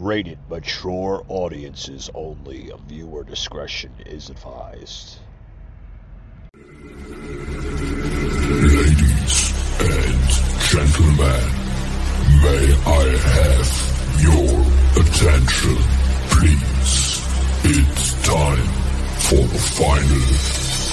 [0.00, 2.70] Rated mature audiences only.
[2.86, 5.18] Viewer discretion is advised.
[8.68, 10.28] Ladies and
[10.70, 11.50] gentlemen,
[12.44, 13.68] may I have
[14.22, 14.54] your
[15.02, 15.78] attention,
[16.30, 17.18] please?
[17.64, 18.68] It's time
[19.18, 20.24] for the final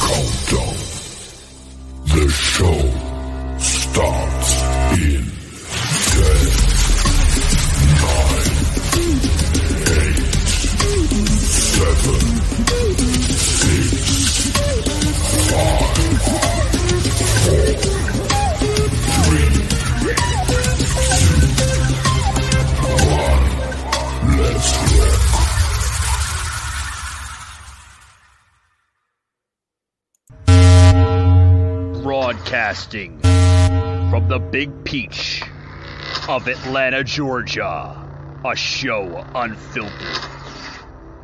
[0.01, 0.77] countdown.
[2.07, 2.81] The show
[3.59, 4.49] starts
[4.99, 5.24] in
[32.03, 33.19] Broadcasting
[34.09, 35.43] from the Big Peach
[36.29, 38.01] of Atlanta, Georgia.
[38.45, 40.34] A show unfiltered,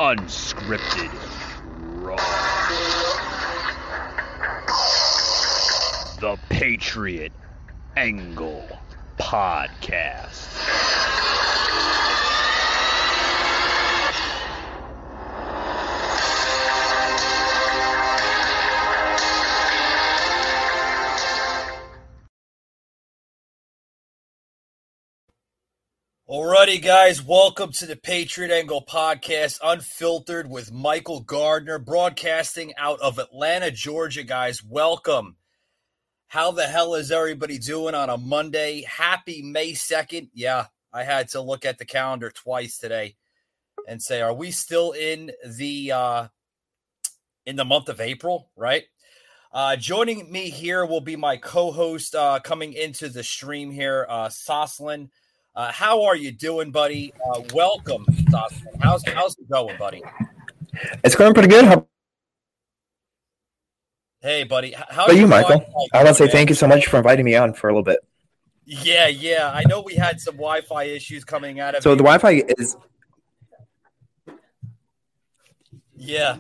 [0.02, 1.12] unscripted,
[2.02, 2.16] raw.
[6.20, 7.32] The Patriot
[7.96, 8.68] Angle
[9.20, 10.48] Podcast.
[26.32, 33.20] Alrighty, guys, welcome to the Patriot Angle podcast, unfiltered with Michael Gardner, broadcasting out of
[33.20, 34.24] Atlanta, Georgia.
[34.24, 35.36] Guys, welcome.
[36.30, 38.84] How the hell is everybody doing on a Monday?
[38.84, 40.30] Happy May 2nd.
[40.34, 43.18] Yeah, I had to look at the calendar twice today
[43.86, 46.28] and say, are we still in the uh
[47.46, 48.86] in the month of April, right?
[49.52, 54.30] Uh, joining me here will be my co-host uh, coming into the stream here, uh,
[54.30, 55.10] Soslin.
[55.54, 57.14] Uh, how are you doing, buddy?
[57.30, 58.82] Uh, welcome, Soslin.
[58.82, 60.02] How's how's it going, buddy?
[61.04, 61.66] It's going pretty good.
[61.66, 61.86] How
[64.22, 64.74] Hey, buddy.
[64.90, 65.66] How are you, Michael?
[65.94, 67.84] I want to say thank you so much for inviting me on for a little
[67.84, 68.00] bit.
[68.66, 69.52] Yeah, yeah.
[69.52, 72.78] I know we had some Wi-Fi issues coming out of So the Wi-Fi is
[75.96, 76.38] Yeah.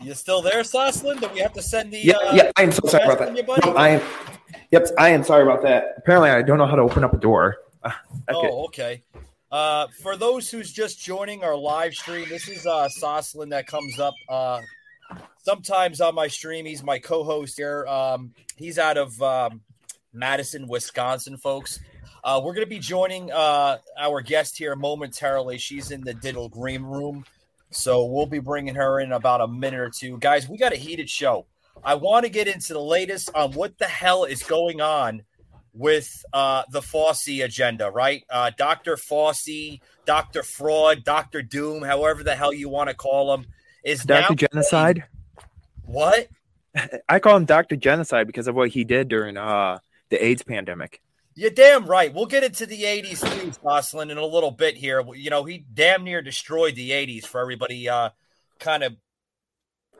[0.00, 1.20] You still there, Soslin?
[1.20, 1.98] Do we have to send the?
[1.98, 2.50] yeah, uh, yeah.
[2.56, 3.36] I am so sorry about that.
[3.36, 3.44] you.
[3.44, 4.02] No, I am.
[4.72, 5.94] Yep, I am sorry about that.
[5.98, 7.58] Apparently, I don't know how to open up a door.
[7.84, 7.90] Uh,
[8.30, 8.48] okay.
[8.50, 9.02] Oh, okay.
[9.50, 14.00] Uh, for those who's just joining our live stream, this is uh, Soslin that comes
[14.00, 14.62] up uh,
[15.42, 16.64] sometimes on my stream.
[16.64, 17.86] He's my co-host here.
[17.86, 19.60] Um, he's out of um,
[20.14, 21.78] Madison, Wisconsin, folks.
[22.24, 25.58] Uh, we're going to be joining uh, our guest here momentarily.
[25.58, 27.26] She's in the Diddle Green Room,
[27.68, 30.16] so we'll be bringing her in about a minute or two.
[30.16, 31.44] Guys, we got a heated show.
[31.84, 35.22] I want to get into the latest on what the hell is going on
[35.74, 38.24] with uh, the Fauci agenda, right?
[38.28, 38.96] Uh, Dr.
[38.96, 40.42] Fauci, Dr.
[40.42, 41.42] Fraud, Dr.
[41.42, 43.46] Doom, however the hell you want to call him,
[43.84, 45.04] is now Doctor Genocide.
[45.84, 46.28] what?
[47.08, 49.78] I call him Doctor Genocide because of what he did during uh
[50.10, 51.00] the AIDS pandemic.
[51.34, 52.12] You're damn right.
[52.12, 55.02] We'll get into the 80s too, Jocelyn, in a little bit here.
[55.14, 58.10] You know, he damn near destroyed the 80s for everybody uh,
[58.60, 58.94] kind of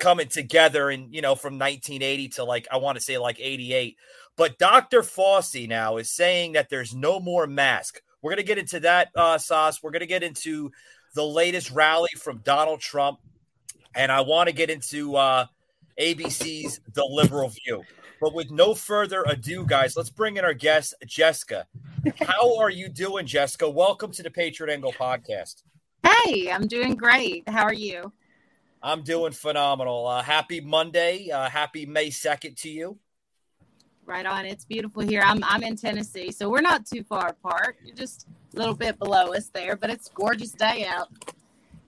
[0.03, 3.97] coming together and, you know, from 1980 to like, I want to say like 88.
[4.37, 5.03] But Dr.
[5.03, 8.03] Fauci now is saying that there's no more mask.
[8.21, 9.81] We're going to get into that, uh, Sauce.
[9.81, 10.73] We're going to get into
[11.15, 13.21] the latest rally from Donald Trump.
[13.95, 15.47] And I want to get into uh,
[16.01, 17.85] ABC's The Liberal View.
[18.21, 21.67] But with no further ado, guys, let's bring in our guest, Jessica.
[22.21, 23.71] How are you doing, Jessica?
[23.71, 25.63] Welcome to the Patriot Angle podcast.
[26.03, 27.49] Hey, I'm doing great.
[27.49, 28.13] How are you?
[28.83, 30.07] I'm doing phenomenal.
[30.07, 31.31] Uh, happy Monday.
[31.31, 32.99] Uh, happy May 2nd to you.
[34.05, 34.45] Right on.
[34.45, 35.23] It's beautiful here.
[35.25, 37.77] I'm I'm in Tennessee, so we're not too far apart.
[37.85, 41.09] You're just a little bit below us there, but it's a gorgeous day out.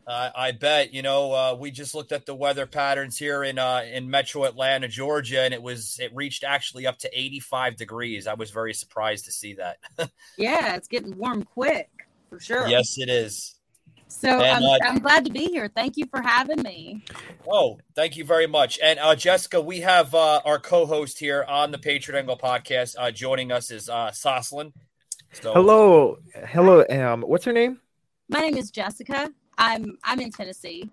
[0.07, 3.59] Uh, I bet you know uh, we just looked at the weather patterns here in
[3.59, 8.29] uh, in Metro Atlanta, Georgia, and it was it reached actually up to 85 degrees.
[8.29, 9.79] I was very surprised to see that.
[10.39, 11.91] Yeah, it's getting warm quick
[12.29, 12.69] for sure.
[12.69, 13.54] yes, it is.
[14.15, 15.69] So And, I'm, uh, I'm glad to be here.
[15.75, 17.03] Thank you for having me.
[17.49, 18.79] Oh, thank you very much.
[18.83, 22.95] And uh, Jessica, we have uh, our co-host here on the Patriot Angle podcast.
[22.99, 24.73] Uh, joining us is uh, Soslin.
[25.33, 26.85] So, Hello, hello.
[26.89, 27.81] Um, what's her name?
[28.29, 29.33] My name is Jessica.
[29.59, 30.89] I'm I'm in Tennessee.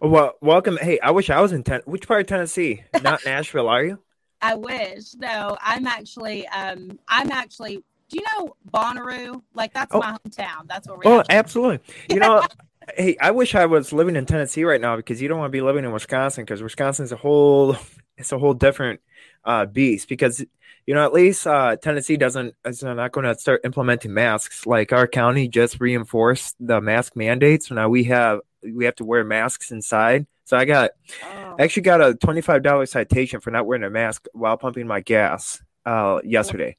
[0.00, 0.78] Well, welcome.
[0.80, 1.80] Hey, I wish I was in ten.
[1.84, 2.84] Which part of Tennessee?
[3.02, 3.98] Not Nashville, are you?
[4.40, 5.14] I wish.
[5.16, 7.82] No, I'm actually um I'm actually
[8.12, 9.42] do you know Bonnaroo?
[9.54, 9.98] Like that's Oh.
[10.00, 10.68] my hometown.
[10.68, 11.80] That's where we Oh, absolutely.
[12.10, 12.44] You know,
[12.96, 15.56] hey, I wish I was living in Tennessee right now because you don't want to
[15.56, 17.76] be living in Wisconsin because Wisconsin's a whole,
[18.18, 19.00] it's a whole different
[19.44, 20.08] uh, beast.
[20.08, 20.44] Because
[20.86, 24.66] you know, at least uh, Tennessee doesn't is not going to start implementing masks.
[24.66, 29.04] Like our county just reinforced the mask mandate, so now we have we have to
[29.04, 30.26] wear masks inside.
[30.44, 30.90] So I got
[31.24, 31.56] Oh.
[31.58, 34.86] I actually got a twenty five dollar citation for not wearing a mask while pumping
[34.86, 36.76] my gas uh, yesterday.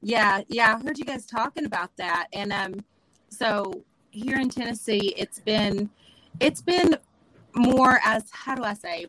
[0.00, 2.28] Yeah, yeah, I heard you guys talking about that.
[2.32, 2.84] And um
[3.30, 5.90] so here in Tennessee, it's been
[6.40, 6.96] it's been
[7.56, 9.06] more as how do I say?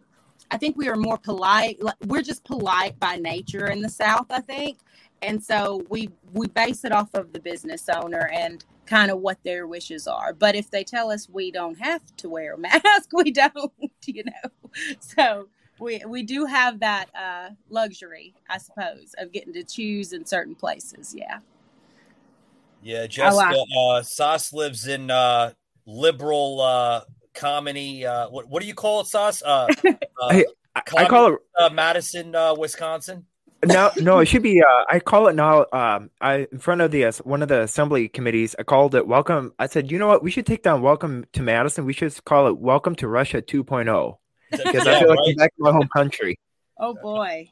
[0.52, 1.80] I think we are more polite.
[2.08, 4.80] We're just polite by nature in the South, I think.
[5.22, 9.38] And so we we base it off of the business owner and kind of what
[9.44, 10.34] their wishes are.
[10.34, 13.72] But if they tell us we don't have to wear a mask, we don't,
[14.08, 14.52] you know.
[15.00, 20.26] So we we do have that uh, luxury, I suppose, of getting to choose in
[20.26, 21.14] certain places.
[21.18, 21.40] Yeah.
[22.82, 23.36] yeah, I Jessica.
[23.36, 25.54] like Uh, Sauce lives in uh,
[25.86, 27.02] liberal uh,
[27.34, 28.06] comedy.
[28.06, 29.42] Uh, what what do you call it, Sauce?
[29.42, 29.94] Uh, uh,
[30.30, 30.46] Hey,
[30.76, 33.26] I, I call it uh, Madison, uh, Wisconsin.
[33.66, 34.62] no, no, it should be.
[34.62, 35.66] Uh, I call it now.
[35.74, 38.56] Um, I in front of the uh, one of the assembly committees.
[38.58, 39.54] I called it welcome.
[39.60, 40.24] I said, you know what?
[40.24, 41.86] We should take down welcome to Madison.
[41.86, 44.19] We should call it welcome to Russia 2.0
[44.52, 45.30] because I feel like right?
[45.30, 46.38] I'm back in my home country.
[46.78, 47.50] Oh boy.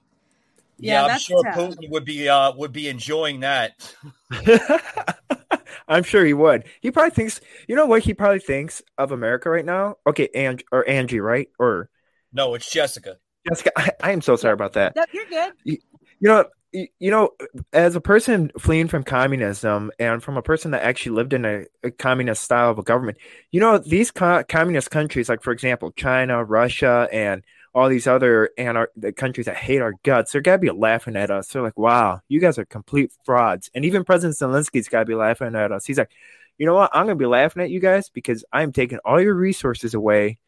[0.80, 1.56] Yeah, Yeah, I'm sure tough.
[1.56, 3.94] Putin would be uh, would be enjoying that.
[5.88, 6.66] I'm sure he would.
[6.82, 7.42] He probably thinks.
[7.68, 8.04] You know what?
[8.04, 9.96] He probably thinks of America right now.
[10.06, 11.50] Okay, and or Angie, right?
[11.60, 11.90] Or
[12.34, 13.18] No, it's Jessica.
[13.48, 13.72] Jessica.
[13.78, 14.96] I, I am so sorry about that.
[14.96, 15.54] No, you're good.
[15.64, 15.78] you
[16.22, 17.30] know y- you know
[17.74, 21.66] as a person fleeing from communism and from a person that actually lived in a,
[21.84, 23.18] a communist style of a government
[23.52, 27.44] you know these co- communist countries like for example china russia and
[27.74, 31.48] all these other the countries that hate our guts they're gotta be laughing at us.
[31.48, 33.70] They're like wow you guys are complete frauds.
[33.76, 35.86] And even president zelensky's gotta be laughing at us.
[35.86, 36.12] He's like
[36.58, 36.90] you know what?
[36.94, 40.40] I'm gonna be laughing at you guys because i'm taking all your resources away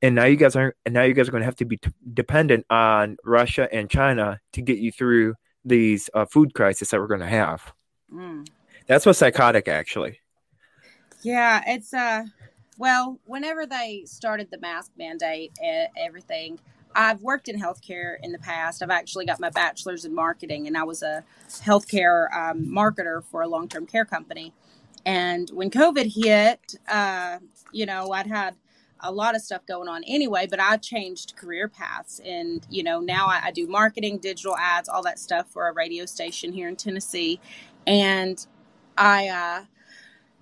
[0.00, 1.76] and now you guys are and now you guys are going to have to be
[1.76, 7.00] t- dependent on Russia and China to get you through these uh, food crisis that
[7.00, 7.72] we're going to have.
[8.12, 8.48] Mm.
[8.86, 10.20] That's what's psychotic, actually.
[11.22, 12.24] Yeah, it's uh
[12.78, 16.60] well, whenever they started the mask mandate and everything,
[16.94, 18.82] I've worked in healthcare in the past.
[18.82, 23.42] I've actually got my bachelor's in marketing and I was a healthcare um, marketer for
[23.42, 24.54] a long-term care company.
[25.04, 27.38] And when COVID hit, uh,
[27.72, 28.54] you know, I'd had
[29.00, 32.20] a lot of stuff going on anyway, but I changed career paths.
[32.24, 35.72] And, you know, now I, I do marketing, digital ads, all that stuff for a
[35.72, 37.40] radio station here in Tennessee.
[37.86, 38.44] And
[38.96, 39.64] I uh,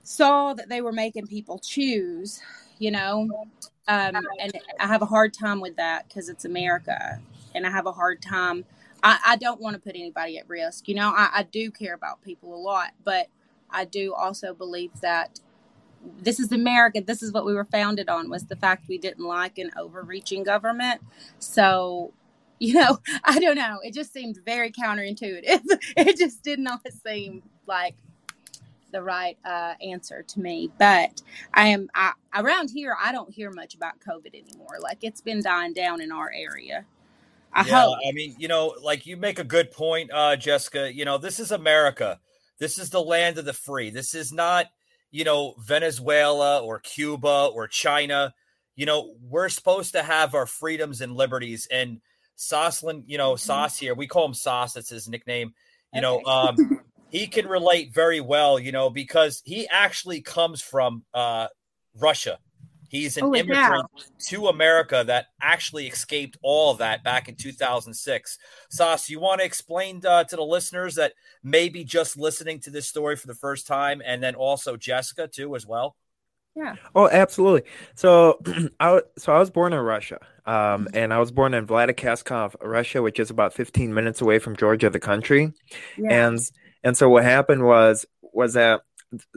[0.03, 2.41] saw that they were making people choose,
[2.79, 3.29] you know,
[3.89, 7.21] um, and I have a hard time with that because it's America.
[7.55, 8.65] And I have a hard time.
[9.03, 10.89] I, I don't want to put anybody at risk.
[10.89, 13.29] You know, I, I do care about people a lot, but
[13.71, 15.41] I do also believe that
[16.21, 17.01] this is America.
[17.01, 20.43] This is what we were founded on was the fact we didn't like an overreaching
[20.43, 21.01] government.
[21.39, 22.13] So,
[22.59, 23.79] you know, I don't know.
[23.83, 25.61] It just seemed very counterintuitive.
[25.97, 27.95] it just did not seem like
[28.93, 30.71] the right uh, answer to me.
[30.79, 31.23] But
[31.55, 32.97] I am I, around here.
[33.01, 34.79] I don't hear much about COVID anymore.
[34.81, 36.85] Like it's been dying down in our area.
[37.53, 37.99] I yeah, hope.
[38.07, 40.93] I mean, you know, like you make a good point, uh, Jessica.
[40.93, 42.21] You know, this is America.
[42.59, 43.91] This is the land of the free.
[43.91, 44.67] This is not,
[45.11, 48.35] you know, Venezuela or Cuba or China.
[48.75, 51.67] You know, we're supposed to have our freedoms and liberties.
[51.71, 52.01] And
[52.37, 54.75] Soslin, you know, Sauce here, we call him Sauce.
[54.75, 55.55] That's his nickname.
[55.95, 61.05] You know, um, he can relate very well, you know, because he actually comes from
[61.15, 61.49] uh,
[61.95, 62.39] Russia.
[62.89, 63.41] He's an Oh, yeah.
[63.43, 63.87] immigrant
[64.29, 68.39] to America that actually escaped all of that back in 2006.
[68.71, 71.13] Sauce, you want to explain uh, to the listeners that
[71.43, 75.55] maybe just listening to this story for the first time, and then also Jessica too
[75.57, 75.97] as well.
[76.55, 76.77] Yeah.
[76.95, 77.69] Oh, absolutely.
[77.97, 78.39] So,
[78.81, 82.55] I w- so I was born in Russia, um, and I was born in Vladikavkaz,
[82.63, 85.53] Russia, which is about 15 minutes away from Georgia, the country.
[85.99, 86.29] Yeah.
[86.29, 86.39] and
[86.83, 88.81] and so what happened was was that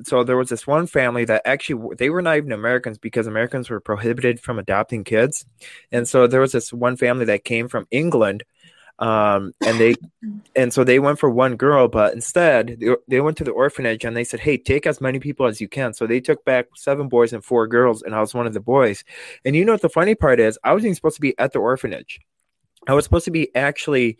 [0.03, 3.69] so there was this one family that actually they were not even Americans because Americans
[3.69, 5.45] were prohibited from adopting kids,
[5.91, 8.43] and so there was this one family that came from England,
[8.99, 9.95] um, and they
[10.55, 14.05] and so they went for one girl, but instead they, they went to the orphanage
[14.05, 16.67] and they said, "Hey, take as many people as you can." So they took back
[16.75, 19.03] seven boys and four girls, and I was one of the boys.
[19.45, 20.59] And you know what the funny part is?
[20.63, 22.19] I wasn't supposed to be at the orphanage.
[22.87, 24.17] I was supposed to be actually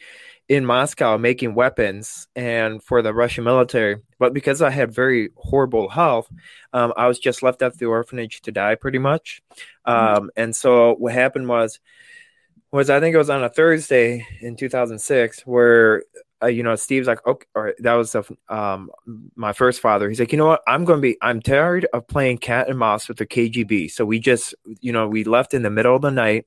[0.47, 5.89] in Moscow making weapons and for the Russian military, but because I had very horrible
[5.89, 6.27] health,
[6.73, 9.41] um, I was just left at the orphanage to die, pretty much.
[9.87, 10.17] Mm-hmm.
[10.17, 11.79] Um, and so what happened was
[12.71, 16.03] was I think it was on a Thursday in 2006 where
[16.41, 18.89] uh, you know Steve's like okay or that was the, um
[19.35, 20.07] my first father.
[20.09, 20.61] He's like you know what?
[20.67, 24.05] I'm going to be I'm tired of playing cat and mouse with the KGB so
[24.05, 26.45] we just you know we left in the middle of the night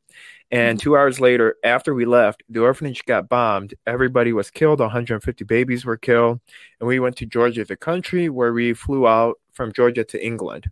[0.50, 0.84] and mm-hmm.
[0.84, 3.74] 2 hours later after we left the orphanage got bombed.
[3.86, 4.80] Everybody was killed.
[4.80, 6.40] 150 babies were killed.
[6.80, 10.70] And we went to Georgia the country where we flew out from Georgia to England.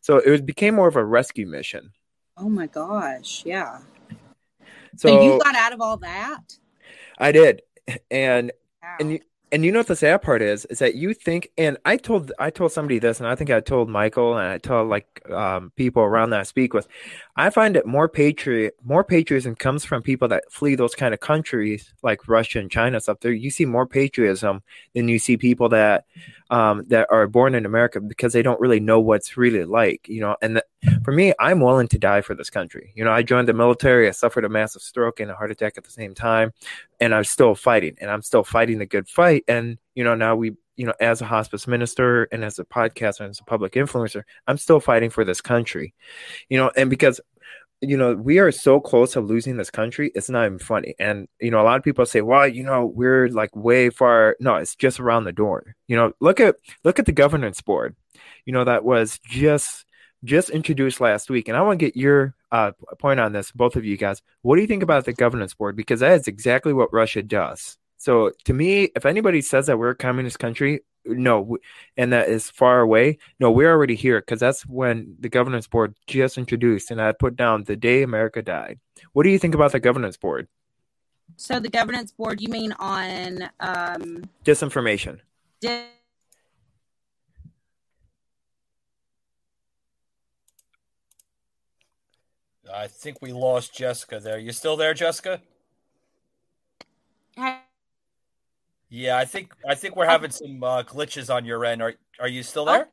[0.00, 1.92] So it was, became more of a rescue mission.
[2.36, 3.80] Oh my gosh yeah.
[4.96, 6.58] So, so you got out of all that?
[7.18, 7.62] I did.
[8.10, 8.96] And wow.
[9.00, 9.20] and you,
[9.52, 10.64] and you know what the sad part is?
[10.66, 13.60] Is that you think and i told i told somebody this and i think i
[13.60, 16.88] told michael and i told like um, people around that i speak with
[17.36, 21.20] i find that more patriot more patriotism comes from people that flee those kind of
[21.20, 23.20] countries like russia and china stuff.
[23.20, 24.62] There you see more patriotism
[24.94, 26.06] than you see people that
[26.50, 30.20] um, that are born in america because they don't really know what's really like you
[30.20, 30.36] know?
[30.42, 30.64] And the,
[31.04, 32.92] for me i'm willing to die for this country.
[32.94, 35.74] You know i joined the military i suffered a massive stroke and a heart attack
[35.76, 36.52] at the same time
[37.00, 40.34] and i'm still fighting and i'm still fighting a good fight and you know now
[40.34, 43.72] we you know as a hospice minister and as a podcaster and as a public
[43.72, 45.94] influencer i'm still fighting for this country.
[46.48, 47.20] You know and because
[47.80, 50.94] you know we are so close to losing this country it's not even funny.
[50.98, 54.36] And you know a lot of people say well you know we're like way far
[54.40, 55.76] no it's just around the door.
[55.88, 57.94] You know look at look at the governance board.
[58.46, 59.84] You know that was just
[60.24, 63.76] just introduced last week and i want to get your uh, point on this both
[63.76, 66.72] of you guys what do you think about the governance board because that is exactly
[66.72, 71.56] what russia does so to me, if anybody says that we're a communist country, no,
[71.96, 75.94] and that is far away, no, we're already here because that's when the governance board
[76.08, 78.80] just introduced, and I put down the day America died.
[79.12, 80.48] What do you think about the governance board?
[81.36, 85.20] So the governance board, you mean on um, disinformation?
[85.60, 85.86] Di-
[92.74, 94.38] I think we lost Jessica there.
[94.38, 95.40] You still there, Jessica?
[97.36, 97.58] Hi.
[98.88, 101.82] Yeah, I think I think we're having some uh, glitches on your end.
[101.82, 102.88] Are are you still there?
[102.88, 102.92] Oh,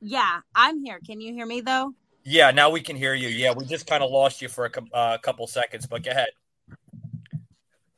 [0.00, 1.00] yeah, I'm here.
[1.04, 1.94] Can you hear me though?
[2.24, 3.28] Yeah, now we can hear you.
[3.28, 6.28] Yeah, we just kind of lost you for a uh, couple seconds, but go ahead.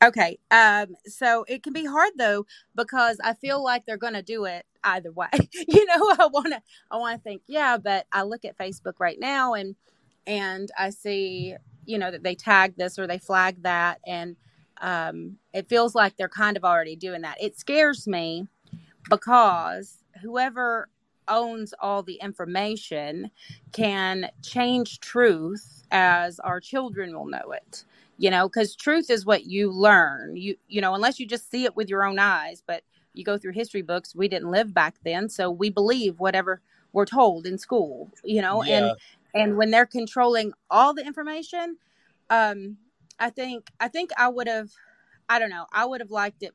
[0.03, 0.39] Okay.
[0.49, 2.45] Um, so it can be hard though
[2.75, 5.27] because I feel like they're going to do it either way.
[5.67, 8.99] you know, I want to I want to think, yeah, but I look at Facebook
[8.99, 9.75] right now and
[10.27, 14.35] and I see, you know, that they tag this or they flag that and
[14.81, 17.37] um, it feels like they're kind of already doing that.
[17.39, 18.47] It scares me
[19.09, 20.89] because whoever
[21.27, 23.29] owns all the information
[23.71, 27.85] can change truth as our children will know it
[28.17, 31.63] you know because truth is what you learn you you know unless you just see
[31.63, 34.95] it with your own eyes but you go through history books we didn't live back
[35.03, 36.61] then so we believe whatever
[36.93, 38.77] we're told in school you know yeah.
[38.77, 38.97] and
[39.33, 41.77] and when they're controlling all the information
[42.29, 42.77] um
[43.19, 44.69] I think I think I would have
[45.29, 46.53] I don't know, I would have liked it.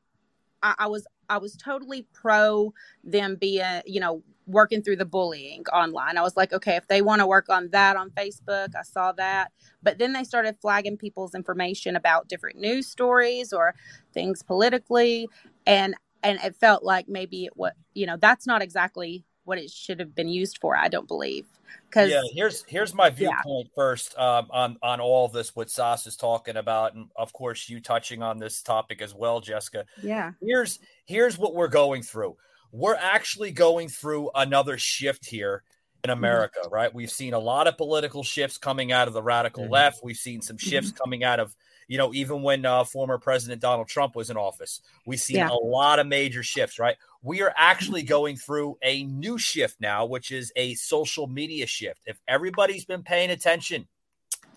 [0.63, 5.65] I, I was I was totally pro them being, you know, working through the bullying
[5.73, 6.17] online.
[6.17, 9.11] I was like, okay, if they want to work on that on Facebook, I saw
[9.13, 9.51] that.
[9.83, 13.75] But then they started flagging people's information about different news stories or
[14.13, 15.27] things politically
[15.65, 19.71] and and it felt like maybe it was, you know, that's not exactly what it
[19.71, 20.75] should have been used for.
[20.75, 21.45] I don't believe.
[21.89, 23.75] Because yeah, here's here's my viewpoint yeah.
[23.75, 25.55] first um, on on all of this.
[25.55, 29.39] What Sas is talking about, and of course you touching on this topic as well,
[29.39, 29.85] Jessica.
[30.03, 30.33] Yeah.
[30.41, 32.35] Here's here's what we're going through.
[32.71, 35.63] We're actually going through another shift here
[36.03, 36.17] in mm-hmm.
[36.19, 36.73] America, mm-hmm.
[36.73, 36.93] right?
[36.93, 39.73] We've seen a lot of political shifts coming out of the radical mm-hmm.
[39.73, 40.03] left.
[40.03, 41.03] We've seen some shifts mm-hmm.
[41.03, 41.55] coming out of
[41.87, 45.49] you know, even when uh, former President Donald Trump was in office, we see yeah.
[45.49, 46.97] a lot of major shifts, right?
[47.21, 52.01] We are actually going through a new shift now, which is a social media shift.
[52.05, 53.87] If everybody's been paying attention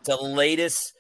[0.05, 0.93] to the latest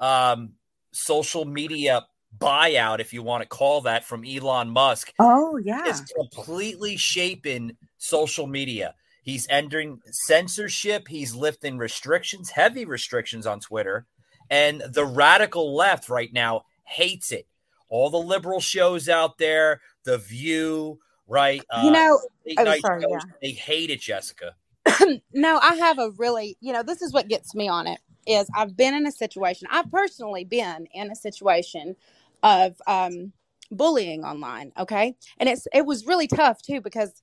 [0.00, 0.52] um,
[0.92, 5.12] social media buyout, if you want to call that, from Elon Musk.
[5.18, 5.82] Oh, yeah.
[5.86, 8.94] It's completely shaping social media.
[9.22, 11.08] He's entering censorship.
[11.08, 14.06] He's lifting restrictions, heavy restrictions on Twitter.
[14.50, 17.46] And the radical left right now hates it.
[17.88, 21.62] All the liberal shows out there, The View, right?
[21.70, 22.20] Uh, you know,
[22.58, 23.20] oh, sorry, shows, yeah.
[23.40, 24.54] they hate it, Jessica.
[25.32, 28.48] no, I have a really, you know, this is what gets me on it is
[28.54, 31.96] I've been in a situation, I've personally been in a situation
[32.42, 33.32] of um,
[33.70, 34.72] bullying online.
[34.78, 37.22] Okay, and it's it was really tough too because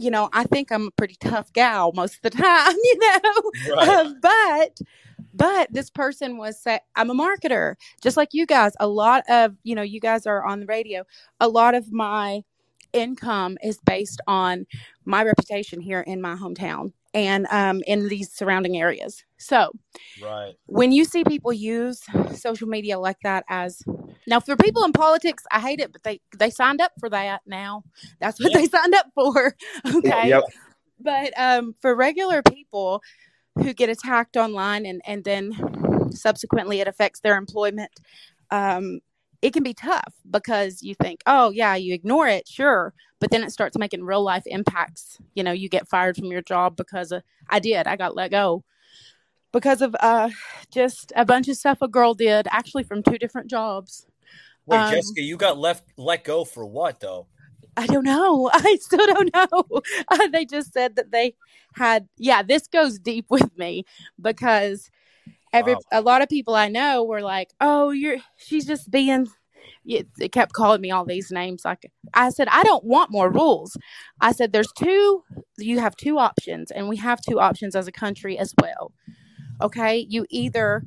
[0.00, 3.52] you know I think I'm a pretty tough gal most of the time, you know,
[3.68, 4.00] Right.
[4.00, 4.78] Um, but
[5.34, 8.72] but this person was say I'm a marketer, just like you guys.
[8.80, 11.04] A lot of you know you guys are on the radio.
[11.40, 12.42] A lot of my
[12.92, 14.66] income is based on
[15.04, 19.24] my reputation here in my hometown and um, in these surrounding areas.
[19.38, 19.72] So
[20.22, 20.54] Right.
[20.66, 22.02] when you see people use
[22.34, 23.82] social media like that as
[24.26, 27.42] now for people in politics, I hate it, but they they signed up for that
[27.46, 27.84] now.
[28.20, 28.58] That's what Yeah.
[28.60, 29.56] they signed up for.
[29.96, 30.28] Okay.
[30.28, 30.44] Yep.
[31.00, 33.02] But um, for regular people
[33.56, 35.52] who get attacked online and, and then
[36.12, 37.90] subsequently it affects their employment,
[38.50, 39.00] um,
[39.42, 42.92] it can be tough because you think, oh, yeah, you ignore it, sure.
[43.20, 45.18] But then it starts making real life impacts.
[45.34, 48.30] You know, you get fired from your job because of, I did, I got let
[48.30, 48.64] go
[49.52, 50.30] because of uh,
[50.70, 54.06] just a bunch of stuff a girl did, actually from two different jobs.
[54.66, 57.26] Wait, Um, Jessica, you got left let go for what though?
[57.76, 58.50] I don't know.
[58.54, 59.82] I still don't know.
[60.08, 61.34] Uh, they just said that they
[61.74, 63.84] had, yeah, this goes deep with me
[64.20, 64.90] because
[65.52, 65.80] every Wow.
[65.92, 69.28] a lot of people I know were like, "Oh, you're she's just being."
[69.86, 71.64] It, They kept calling me all these names.
[71.64, 73.76] Like I said, I don't want more rules.
[74.20, 75.24] I said, there's two.
[75.58, 78.92] You have two options, and we have two options as a country as well.
[79.62, 80.84] Okay, you either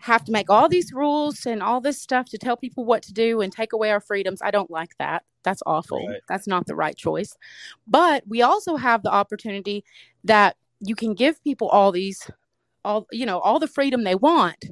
[0.00, 3.12] have to make all these rules and all this stuff to tell people what to
[3.12, 4.42] do and take away our freedoms.
[4.42, 5.24] I don't like that.
[5.44, 6.06] That's awful.
[6.06, 6.20] Right.
[6.28, 7.34] That's not the right choice.
[7.86, 9.84] But we also have the opportunity
[10.24, 12.30] that you can give people all these
[12.84, 14.66] all you know all the freedom they want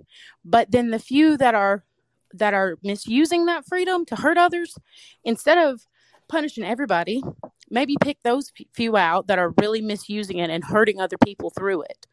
[0.44, 1.84] but then the few that are
[2.32, 4.78] that are misusing that freedom to hurt others
[5.24, 5.86] instead of
[6.28, 7.22] punishing everybody
[7.70, 11.82] maybe pick those few out that are really misusing it and hurting other people through
[11.82, 12.06] it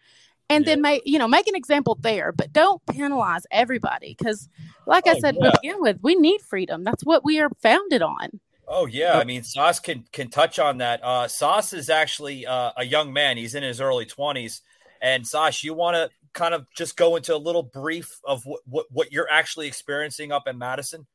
[0.50, 4.50] and then make you know make an example there but don't penalize everybody because
[4.88, 5.52] like i Oh, said yeah.
[5.52, 8.40] to begin with we need freedom that's what we are founded on
[8.72, 11.04] Oh yeah, I mean Sauce can can touch on that.
[11.04, 14.62] Uh, Sauce is actually uh, a young man; he's in his early twenties.
[15.02, 18.62] And Sauce, you want to kind of just go into a little brief of what,
[18.66, 21.08] what what you're actually experiencing up in Madison?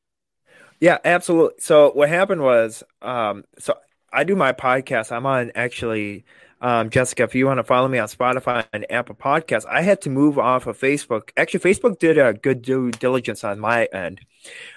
[0.79, 1.55] Yeah, absolutely.
[1.59, 3.77] So what happened was, um, so
[4.11, 5.11] I do my podcast.
[5.11, 6.25] I'm on actually,
[6.61, 7.23] um, Jessica.
[7.23, 10.37] If you want to follow me on Spotify and Apple Podcasts, I had to move
[10.37, 11.29] off of Facebook.
[11.37, 14.21] Actually, Facebook did a good due diligence on my end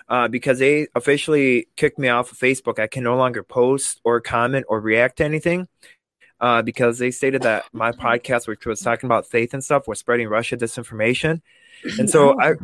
[0.09, 2.78] uh, because they officially kicked me off of Facebook.
[2.78, 5.68] I can no longer post or comment or react to anything.
[6.40, 9.98] Uh, because they stated that my podcast, which was talking about faith and stuff, was
[9.98, 11.40] spreading Russia disinformation,
[11.98, 12.55] and so I,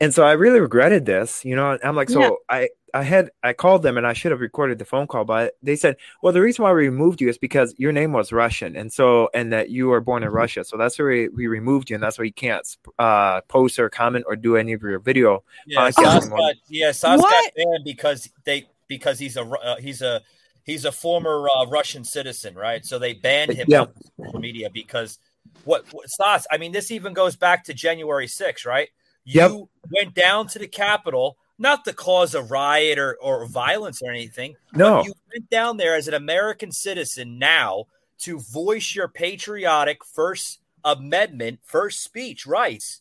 [0.00, 1.76] and so I really regretted this, you know.
[1.82, 2.30] I'm like, so Yeah.
[2.48, 5.56] I, I had, I called them and I should have recorded the phone call, but
[5.62, 8.76] they said, well, the reason why we removed you is because your name was Russian,
[8.76, 11.90] and so, and that you were born in Russia, so that's why we, we removed
[11.90, 12.64] you, and that's why you can't
[12.98, 15.42] uh, post or comment or do any of your video.
[15.66, 20.22] Yeah, Podcast got, yeah, Sauce got banned because they because he's a uh, he's a
[20.68, 22.84] he's a former uh, Russian citizen, right?
[22.84, 23.86] So they banned him Yeah.
[23.86, 23.94] from
[24.26, 25.18] social media because
[25.64, 26.46] what, what Sauce?
[26.52, 28.88] I mean, this even goes back to January 6th, right?
[29.24, 29.52] You Yep.
[29.90, 34.54] went down to the Capitol not to cause a riot or, or violence or anything.
[34.74, 35.02] No.
[35.02, 37.86] you went down there as an American citizen now
[38.20, 43.00] to voice your patriotic First Amendment, First Speech rights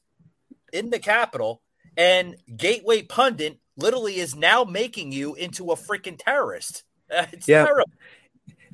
[0.71, 1.61] in the Capitol,
[1.97, 6.83] and Gateway Pundit literally is now making you into a freaking terrorist.
[7.33, 7.65] It's Yeah.
[7.65, 7.89] terrible.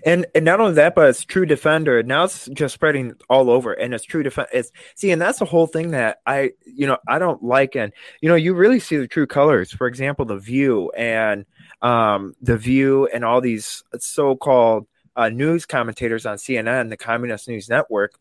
[0.05, 2.03] And and not only that, but it's True Defender.
[2.03, 4.49] Now it's just spreading all over, and it's True Defender.
[4.53, 7.75] It's see, and that's the whole thing that I, you know, I don't like.
[7.77, 9.71] And you know, you really see the true colors.
[9.71, 11.45] For example, the View and
[11.81, 17.69] um, the View and all these so-called uh, news commentators on CNN, the Communist News
[17.69, 18.13] Network.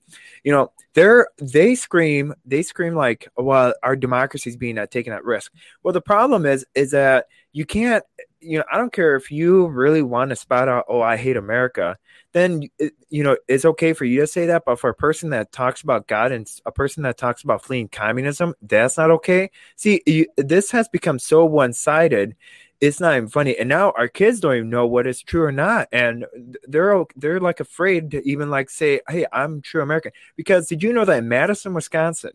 [0.44, 5.12] You know, they're they scream, they scream like, "Well, our democracy is being uh, taken
[5.12, 8.05] at risk." Well, the problem is, is that you can't
[8.42, 11.37] you know, I don't care if you really want to spout out, oh, I hate
[11.37, 11.96] America,
[12.33, 14.64] then, eh, you know, it's okay for you to say that.
[14.66, 17.88] But for a person that talks about God and a person that talks about fleeing
[17.88, 19.50] communism, that's not okay.
[19.76, 22.37] See, you, this has become so one sided.
[22.81, 23.57] It's not even funny.
[23.57, 25.88] And now our kids don't even know what is true or not.
[25.92, 26.26] And
[26.66, 30.12] they're, they're like afraid to even like say, hey, I'm true American.
[30.37, 32.33] Because did you know that in Madison, Wisconsin,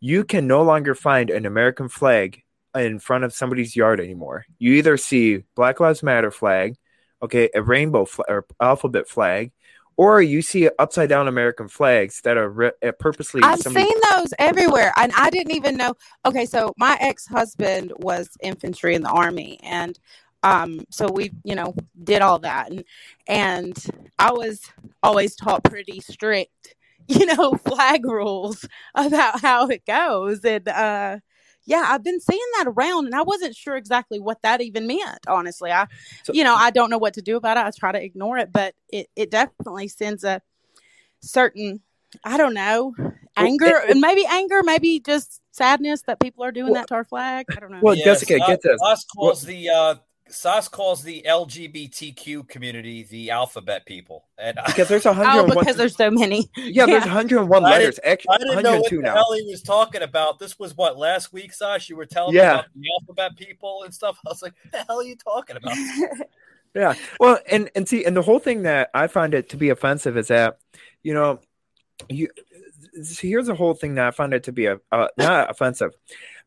[0.00, 2.42] you can no longer find an American flag
[2.76, 4.44] in front of somebody's yard anymore.
[4.58, 6.76] You either see Black Lives Matter flag,
[7.22, 9.52] okay, a rainbow flag or alphabet flag,
[9.96, 13.42] or you see upside down American flags that are re- uh, purposely.
[13.42, 15.94] I've somebody- seen those everywhere, and I didn't even know.
[16.24, 19.98] Okay, so my ex husband was infantry in the army, and
[20.42, 22.84] um, so we, you know, did all that, and
[23.26, 24.60] and I was
[25.02, 26.74] always taught pretty strict,
[27.08, 31.18] you know, flag rules about how it goes, and uh,
[31.66, 35.18] yeah, I've been seeing that around, and I wasn't sure exactly what that even meant.
[35.26, 35.86] Honestly, I,
[36.24, 37.64] So- you know, I don't know what to do about it.
[37.66, 40.40] I try to ignore it, but it it definitely sends a
[41.20, 41.80] certain,
[42.24, 42.94] I don't know,
[43.36, 46.94] anger, it- and maybe anger, maybe just sadness that people are doing Well- that to
[46.94, 47.46] our flag.
[47.50, 47.80] I don't know.
[47.82, 48.80] Well, Jessica, Sas- get this.
[48.82, 49.94] Sas calls the uh,
[50.28, 56.10] Sas calls the LGBTQ community the alphabet people, and Because there's oh, because there's so
[56.10, 56.50] many.
[56.56, 58.00] yeah, there's 101 I letters.
[58.04, 59.14] Actually, I didn't know what 102 the now.
[59.14, 60.38] hell he was talking about.
[60.38, 61.88] This was what last week, Sash.
[61.88, 62.42] You were telling Yeah.
[62.42, 64.18] me about the alphabet people and stuff.
[64.26, 65.76] I was like, "What the hell are you talking about?"
[66.74, 66.94] Yeah.
[67.18, 70.18] Well, and and see, and the whole thing that I find it to be offensive
[70.18, 70.58] is that,
[71.02, 71.40] you know,
[72.10, 72.45] you see,
[73.18, 75.92] here's the whole thing that I find it to be a uh, not offensive,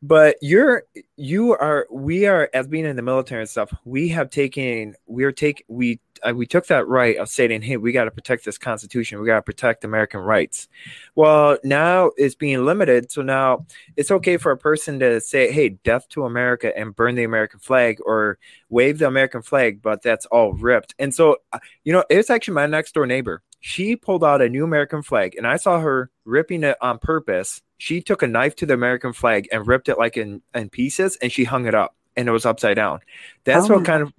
[0.01, 0.83] but you're
[1.17, 3.73] you are we are as being in the military and stuff.
[3.85, 7.91] We have taken we're take we uh, we took that right of stating, hey, we
[7.91, 9.19] got to protect this Constitution.
[9.19, 10.67] We got to protect American rights.
[11.15, 15.69] Well, now it's being limited, so now it's okay for a person to say, hey,
[15.69, 18.37] death to America and burn the American flag or
[18.69, 20.95] wave the American flag, but that's all ripped.
[20.99, 23.41] And so, uh, you know, it's actually my next door neighbor.
[23.59, 27.61] She pulled out a new American flag, and I saw her ripping it on purpose.
[27.77, 31.17] She took a knife to the American flag and ripped it like in, in pieces,
[31.21, 32.99] and she hung it up, and it was upside down.
[33.43, 34.13] That's Oh what kind of,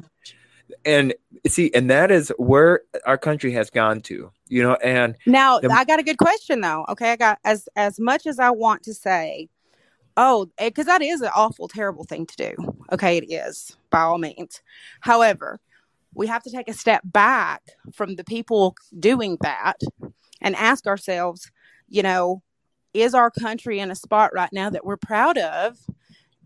[0.85, 1.15] and
[1.47, 5.71] see, and that is where our country has gone to, you know, and Now, The-
[5.71, 6.85] I got a good question though.
[6.91, 9.49] Okay, I got as as much as I want to say,
[10.17, 12.55] oh, eh, because that is an awful, terrible thing to do.
[12.93, 14.61] Okay, it is by all means.
[15.01, 15.61] However,
[16.15, 17.63] we have to take a step back
[17.95, 19.81] from the people doing that
[20.41, 21.51] and ask ourselves,
[21.89, 22.43] you know,
[22.93, 25.79] is our country in a spot right now that we're proud of?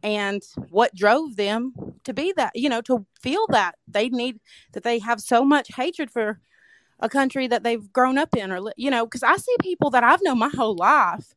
[0.03, 1.73] And what drove them
[2.05, 4.39] to be that, you know, to feel that they need
[4.73, 6.41] that they have so much hatred for
[7.01, 10.05] a country that they've grown up in or you know because i see people that
[10.05, 11.35] i've known my whole life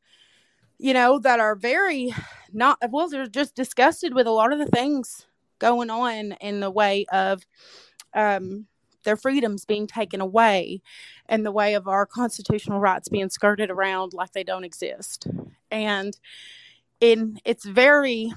[0.78, 2.13] you know that are very
[2.54, 5.26] not well they're just disgusted with a lot of the things
[5.60, 7.44] going on in the way of
[8.13, 8.65] um
[9.04, 10.82] their freedoms being taken away
[11.28, 15.28] and the way of our constitutional rights being skirted around like they don't exist.
[15.72, 16.17] And
[17.00, 18.34] in it's very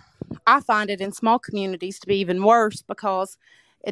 [0.46, 3.38] i find it in small communities to be even worse because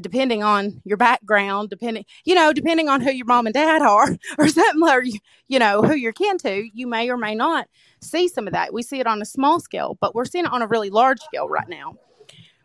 [0.02, 4.16] depending on your background depending you know depending on who your mom and dad are
[4.38, 7.66] or something or you, you know who you're kin to you may or may not
[8.00, 8.72] see some of that.
[8.72, 11.20] We see it on a small scale but we're seeing it on a really large
[11.20, 11.94] scale right now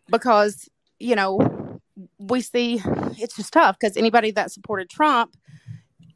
[0.10, 0.68] because
[1.00, 1.63] you know
[2.20, 2.82] we see
[3.20, 5.36] it's just tough because anybody that supported trump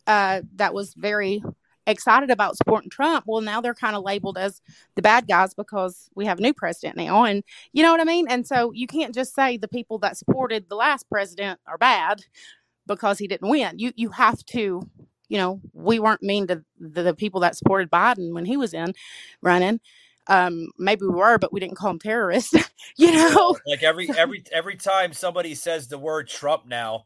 [0.07, 1.43] uh, that was very
[1.87, 4.61] excited about supporting Trump, well, now they're kind of labeled as
[4.95, 7.23] the bad guys because we have a new president now.
[7.23, 8.27] And you know what I mean?
[8.29, 12.25] And so you can't just say the people that supported the last president are bad
[12.85, 13.79] because he didn't win.
[13.79, 14.81] You you have to,
[15.29, 18.73] you know, we weren't mean to the, the people that supported Biden when he was
[18.73, 18.93] in
[19.41, 19.79] running.
[20.29, 22.53] Um, maybe we were, but we didn't call them terrorists.
[22.97, 27.05] you know, like every every every time somebody says the word Trump now,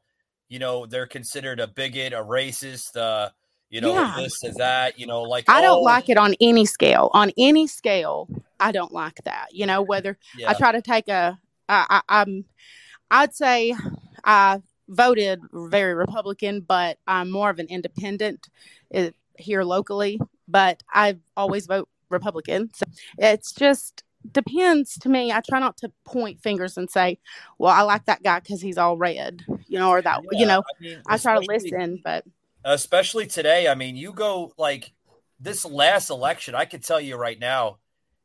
[0.50, 3.30] you know, they're considered a bigot, a racist, uh,
[3.70, 4.14] you know, Yeah.
[4.18, 7.10] this is that, you know, like I don't oh, like it on any scale.
[7.14, 8.28] On any scale,
[8.60, 9.48] I don't like that.
[9.54, 10.50] You know, whether Yeah.
[10.50, 12.46] I try to take a, I, I, I'm,
[13.10, 13.74] I'd say
[14.26, 18.50] I voted very Republican, but I'm more of an independent
[18.94, 20.20] uh, here locally.
[20.50, 22.70] But I always vote Republican.
[22.74, 22.86] So
[23.18, 25.32] it's just depends to me.
[25.32, 27.20] I try not to point fingers and say,
[27.58, 30.46] "Well, I like that guy because he's all red," you know, or that, Yeah, you
[30.46, 30.60] know.
[30.60, 32.26] I, mean, I try to listen, but
[32.64, 33.68] especially today.
[33.68, 34.92] I mean, you go like
[35.40, 37.78] this last election, I can tell you right now,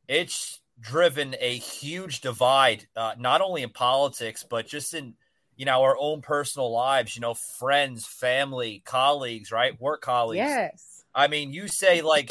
[0.07, 5.15] it's driven a huge divide, uh, not only in politics, but just in,
[5.57, 9.81] you know, our own personal lives, you know, friends, family, colleagues, right?
[9.81, 10.39] Work colleagues.
[10.39, 12.31] yes, I mean, you say like,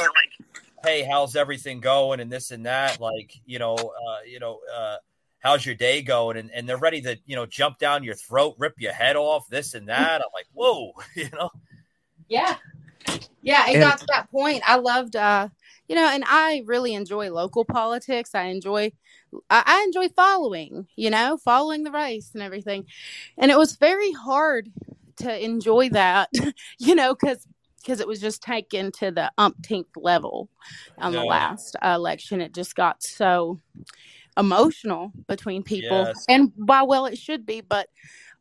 [0.86, 4.98] "Hey, how's everything going?" and this and that, like, you know, uh, you know, uh,
[5.40, 6.38] how's your day going?
[6.38, 9.48] And, and they're ready to, you know, jump down your throat, rip your head off,
[9.50, 10.22] this and that.
[10.22, 11.50] I'm like, whoa, you know,
[12.28, 12.56] Yeah.
[13.42, 14.64] Yeah, it And- got to that point.
[14.66, 15.50] I loved uh
[15.88, 18.34] you know, and I really enjoy local politics.
[18.34, 18.92] I enjoy
[19.50, 22.86] I, I enjoy following, you know, following the race and everything.
[23.38, 24.72] And it was very hard
[25.18, 26.30] to enjoy that,
[26.80, 27.46] you know, because
[27.86, 30.50] because it was just taken to the umpteenth level
[30.98, 32.42] on the last uh, election.
[32.42, 33.60] It just got so
[34.38, 36.26] emotional between people, Yes.
[36.28, 37.88] and by well, it should be, but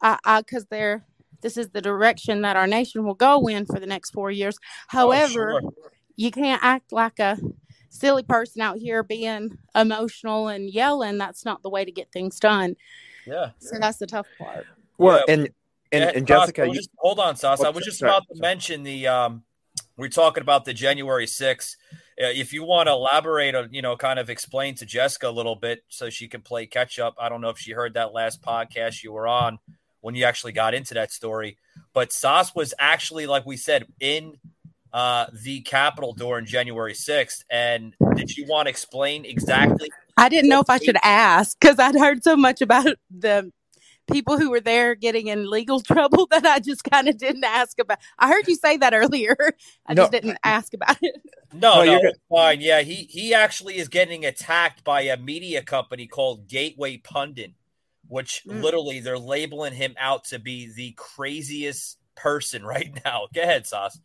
[0.02, 1.04] I, I because they're
[1.42, 4.56] this is the direction that our nation will go in for the next four years.
[4.88, 5.92] However, Oh, sure.
[6.16, 7.36] you can't act like a
[7.90, 11.18] silly person out here being emotional and yelling.
[11.18, 12.76] That's not the way to get things done.
[13.26, 13.50] yeah.
[13.58, 14.66] So that's the tough part.
[14.96, 15.34] well, Yeah.
[15.34, 15.48] and
[15.94, 17.62] and, Yeah, and Jessica, I you, just, hold on, Sas.
[17.62, 18.40] I Oh, was just sorry, about to sorry.
[18.40, 19.42] mention the um,
[19.96, 21.76] we're talking about the January 6th,
[22.22, 25.30] uh, if you want to elaborate on, you know, kind of explain to Jessica a
[25.30, 27.14] little bit so she can play catch up.
[27.18, 29.58] I don't know if she heard that last podcast you were on
[30.00, 31.56] when you actually got into that story,
[31.92, 34.34] but Sauce was actually, like we said, in
[34.92, 37.42] uh, the Capitol during January 6th.
[37.50, 39.90] And did you want to explain exactly?
[40.16, 43.50] I didn't know if I should ask because I'd heard so much about the
[44.10, 47.78] people who were there getting in legal trouble that I just kind of didn't ask
[47.78, 47.98] about.
[48.18, 49.36] I heard you say that earlier.
[49.86, 50.02] I No.
[50.02, 51.16] just didn't ask about it.
[51.52, 52.14] No, No, no, you're good.
[52.14, 52.60] it's fine.
[52.60, 57.52] Yeah, he he actually is getting attacked by a media company called Gateway Pundit,
[58.08, 58.60] which Mm.
[58.60, 63.28] literally they're labeling him out to be the craziest person right now.
[63.34, 63.98] Go ahead, Sauce.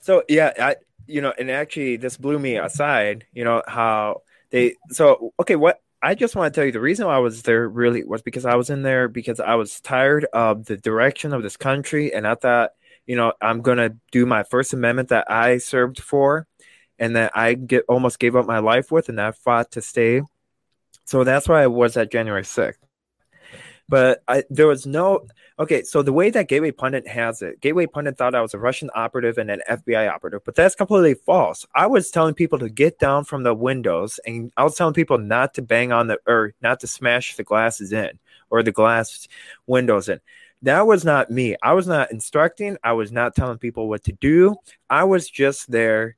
[0.00, 0.76] So yeah, I
[1.06, 3.26] you know, and actually this blew me aside.
[3.32, 5.56] You know how they so okay.
[5.56, 8.22] What I just want to tell you the reason why I was there really was
[8.22, 12.12] because I was in there because I was tired of the direction of this country,
[12.12, 12.70] and I thought
[13.06, 16.46] you know I'm gonna do my First Amendment that I served for,
[16.98, 20.22] and that I get almost gave up my life with, and I fought to stay.
[21.04, 22.80] So that's why I was at January sixth.
[23.88, 25.26] But I there was no
[25.58, 28.58] Okay, so the way that Gateway Pundit has it, Gateway Pundit thought I was a
[28.58, 31.64] Russian operative and an FBI operative, but that's completely false.
[31.74, 35.16] I was telling people to get down from the windows, and I was telling people
[35.16, 38.18] not to bang on the or not to smash the glasses in
[38.50, 39.28] or the glass
[39.66, 40.20] windows in.
[40.60, 41.56] That was not me.
[41.62, 42.76] I was not instructing.
[42.84, 44.56] I was not telling people what to do.
[44.90, 46.16] I was just there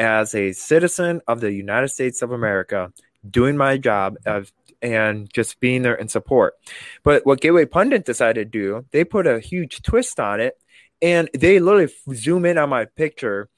[0.00, 2.92] as a citizen of the United States of America,
[3.30, 6.54] doing my job of and just being there in support.
[7.02, 10.54] But what Gateway Pundit decided to do, they put a huge twist on it,
[11.02, 13.48] and they literally zoom in on my picture,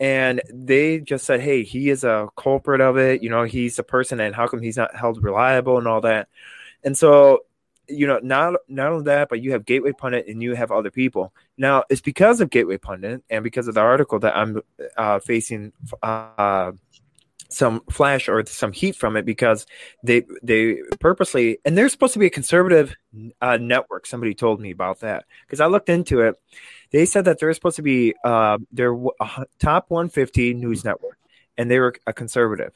[0.00, 3.22] and they just said, "Hey, he is a culprit of it.
[3.22, 6.28] You know, he's a person, and how come he's not held reliable and all that?"
[6.84, 7.40] And so,
[7.88, 10.90] you know, not not only that, but you have Gateway Pundit and you have other
[10.90, 11.32] people.
[11.56, 14.60] Now, it's because of Gateway Pundit and because of the article that I'm
[14.96, 15.72] uh, facing.
[16.02, 16.72] Uh,
[17.52, 19.66] some flash or some heat from it because
[20.02, 22.94] they they purposely and they're supposed to be a conservative
[23.40, 24.06] uh, network.
[24.06, 26.36] Somebody told me about that because I looked into it.
[26.90, 31.18] They said that they're supposed to be uh, their uh, top 150 news network,
[31.56, 32.72] and they were a conservative.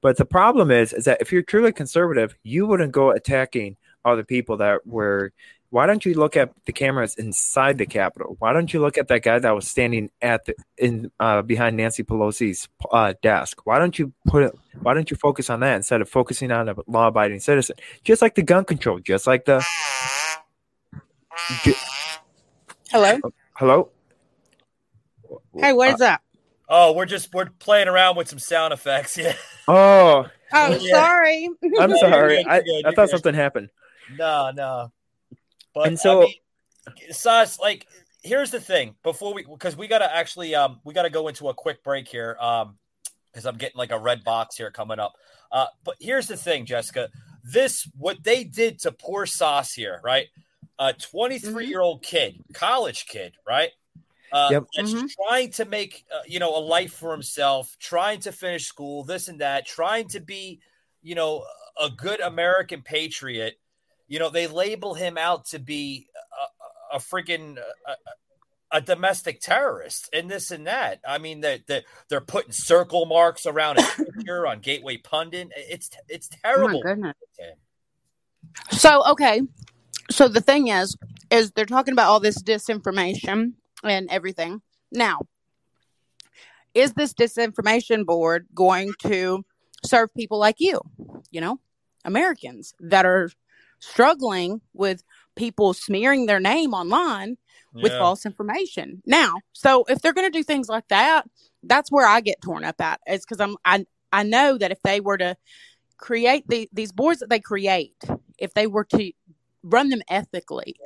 [0.00, 4.24] But the problem is, is that if you're truly conservative, you wouldn't go attacking other
[4.24, 5.32] people that were.
[5.70, 8.36] Why don't you look at the cameras inside the Capitol?
[8.38, 11.76] Why don't you look at that guy that was standing at the in uh, behind
[11.76, 13.60] Nancy Pelosi's uh, desk?
[13.64, 14.52] Why don't you put it?
[14.80, 17.76] Why don't you focus on that instead of focusing on a law-abiding citizen?
[18.02, 19.62] Just like the gun control, just like the.
[21.64, 21.74] Ju-
[22.90, 23.18] Hello.
[23.54, 23.90] hello.
[25.54, 26.22] Hey, what is up?
[26.70, 29.16] Oh, we're just we're playing around with some sound effects.
[29.18, 29.34] Yeah.
[29.66, 30.92] Oh, Oh, Yeah.
[30.94, 31.50] sorry.
[31.78, 32.42] I'm sorry.
[32.46, 32.62] I, I
[32.94, 33.10] thought good.
[33.10, 33.68] something happened.
[34.18, 34.92] No, no.
[35.78, 37.86] But And so- I mean, Sas, like,
[38.22, 38.96] here's the thing.
[39.04, 42.36] Before we, because we gotta actually, um, we gotta go into a quick break here,
[42.40, 42.78] um,
[43.30, 45.14] because I'm getting like a red box here coming up.
[45.52, 47.10] Uh, but here's the thing, Jessica.
[47.44, 50.26] This what they did to poor Sauce here, right?
[50.80, 53.70] A 23 year old kid, college kid, right?
[54.32, 54.64] Uh, Yep.
[54.76, 55.10] that's Mhm.
[55.14, 59.28] trying to make uh, you know a life for himself, trying to finish school, this
[59.28, 60.60] and that, trying to be
[61.02, 61.46] you know
[61.80, 63.58] a good American patriot.
[64.08, 66.08] You know they label him out to be
[66.92, 67.94] a, a, a freaking a,
[68.70, 71.00] a domestic terrorist and this and that.
[71.06, 75.50] I mean that they, they're putting circle marks around his picture on Gateway Pundit.
[75.56, 76.82] It's it's Oh my terrible.
[76.82, 77.14] goodness.
[78.70, 79.42] So okay,
[80.10, 80.96] so the thing is,
[81.30, 83.52] is they're talking about all this disinformation
[83.84, 84.62] and everything.
[84.90, 85.20] Now,
[86.74, 89.44] is this disinformation board going to
[89.84, 90.80] serve people like you?
[91.30, 91.60] You know,
[92.04, 93.30] Americans that are
[93.80, 95.02] struggling with
[95.36, 97.36] people smearing their name online
[97.74, 97.98] with Yeah.
[97.98, 99.02] false information.
[99.06, 101.24] Now, so if they're going to do things like that,
[101.62, 103.00] that's where I get torn up at.
[103.06, 105.36] Is because I'm I I know that if they were to
[105.96, 107.94] create the, these boards that they create,
[108.38, 109.12] if they were to
[109.62, 110.76] run them ethically,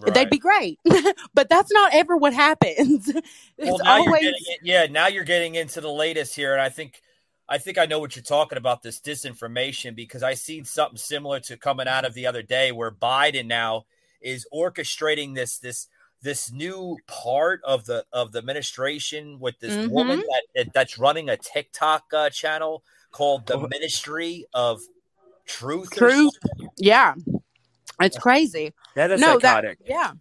[0.00, 0.14] Right.
[0.14, 0.78] they'd be great.
[1.34, 3.08] but that's not ever what happens.
[3.08, 3.24] it's
[3.58, 4.86] well, now you're always getting it, yeah.
[4.86, 7.00] Now you're getting into the latest here, and I think,
[7.48, 8.82] I think I know what you're talking about.
[8.82, 12.90] This disinformation because I seen something similar to coming out of the other day, where
[12.90, 13.86] Biden now
[14.20, 15.88] is orchestrating this this
[16.20, 19.90] this new part of the of the administration with this Mhm.
[19.90, 22.82] woman that, that that's running a TikTok uh, channel
[23.12, 23.66] called the Oh.
[23.68, 24.80] Ministry of
[25.46, 25.90] Truth.
[25.92, 26.34] truth.
[26.76, 27.14] Yeah,
[28.00, 28.74] it's crazy.
[28.96, 29.78] That is no, psychotic.
[29.78, 30.12] that yeah.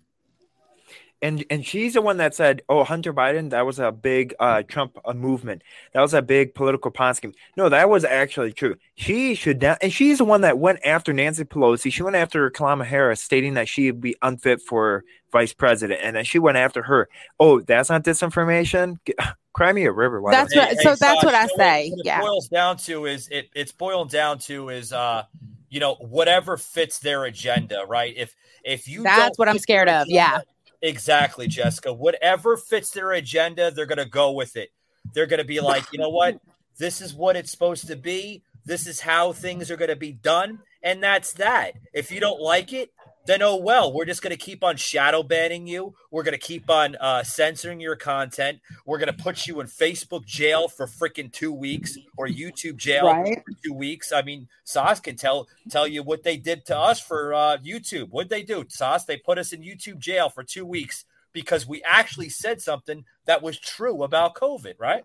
[1.22, 4.64] And and she's the one that said, "Oh, Hunter Biden, that was a big uh,
[4.64, 5.64] Trump uh, movement.
[5.94, 8.76] That was a big political pawn scheme." No, that was actually true.
[8.96, 11.92] She should not, and she's the one that went after Nancy Pelosi.
[11.92, 16.16] She went after Kamala Harris, stating that she would be unfit for vice president, and
[16.16, 17.10] then she went after her.
[17.40, 18.98] Oh, that's not disinformation.
[19.06, 19.18] Get-
[19.54, 20.22] Crimea River.
[20.22, 20.48] whatever.
[20.54, 22.22] That's what- so that's Saj, what I say, What it yeah.
[22.22, 23.50] boils down to is it.
[23.56, 25.24] It's boiled down to is uh,
[25.70, 28.14] you know, whatever fits their agenda, right?
[28.16, 30.40] If if you That's don't what I'm scared their of, yeah.
[30.82, 31.94] Exactly, Jessica.
[31.94, 34.70] Whatever fits their agenda, they're gonna go with it.
[35.14, 36.40] They're gonna be like, you know what?
[36.78, 38.44] This is what it's supposed to be.
[38.66, 41.74] This is how things are gonna be done, and that's that.
[41.94, 42.92] If you don't like it,
[43.28, 43.94] then oh well.
[43.94, 45.94] We're just gonna keep on shadow banning you.
[46.10, 48.60] We're gonna keep on uh, censoring your content.
[48.86, 53.44] We're gonna put you in Facebook jail for freaking two weeks or YouTube jail Right.
[53.46, 54.12] for two weeks.
[54.12, 58.10] I mean, Sauce can tell tell you what they did to us for uh, YouTube.
[58.10, 59.06] What'd they do, Sauce?
[59.06, 63.44] They put us in YouTube jail for two weeks because we actually said something that
[63.44, 65.04] was true about COVID, right?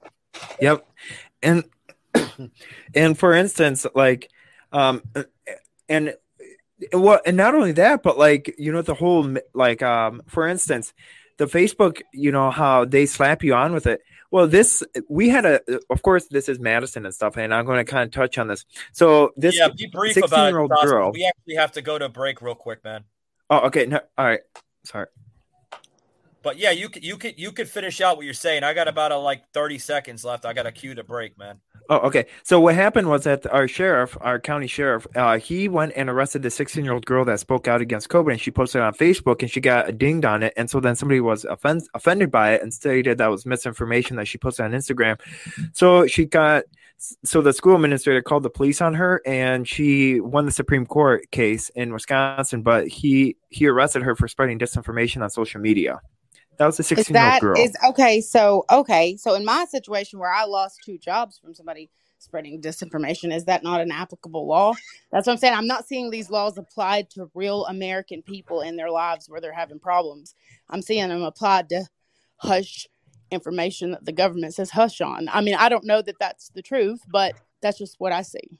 [0.61, 0.87] Yep.
[1.43, 1.65] And
[2.95, 4.31] and for instance, like
[4.73, 5.03] um
[5.89, 6.15] and
[6.93, 10.93] well and not only that, but like you know the whole like um for instance,
[11.39, 14.03] the Facebook, you know how they slap you on with it.
[14.31, 17.85] Well, this we had a of course this is Madison and stuff, and I'm going
[17.85, 18.65] to kind of touch on this.
[18.93, 21.13] So this yeah, be brief about 16-year-old Sauce, girl.
[21.13, 23.05] We actually have to go to break real quick, man.
[23.51, 23.87] Oh, okay.
[23.87, 24.41] No, all right.
[24.85, 25.07] Sorry.
[26.43, 28.65] But yeah, you could you could you could finish out what you're saying.
[28.65, 30.45] I got about a like 30 seconds left.
[30.45, 31.61] I got a cue to break, man.
[31.89, 32.27] Oh, okay.
[32.43, 36.43] So what happened was that our sheriff, our county sheriff, uh, he went and arrested
[36.43, 39.43] the 16 year old girl that spoke out against COVID, and she posted on Facebook,
[39.43, 42.63] and she got dinged on it, and so then somebody was offend- offended by it
[42.63, 45.21] and stated that was misinformation that she posted on Instagram.
[45.73, 46.65] So she got.
[47.25, 51.29] So the school administrator called the police on her, and she won the Supreme Court
[51.33, 52.63] case in Wisconsin.
[52.63, 56.01] But he he arrested her for spreading disinformation on social media.
[56.59, 57.59] That was a Is 16 year old girl.
[57.59, 58.21] is okay?
[58.21, 63.35] So okay, so in my situation where I lost two jobs from somebody spreading disinformation,
[63.35, 64.75] is that not an applicable law?
[65.11, 65.55] That's what I'm saying.
[65.55, 69.53] I'm not seeing these laws applied to real American people in their lives where they're
[69.53, 70.35] having problems.
[70.71, 71.85] I'm seeing them applied to
[72.37, 72.87] hush
[73.31, 75.29] information that the government says hush on.
[75.33, 78.59] I mean, I don't know that that's the truth, but that's just what I see.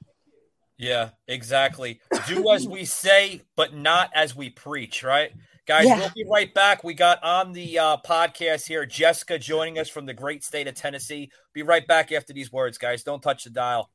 [0.79, 2.01] Yeah, exactly.
[2.27, 5.33] Do as we say, but not as we preach, right?
[5.67, 5.99] Guys, Yeah.
[6.01, 6.83] we'll be right back.
[6.83, 10.75] We got on the uh, podcast here Jessica joining us from the great state of
[10.75, 11.31] Tennessee.
[11.53, 13.05] Be right back after these words, guys.
[13.05, 13.89] Don't touch the dial.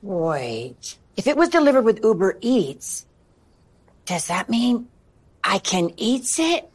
[0.00, 0.96] Wait.
[1.16, 3.04] If it was delivered with Uber Eats,
[4.06, 4.88] does that mean
[5.44, 6.70] I can eat it?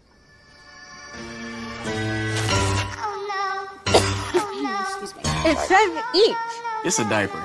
[3.00, 3.94] Oh no!
[5.02, 5.22] Excuse me.
[5.26, 6.36] It says eat.
[6.86, 7.44] It's a diaper.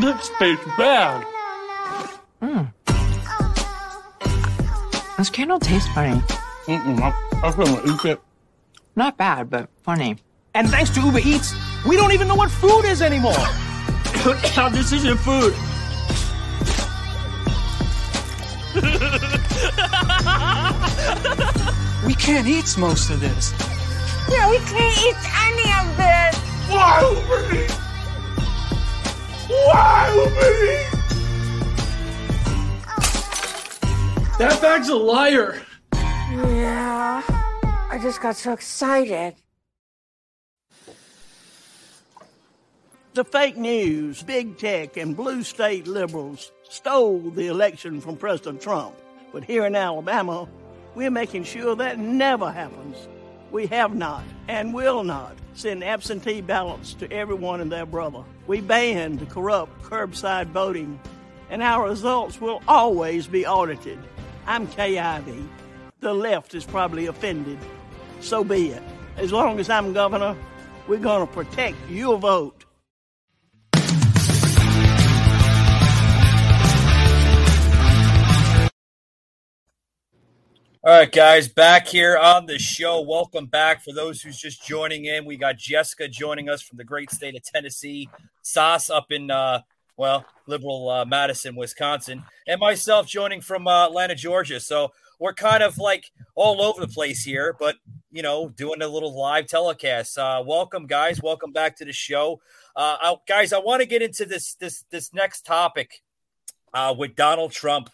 [0.00, 1.26] This tastes bad.
[5.18, 6.18] This candle tastes funny.
[6.66, 7.12] Mm-mm, I,
[7.46, 8.20] I couldn't eat it.
[8.96, 10.16] Not bad, but funny.
[10.54, 11.54] And thanks to Uber Eats,
[11.86, 13.32] we don't even know what food is anymore.
[14.72, 15.54] this isn't food.
[22.06, 23.52] We can't eat most of this.
[24.30, 26.36] No, we can't eat any of this.
[26.68, 27.79] Why, Uber Eats?
[29.66, 30.60] Why, Uber
[34.38, 35.60] That bag's a liar.
[35.92, 37.22] Yeah.
[37.90, 39.34] I just got so excited.
[43.12, 48.94] The fake news, big tech, and blue state liberals stole the election from President Trump.
[49.32, 50.48] But here in Alabama,
[50.94, 53.08] we're making sure that never happens.
[53.50, 58.24] We have not and will not send absentee ballots to everyone and their brother.
[58.46, 60.98] We banned corrupt curbside voting,
[61.50, 63.98] and our results will always be audited.
[64.46, 65.44] I'm Ivey.
[66.00, 67.58] The left is probably offended.
[68.20, 68.82] So be it.
[69.18, 70.34] As long as I'm governor,
[70.88, 72.64] we're going to protect your vote.
[80.90, 83.00] All right, guys, back here on the show.
[83.00, 83.84] Welcome back.
[83.84, 87.36] For those who's just joining in, we got Jessica joining us from the great state
[87.36, 88.08] of Tennessee,
[88.42, 89.60] Sauce up in, uh,
[89.96, 94.58] well, liberal uh, Madison, Wisconsin, and myself joining from uh, Atlanta, Georgia.
[94.58, 97.76] So we're kind of like all over the place here, but,
[98.10, 100.18] you know, doing a little live telecast.
[100.18, 101.22] Uh, welcome, guys.
[101.22, 102.40] Welcome back to the show.
[102.74, 106.02] Uh, I, guys, I want to get into this, this, this next topic
[106.74, 107.90] uh, with Donald Trump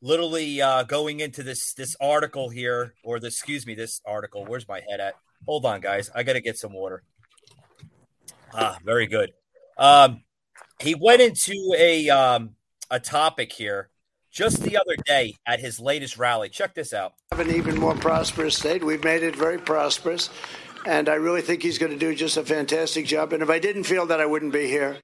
[0.00, 4.44] literally uh, going into this this article here, or this excuse me, this article.
[4.44, 5.14] Where's my head at?
[5.46, 6.10] Hold on, guys.
[6.14, 7.02] I got to get some water.
[8.52, 9.32] Ah, very good.
[9.76, 10.22] Um,
[10.80, 12.50] he went into a um,
[12.90, 13.90] a topic here
[14.30, 16.48] just the other day at his latest rally.
[16.48, 17.14] Check this out.
[17.30, 18.84] have an even more prosperous state.
[18.84, 20.30] We've made it very prosperous,
[20.86, 23.32] and I really think he's going to do just a fantastic job.
[23.32, 24.98] And if I didn't feel that, I wouldn't be here.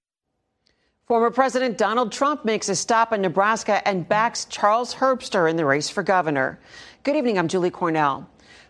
[1.07, 5.66] Former President Donald Trump makes a stop in Nebraska and backs Charles Herbster in the
[5.66, 6.59] race for governor.
[7.02, 8.26] Good evening, I'm Julie Cornell.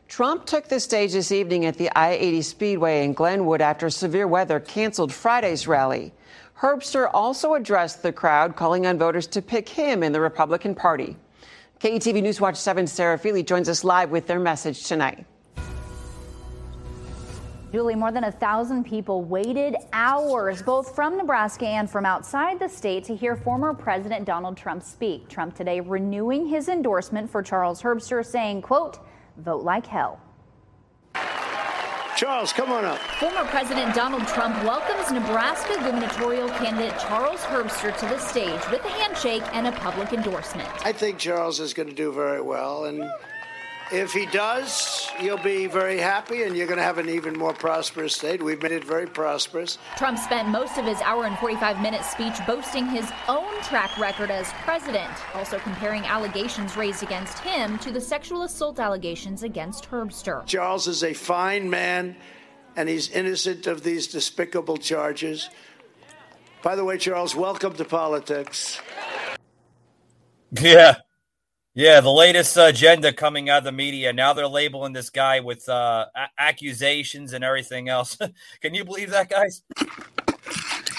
[0.09, 4.27] Trump took the stage this evening at the I 80 Speedway in Greenwood after severe
[4.27, 6.13] weather canceled Friday's rally.
[6.59, 11.17] Herbster also addressed the crowd, calling on voters to pick him in the Republican Party.
[11.79, 15.25] KETV Newswatch 7's Sarah Feely joins us live with their message tonight.
[17.75, 22.69] Julie, more than a thousand people waited hours, both from Nebraska and from outside the
[22.69, 25.29] state, to hear former President Donald Trump speak.
[25.29, 29.01] Trump today renewing his endorsement for Charles Herbster, saying, quote,
[29.39, 30.21] vote like hell.
[32.17, 32.99] Charles, come on up.
[33.19, 38.89] Former President Donald Trump welcomes Nebraska gubernatorial candidate Charles Herbster to the stage with a
[38.89, 40.69] handshake and a public endorsement.
[40.87, 43.11] I think Charles is going to do very well, and
[43.93, 47.53] if he does, you'll be very happy and you're going to have an even more
[47.53, 48.43] prosperous state.
[48.43, 49.79] We've made it very prosperous.
[49.97, 54.31] Trump spent most of his hour and 45 minute speech boasting his own track record
[54.31, 60.47] as president, also comparing allegations raised against him to the sexual assault allegations against Herbster.
[60.47, 62.17] Charles is a fine man
[62.77, 65.51] and he's innocent of these despicable charges.
[66.63, 68.81] By the way, Charles, welcome to politics.
[70.61, 70.99] Yeah.
[71.77, 74.13] Yeah, the latest agenda coming out of the media.
[74.13, 78.17] Now they're labeling this guy with uh, a- accusations and everything else.
[78.61, 79.63] Can you believe that, guys?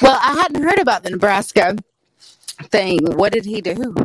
[0.02, 1.78] Well, I hadn't heard about the Nebraska
[2.64, 3.00] thing.
[3.16, 3.96] What did he do?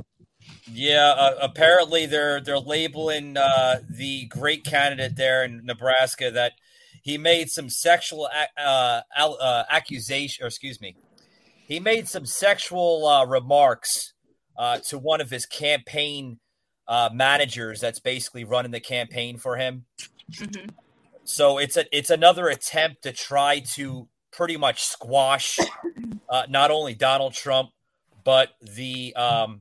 [0.73, 6.53] Yeah, uh, apparently they're they're labeling uh, the great candidate there in Nebraska that
[7.03, 10.95] he made some sexual ac- uh, uh, accusation, or excuse me,
[11.67, 14.13] he made some sexual uh, remarks
[14.57, 16.39] uh, to one of his campaign
[16.91, 19.85] uh, managers that's basically running the campaign for him.
[21.23, 25.59] So it's a it's another attempt to try to pretty much squash
[26.29, 27.71] uh, not only Donald Trump
[28.25, 29.61] but the um,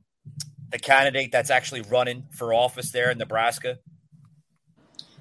[0.72, 3.78] the candidate that's actually running for office there in Nebraska.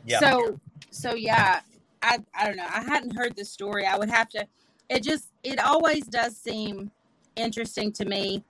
[0.06, 0.20] Yeah.
[0.20, 0.59] So
[0.90, 1.61] so yeah,
[2.02, 2.66] I I don't know.
[2.68, 3.84] I hadn't heard the story.
[3.84, 4.46] I would have to
[4.88, 6.90] it just it always does seem
[7.36, 8.42] interesting to me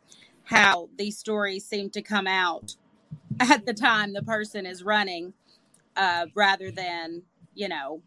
[0.45, 2.77] how these stories seem to come out
[3.41, 5.35] at the time the person is running
[5.97, 7.23] uh rather than,
[7.55, 8.01] you know,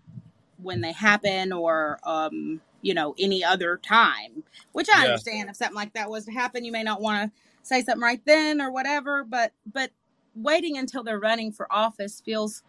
[0.62, 4.44] when they happen or um you know any other time
[4.74, 5.06] which i Yeah.
[5.06, 8.02] understand if something like that was to happen you may not want to say something
[8.04, 9.92] right then or whatever but but
[10.36, 12.64] waiting until they're running for office feels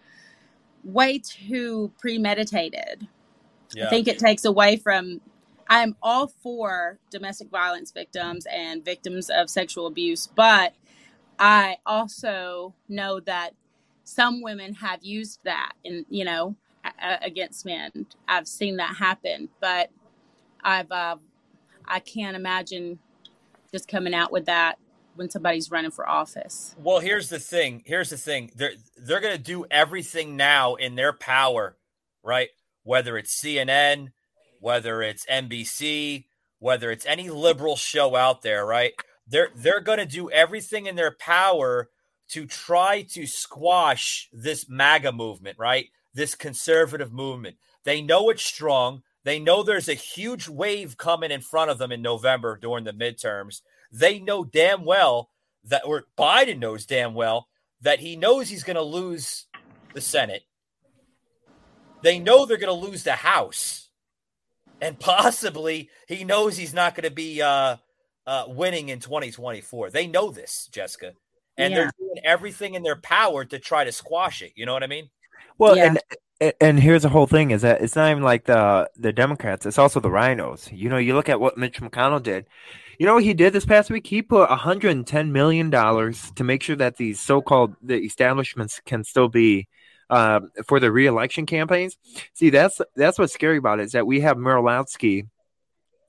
[0.84, 3.09] way too premeditated
[3.74, 3.84] Yeah.
[3.84, 5.20] i think it takes away from
[5.68, 10.74] i'm all for domestic violence victims and victims of sexual abuse but
[11.38, 13.54] i also know that
[14.04, 19.48] some women have used that in you know a- against men i've seen that happen
[19.60, 19.90] but
[20.64, 21.16] i've uh,
[21.86, 22.98] i can't imagine
[23.72, 24.78] just coming out with that
[25.16, 27.82] when somebody's running for office Well, here's the thing.
[27.86, 28.52] Here's the thing.
[28.56, 31.76] They're they're going to do everything now in their power,
[32.24, 32.50] right?
[32.84, 34.12] Whether it's CNN,
[34.60, 36.26] whether it's NBC,
[36.60, 38.94] whether it's any liberal show out there, right?
[39.32, 41.88] They're they're going to do everything in their power
[42.28, 45.86] to try to squash this MAGA movement, right?
[46.12, 47.56] This conservative movement.
[47.84, 49.02] They know it's strong.
[49.24, 52.92] They know there's a huge wave coming in front of them in November during the
[52.92, 53.62] midterms.
[53.90, 55.30] They know damn well
[55.64, 57.48] that, or Biden knows damn well
[57.80, 59.46] that he knows he's going to lose
[59.94, 60.42] the Senate.
[62.02, 63.88] They know they're going to lose the House.
[64.80, 67.76] And possibly he knows he's not going to be uh,
[68.26, 69.90] uh, winning in 2024.
[69.90, 71.12] They know this, Jessica.
[71.58, 71.80] And Yeah.
[71.80, 74.52] they're doing everything in their power to try to squash it.
[74.54, 75.10] You know what I mean?
[75.58, 75.98] Well, and
[76.60, 79.78] and here's the whole thing: is that it's not even like the the Democrats; it's
[79.78, 80.68] also the rhinos.
[80.72, 82.46] You know, you look at what Mitch McConnell did.
[82.98, 84.06] You know what he did this past week?
[84.06, 89.28] He put 110 million dollars to make sure that these so-called the establishments can still
[89.28, 89.68] be
[90.10, 91.96] um, for the reelection campaigns.
[92.34, 95.26] See, that's that's what's scary about it is that we have Muralowski.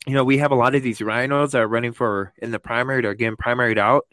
[0.06, 2.60] You know, we have a lot of these rhinos that are running for in the
[2.60, 3.01] primary.
[3.01, 4.06] They're getting primaried out.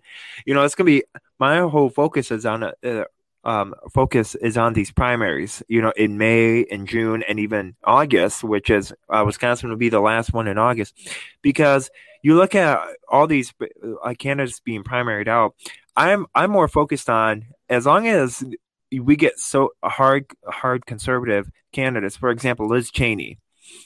[0.46, 1.02] You know, it's gonna be
[1.40, 3.04] my whole focus is on uh,
[3.42, 8.44] um, focus is on these primaries, you know, in May and June and even August,
[8.44, 10.94] which is uh, Wisconsin will be the last one in August,
[11.42, 11.90] because
[12.22, 13.52] you look at all these
[14.04, 15.54] uh, candidates being primaried out.
[15.96, 18.44] I'm I'm more focused on as long as
[18.92, 23.38] we get so hard hard conservative candidates, for example, Liz Cheney,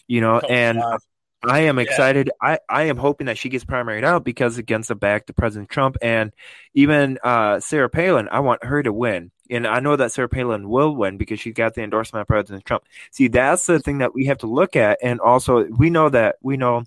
[0.07, 0.78] you know, Oh, and.
[0.80, 1.00] God.
[1.49, 1.82] I am Yeah.
[1.84, 2.30] excited.
[2.40, 5.68] I, I am hoping that she gets primaried out because against the back to President
[5.70, 6.32] Trump and
[6.74, 9.30] even uh, Sarah Palin, I want her to win.
[9.51, 12.64] And I know that Sarah Palin will win because she got the endorsement of President
[12.64, 12.84] Trump.
[13.11, 14.99] See, that's the thing that we have to look at.
[15.03, 16.84] And also, we know that we know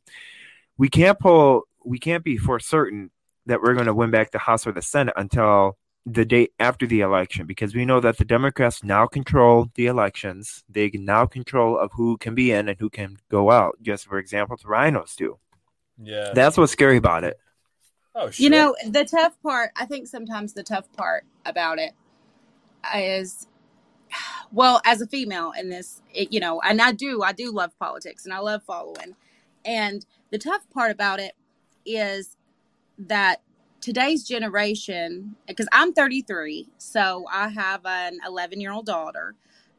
[0.77, 3.11] we can't pull we can't be for certain
[3.45, 5.77] that we're going to win back the House or the Senate until
[6.09, 10.63] the day after the election because we know that the Democrats now control the elections.
[10.69, 13.77] They now control of who can be in and who can go out.
[13.81, 15.37] Just for example, the rhinos do.
[16.01, 16.31] Yeah.
[16.33, 17.37] That's what's scary about it.
[18.15, 21.91] Oh, You know, the tough part, I think sometimes the tough part about it
[22.95, 23.45] is,
[24.51, 27.77] well, as a female in this, it, you know, and I do, I do love
[27.77, 29.15] politics and I love following.
[29.65, 31.35] And the tough part about it
[31.85, 32.37] is
[32.97, 33.41] that
[33.81, 39.35] today's generation, because I'm 33, so I have an 11 year old daughter,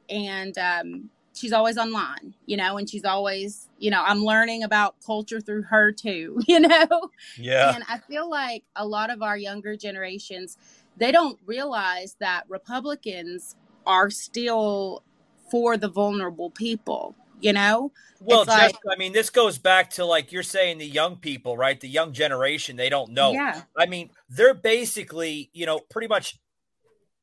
[0.08, 4.96] and um, she's always online, you know, and she's always, you know, I'm learning about
[5.04, 7.10] culture through her too, you know?
[7.36, 7.74] Yeah.
[7.74, 10.58] And I feel like a lot of our younger generations,
[10.96, 15.02] they don't realize that Republicans are still
[15.50, 17.92] for the vulnerable people, you know?
[18.20, 21.16] Well, It's like- just I mean, this goes back to like you're saying the young
[21.16, 21.78] people, right?
[21.80, 23.32] The young generation, they don't know.
[23.32, 23.62] Yeah.
[23.76, 26.38] I mean, they're basically, you know, pretty much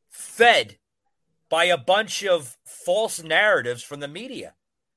[0.10, 0.78] fed
[1.50, 4.54] by a bunch of false narratives from the media.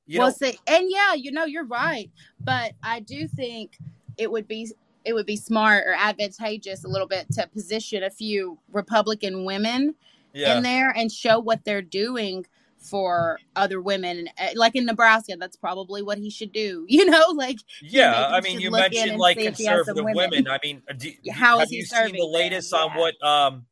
[0.06, 2.10] You well, know, see, and yeah, you know, you're right,
[2.40, 3.76] but I do think
[4.16, 4.70] it would be
[5.04, 9.94] it would be smart or advantageous a little bit to position a few Republican women
[10.34, 10.56] Yeah.
[10.56, 12.46] in there and show what they're doing
[12.88, 14.28] for other women.
[14.38, 16.84] Uh, Like in Nebraska, that's probably what he should do.
[16.98, 18.28] You know, like yeah.
[18.28, 20.48] I mean, you mentioned like see if he has some conservative women.
[20.48, 23.66] I mean, do, how have is he you seen the latest on what um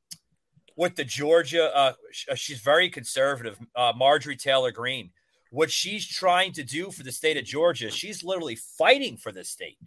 [0.76, 1.74] what the Georgia?
[1.74, 1.92] Uh,
[2.36, 3.58] she's very conservative.
[3.74, 5.10] Uh, Marjorie Taylor Greene.
[5.50, 9.50] What she's trying to do for the state of Georgia, she's literally fighting for this
[9.50, 9.78] state.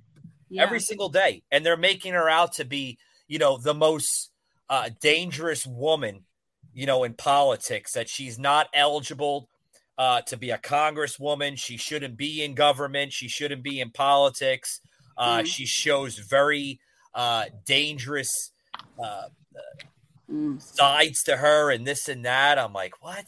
[0.52, 0.64] Yeah.
[0.64, 4.32] every single day and they're making her out to be you know the most
[4.68, 6.26] uh, dangerous woman
[6.74, 9.50] you know in politics that she's not eligible
[9.98, 14.82] uh, to be a congresswoman she shouldn't be in government she shouldn't be in politics
[15.18, 15.46] uh, Mhm.
[15.46, 16.80] she shows very
[17.16, 18.52] uh, dangerous
[19.04, 19.24] uh,
[20.32, 20.60] Mm.
[20.60, 23.26] sides to her and this and that i'm like what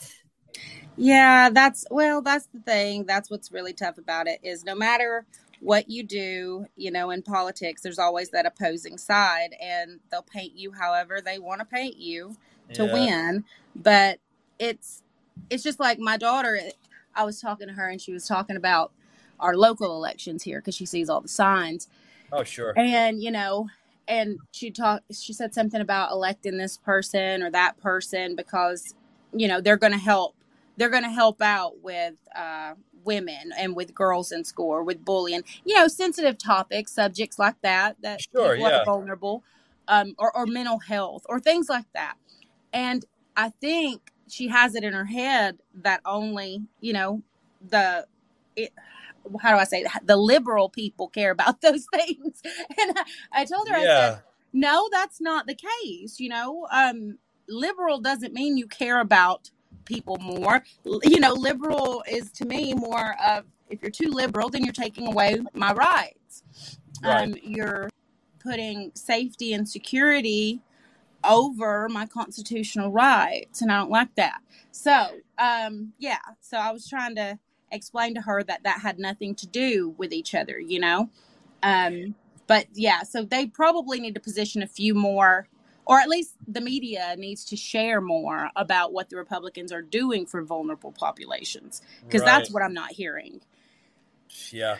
[0.98, 3.06] Yeah, that's well, that's the thing.
[3.06, 5.26] That's what's really tough about it is no matter
[5.62, 10.54] what you do, you know, in politics, there's always that opposing side and they'll paint
[10.56, 12.36] you however they want to paint you
[12.74, 12.94] to Yeah.
[12.94, 13.46] win.
[13.76, 14.20] But
[14.60, 15.04] it's
[15.50, 16.60] it's just like my daughter
[17.16, 18.92] I was talking to her and she was talking about
[19.40, 21.88] our local elections here because she sees all the signs.
[22.32, 23.68] oh sure And, you know,
[24.08, 28.94] and she talked, she said something about electing this person or that person because,
[29.34, 30.36] you know, they're going to help,
[30.78, 35.04] they're going to help out with, uh, women and with girls in school or with
[35.04, 38.82] bullying, you know, sensitive topics, subjects like that, that Sure, yeah.
[38.82, 39.44] are vulnerable,
[39.88, 42.16] um, or, or mental health or things like that.
[42.74, 43.06] And
[43.36, 47.22] I think she has it in her head that only, you know,
[47.70, 48.06] the,
[48.56, 48.72] it,
[49.42, 50.04] how do I say that?
[50.06, 52.42] The liberal people care about those things.
[52.44, 54.22] And I, I told her, I said,
[54.54, 56.20] no, that's not the case.
[56.20, 57.18] You know, um,
[57.48, 59.50] liberal doesn't mean you care about
[59.86, 60.64] people more.
[60.86, 65.08] You know, liberal is to me more of if you're too liberal, then you're taking
[65.08, 66.44] away my rights.
[67.04, 67.90] Um, you're
[68.40, 70.62] putting safety and security
[71.24, 74.42] over my constitutional rights, and I don't like that.
[74.72, 75.08] So,
[75.38, 77.40] um, yeah, so I was trying to
[77.72, 81.10] explain to her that that had nothing to do with each other, you know.
[81.64, 82.16] Um,
[82.48, 85.48] but yeah, so they probably need to position a few more,
[85.86, 90.26] or at least the media needs to share more about what the Republicans are doing
[90.26, 93.42] for vulnerable populations, because that's what I'm not hearing.
[94.52, 94.78] yeah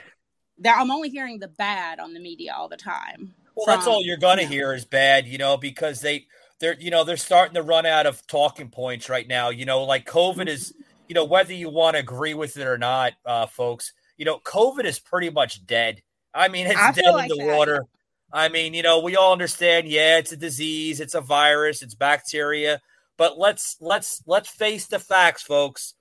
[0.76, 3.34] I'm only hearing the bad on the media all the time.
[3.66, 6.26] Well, that's all you're gonna hear is bad, you know, because they
[6.60, 9.50] they're you know they're starting to run out of talking points right now.
[9.50, 10.74] You know, like COVID is,
[11.08, 14.40] you know, whether you want to agree with it or not, uh, folks, you know,
[14.40, 16.02] COVID is pretty much dead.
[16.34, 17.46] I mean, it's I dead feel in the that.
[17.58, 17.86] water.
[18.34, 19.88] I mean, you know, we all understand.
[19.88, 22.82] Yeah, it's a disease, it's a virus, it's bacteria.
[23.18, 25.94] But let's let's let's face the facts, folks.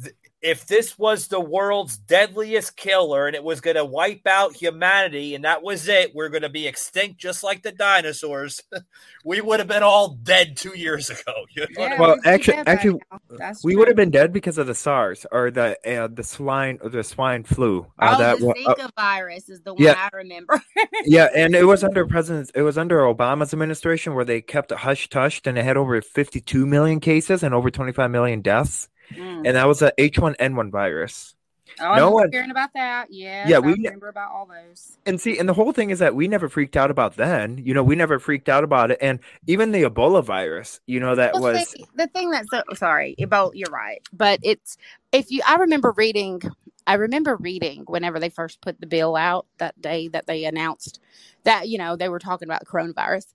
[0.00, 4.56] Th- If this was the world's deadliest killer and it was going to wipe out
[4.56, 8.60] humanity and that was it, we're going to be extinct just like the dinosaurs.
[9.24, 11.32] we would have been all dead two years ago.
[11.54, 13.00] You know what I well, actually, actually,
[13.38, 16.78] That's we would have been dead because of the SARS or the uh, the swine
[16.82, 17.86] or the swine flu.
[17.98, 20.08] Uh, Oh, that the wa- uh, Zika virus is the one yeah.
[20.12, 20.60] I remember.
[21.04, 22.50] yeah, and it was under President.
[22.54, 26.00] It was under Obama's administration where they kept it hush tushed, and it had over
[26.02, 29.46] 52 million cases and over 25 million deaths, Mm.
[29.46, 31.34] and that was a H1N1 virus.
[31.80, 33.06] Oh, I no remember one, hearing about that.
[33.10, 34.98] Yeah, I we remember about all those.
[35.06, 37.58] and see, and the whole thing is that we never freaked out about then.
[37.58, 40.80] You know, we never freaked out about it, and even the Ebola virus.
[40.86, 43.52] You know, that Well, was see, the thing that's so sorry, Ebola.
[43.54, 44.76] You're right, but it's
[45.12, 45.40] if you.
[45.46, 46.42] I remember reading
[46.86, 51.00] I remember reading whenever they first put the bill out that day that they announced
[51.44, 53.26] that you know they were talking about coronavirus,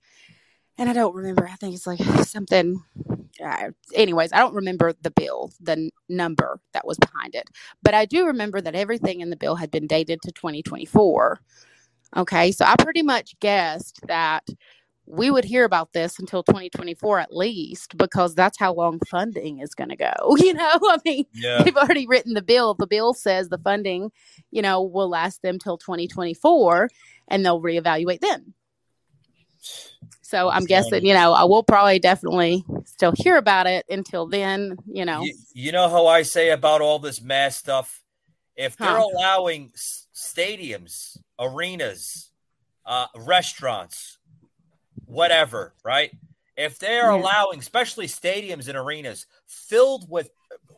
[0.78, 1.48] and I don't remember.
[1.48, 2.84] I think it's like something.
[3.94, 7.50] Anyways, I don't remember the bill, the n- number that was behind it,
[7.84, 11.40] but I do remember that everything in the bill had been dated to 2024.
[12.18, 14.48] Okay, so I pretty much guessed that
[15.08, 19.74] we would hear about this until 2024 at least because that's how long funding is
[19.74, 21.64] going to go you know i mean Yeah.
[21.64, 24.12] they've already written the bill the bill says the funding
[24.52, 26.90] you know will last them till 2024
[27.30, 28.54] and they'll reevaluate then
[30.22, 34.76] so i'm guessing you know i will probably definitely still hear about it until then
[34.92, 38.04] you know You, you know how I say about all this mass stuff?
[38.56, 39.06] If they're Huh.
[39.14, 39.72] allowing
[40.16, 42.32] stadiums, arenas,
[42.86, 44.18] uh, restaurants,
[45.06, 46.12] whatever, right?
[46.56, 47.22] If they're Yeah.
[47.22, 50.30] allowing, especially stadiums and arenas, filled with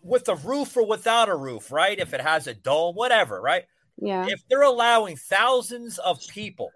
[0.02, 1.98] with a roof or without a roof, right?
[2.00, 3.64] If it has a dome, whatever, right?
[4.02, 6.74] yeah If they're allowing thousands of people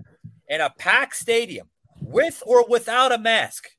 [0.48, 1.68] in a packed stadium
[2.14, 3.70] with or without a mask,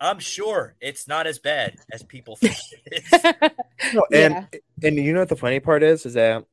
[0.00, 2.56] I'm sure it's not as bad as people think
[2.86, 3.52] it is.
[3.94, 4.48] No, and
[4.82, 6.44] and you know what the funny part is is that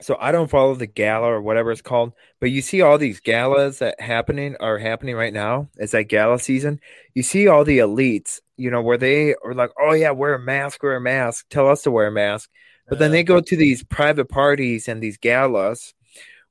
[0.00, 3.20] so I don't follow the gala or whatever it's called, but you see all these
[3.20, 5.68] galas that happening are happening right now.
[5.76, 6.80] It's that gala season.
[7.14, 10.38] You see all the elites, you know, where they are like, "Oh yeah, wear a
[10.38, 11.46] mask, wear a mask.
[11.50, 12.48] Tell us to wear a mask."
[12.88, 15.94] But then they go to these private parties and these galas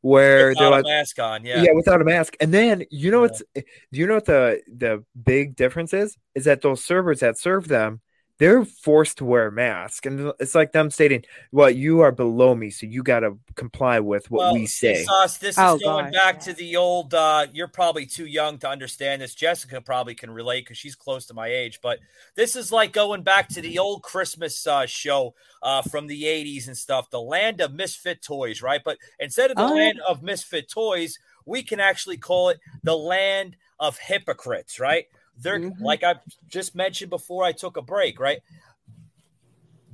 [0.02, 1.64] where Without they're a like, mask on, yeah.
[1.64, 2.36] yeah, without a mask.
[2.39, 6.18] And then you know what's eh, do you know what the the big difference is?
[6.36, 8.02] Is that those servers that serve them,
[8.40, 12.56] they're forced to wear a mask, and it's like them stating, "Well, you are below
[12.56, 15.84] me, so you got to comply with what Well, we say." Sauce, this Oh, is
[15.84, 17.14] going gosh, back to the old.
[17.14, 19.36] Uh, you're probably too young to understand this.
[19.36, 21.80] Jessica probably can relate because she's close to my age.
[21.82, 22.00] But
[22.36, 26.68] this is like going back to the old Christmas uh, show uh, from the '80s
[26.68, 28.82] and stuff, the land of misfit toys, right?
[28.84, 32.96] But instead of the Oh, land of misfit toys, we can actually call it the
[32.96, 35.06] land of hypocrites, right?
[35.42, 35.82] They're Mhm.
[35.82, 36.16] like I
[36.48, 38.42] just mentioned before I took a break, right?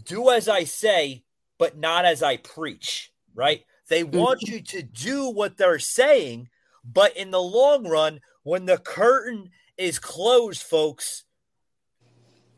[0.06, 1.24] do as I say,
[1.58, 3.66] but not as I preach, right?
[3.90, 6.50] They want you to do what they're saying,
[6.84, 11.24] but in the long run, when the curtain is closed, folks,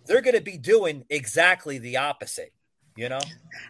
[0.05, 2.53] they're going to be doing exactly the opposite,
[2.95, 3.19] you know?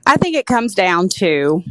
[0.06, 1.64] I think it comes down to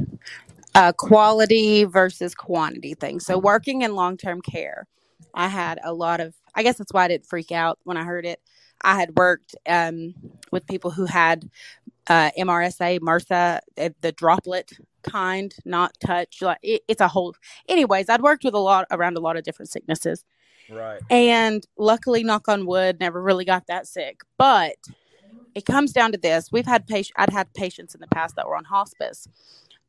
[0.75, 3.21] a quality versus quantity thing.
[3.21, 4.87] So, working in long term care,
[5.35, 8.05] I had a lot of, I guess that's why I didn't freak out when I
[8.05, 8.41] heard it.
[8.83, 10.15] I had worked um,
[10.53, 11.49] with people who had
[12.09, 13.61] uh, MRSA, MRSA,
[14.01, 16.43] the droplet kind, not touch.
[16.43, 17.35] Like it, it's a whole.
[17.69, 20.25] Anyways, I'd worked with a lot around a lot of different sicknesses,
[20.69, 21.01] Right.
[21.11, 24.21] and luckily, knock on wood, never really got that sick.
[24.39, 24.77] But
[25.55, 28.47] it comes down to this: we've had patient, I'd had patients in the past that
[28.47, 29.29] were on hospice,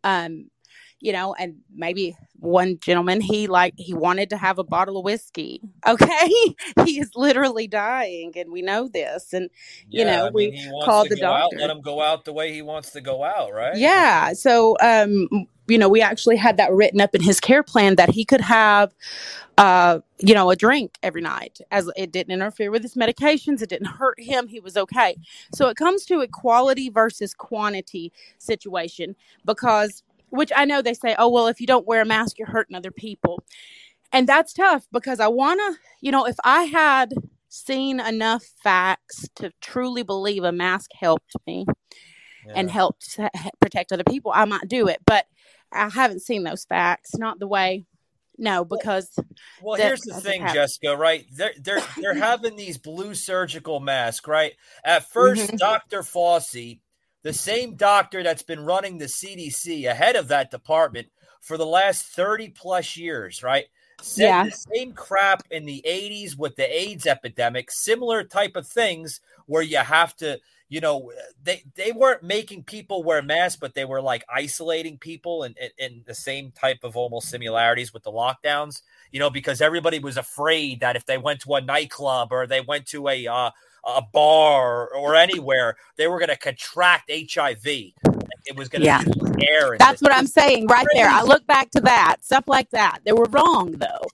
[0.04, 0.50] um,
[1.00, 5.06] you know, and maybe one gentleman he like he wanted to have a bottle of
[5.06, 5.62] whiskey.
[5.88, 6.30] Okay,
[6.86, 9.50] he is literally dying, and we know this, and
[9.90, 11.58] you know I we mean, wants called the go out, doctor.
[11.58, 13.78] let him go out the way he wants to go out, right?
[13.78, 14.34] Yeah.
[14.34, 15.28] So, um,
[15.68, 18.42] you know, we actually had that written up in his care plan that he could
[18.42, 18.94] have,
[19.58, 23.62] uh, you know, a drink every night as it didn't interfere with his medications.
[23.62, 24.48] It didn't hurt him.
[24.48, 25.18] He was okay.
[25.54, 29.16] So it comes to a quality versus quantity situation
[29.46, 32.48] because, which I know they say, oh, well, if you don't wear a mask, you're
[32.48, 33.44] hurting other people.
[34.12, 37.14] And that's tough because I want to, you know, if I had
[37.50, 41.66] seen enough facts to truly believe a mask helped me
[42.56, 43.20] and helped
[43.60, 45.00] protect other people, I might do it.
[45.06, 45.26] But
[45.72, 47.86] I haven't seen those facts, not the way.
[48.38, 49.10] No, because
[49.62, 50.56] Well, here's the thing, happen.
[50.56, 51.26] Jessica, right?
[51.32, 54.54] They're they're they're having these blue surgical masks, right?
[54.84, 55.58] At 1st Mhm.
[55.58, 56.02] Dr.
[56.04, 56.80] Fauci,
[57.24, 61.08] the same doctor that's been running the CDC ahead of that department
[61.42, 63.66] for the last 30 plus years, right?
[64.00, 64.44] Said Yeah.
[64.44, 69.64] the same crap in the 80s with the AIDS epidemic, similar type of things where
[69.64, 70.40] you have to,
[70.70, 71.12] you know,
[71.44, 75.70] they they weren't making people wear masks, but they were like isolating people in, in,
[75.78, 80.18] in the same type of almost similarities with the lockdowns, you know, because everybody was
[80.18, 83.50] afraid that if they went to a nightclub or they went to a uh,
[83.88, 87.66] a bar or anywhere, they were going to contract HIV.
[88.46, 89.02] It was going to Yeah.
[89.04, 89.78] be air.
[89.80, 91.10] That's this- what I'm saying right there.
[91.10, 93.00] I look back to that stuff like that.
[93.06, 94.08] They were wrong though.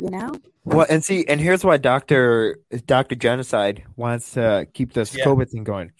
[0.00, 0.32] You know.
[0.64, 5.24] Well, and see, and here's why Doctor Doctor Genocide wants to keep this Yeah.
[5.24, 5.92] COVID thing going,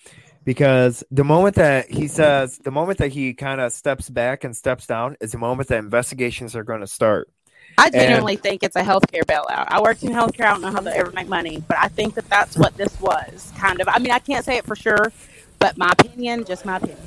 [0.45, 4.57] because the moment that he says, the moment that he kind of steps back and
[4.57, 7.29] steps down, is the moment that investigations are going to start.
[7.79, 9.67] I And- genuinely think it's a healthcare bailout.
[9.69, 10.45] I worked in healthcare.
[10.47, 13.01] I don't know how they ever make money, but I think that that's what this
[13.01, 13.89] was kind of.
[13.89, 15.13] I mean, I can't say it for sure,
[15.59, 16.99] but my opinion, just my opinion.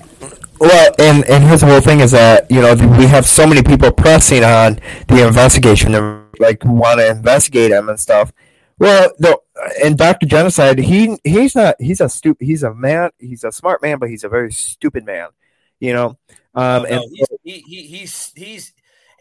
[0.60, 3.62] Well, and and here's the whole thing is that you know we have so many
[3.62, 8.32] people pressing on the investigation and like want to investigate him and stuff.
[8.80, 9.40] Well, no,
[9.84, 13.82] and Doctor Genocide, he he's not he's a stupid he's a man he's a smart
[13.82, 15.30] man, but he's a very stupid man.
[15.80, 16.18] You know, um,
[16.56, 18.72] Oh, no, and he's, he, he, he's he's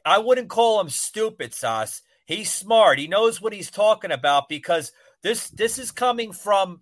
[0.04, 2.02] I wouldn't call him stupid, Sauce.
[2.26, 2.98] He's smart.
[2.98, 4.92] He knows what he's talking about because
[5.22, 6.80] this this is coming from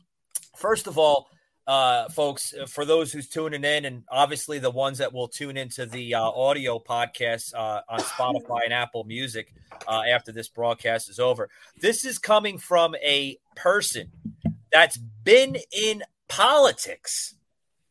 [0.56, 1.28] first of all,
[1.66, 5.56] uh, folks, uh, for those who's tuning in, and obviously the ones that will tune
[5.56, 9.54] into the uh, audio podcast uh, on Spotify and Apple Music
[9.86, 11.48] uh, after this broadcast is over.
[11.80, 14.10] This is coming from a person
[14.72, 17.34] that's been in politics,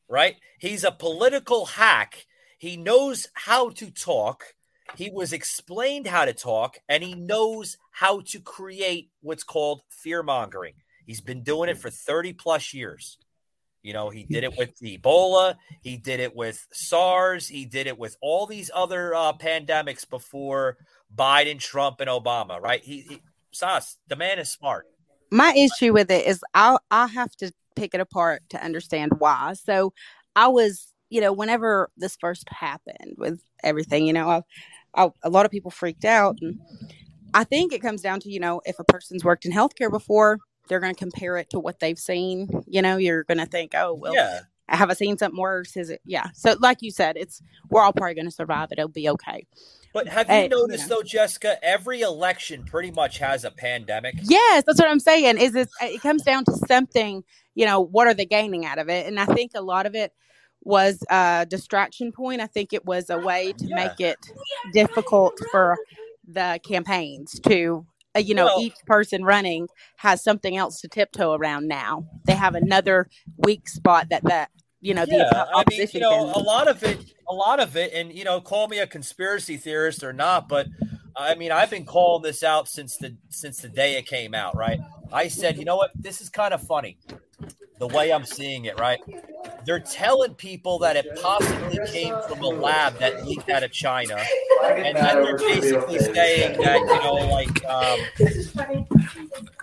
[0.10, 0.36] right?
[0.60, 2.26] He's a political hack.
[2.58, 4.56] He knows how to talk.
[4.96, 10.24] He was explained how to talk, and he knows how to create what's called fear
[10.24, 10.74] mongering.
[11.06, 13.18] He's been doing it for 30 plus years.
[13.84, 17.98] You know, he did it with Ebola, he did it with SARS, he did it
[17.98, 20.78] with all these other uh, pandemics before
[21.16, 22.84] Biden, Trump, and Obama, right?
[22.84, 23.22] He, he
[23.52, 24.86] Sauce, the man is smart.
[25.32, 29.54] my issue with it is I'll I'll have to pick it apart to understand why.
[29.54, 29.94] So
[30.36, 34.42] I was, you know, whenever this first happened with everything, you know, I,
[34.96, 36.60] I, a lot of people freaked out, and
[37.34, 40.40] I think it comes down to you know if a person's worked in healthcare before,
[40.68, 42.48] they're going to compare it to what they've seen.
[42.68, 44.42] You know, you're going to think, oh well, Yeah.
[44.68, 45.76] have I seen something worse?
[45.78, 46.02] Is it?
[46.06, 46.28] Yeah.
[46.34, 48.80] So like you said, it's we're all probably going to survive it.
[48.80, 49.48] It'll be okay.
[49.94, 50.98] But have you Hey, you noticed know.
[50.98, 51.58] though, Jessica?
[51.62, 54.16] Every election pretty much has a pandemic.
[54.24, 55.38] Yes, that's what I'm saying.
[55.38, 55.68] Is it?
[55.82, 57.24] It comes down to something.
[57.56, 59.06] You know, what are they gaining out of it?
[59.08, 60.14] And I think a lot of it
[60.64, 62.42] was a distraction point.
[62.42, 64.18] I think it was a way to make it
[64.74, 65.78] difficult for
[66.28, 67.86] the campaigns to.
[68.14, 72.06] Uh, you know, Well- each person running has something else to tiptoe around now.
[72.26, 73.08] They have another
[73.38, 74.50] weak spot that that
[74.82, 76.42] you know the yeah, oppo- I mean, opposition you know, can.
[76.42, 77.00] a lot of it,
[77.30, 80.68] a lot of it, and you know, call me a conspiracy theorist or not, but
[81.16, 84.58] I mean, I've been calling this out since the since the day it came out.
[84.58, 84.80] Right?
[85.14, 86.98] I said, you know what, this is kind of funny,
[87.82, 88.80] the way I'm seeing it.
[88.80, 89.02] Right?
[89.66, 94.18] They're telling people that it possibly came from a lab that leaked out of China,
[94.64, 98.00] and then they're basically saying that you know, like, um,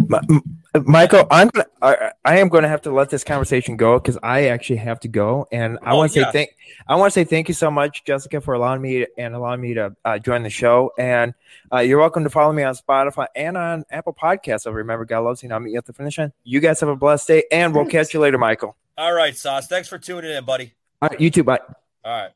[0.01, 0.41] Mi-
[0.85, 4.18] Michael, I'm gonna, I, I am going to have to let this conversation go because
[4.22, 6.26] I actually have to go, and I Oh, want to yeah.
[6.26, 6.51] say thank
[6.87, 9.61] I want to say thank you so much, Jessica, for allowing me to, and allowing
[9.61, 10.93] me to uh, join the show.
[10.99, 11.35] And
[11.72, 14.62] uh, you're welcome to follow me on Spotify and on Apple Podcasts.
[14.62, 15.49] So remember, God loves you.
[15.49, 16.33] and I'll meet you at the finish line.
[16.45, 18.76] You guys have a blessed day, and we'll catch you later, Michael.
[18.97, 20.72] all right, Sauce, thanks for tuning in, buddy.
[21.03, 21.45] All right, you too.
[21.45, 21.59] Bye.
[22.05, 22.31] All right.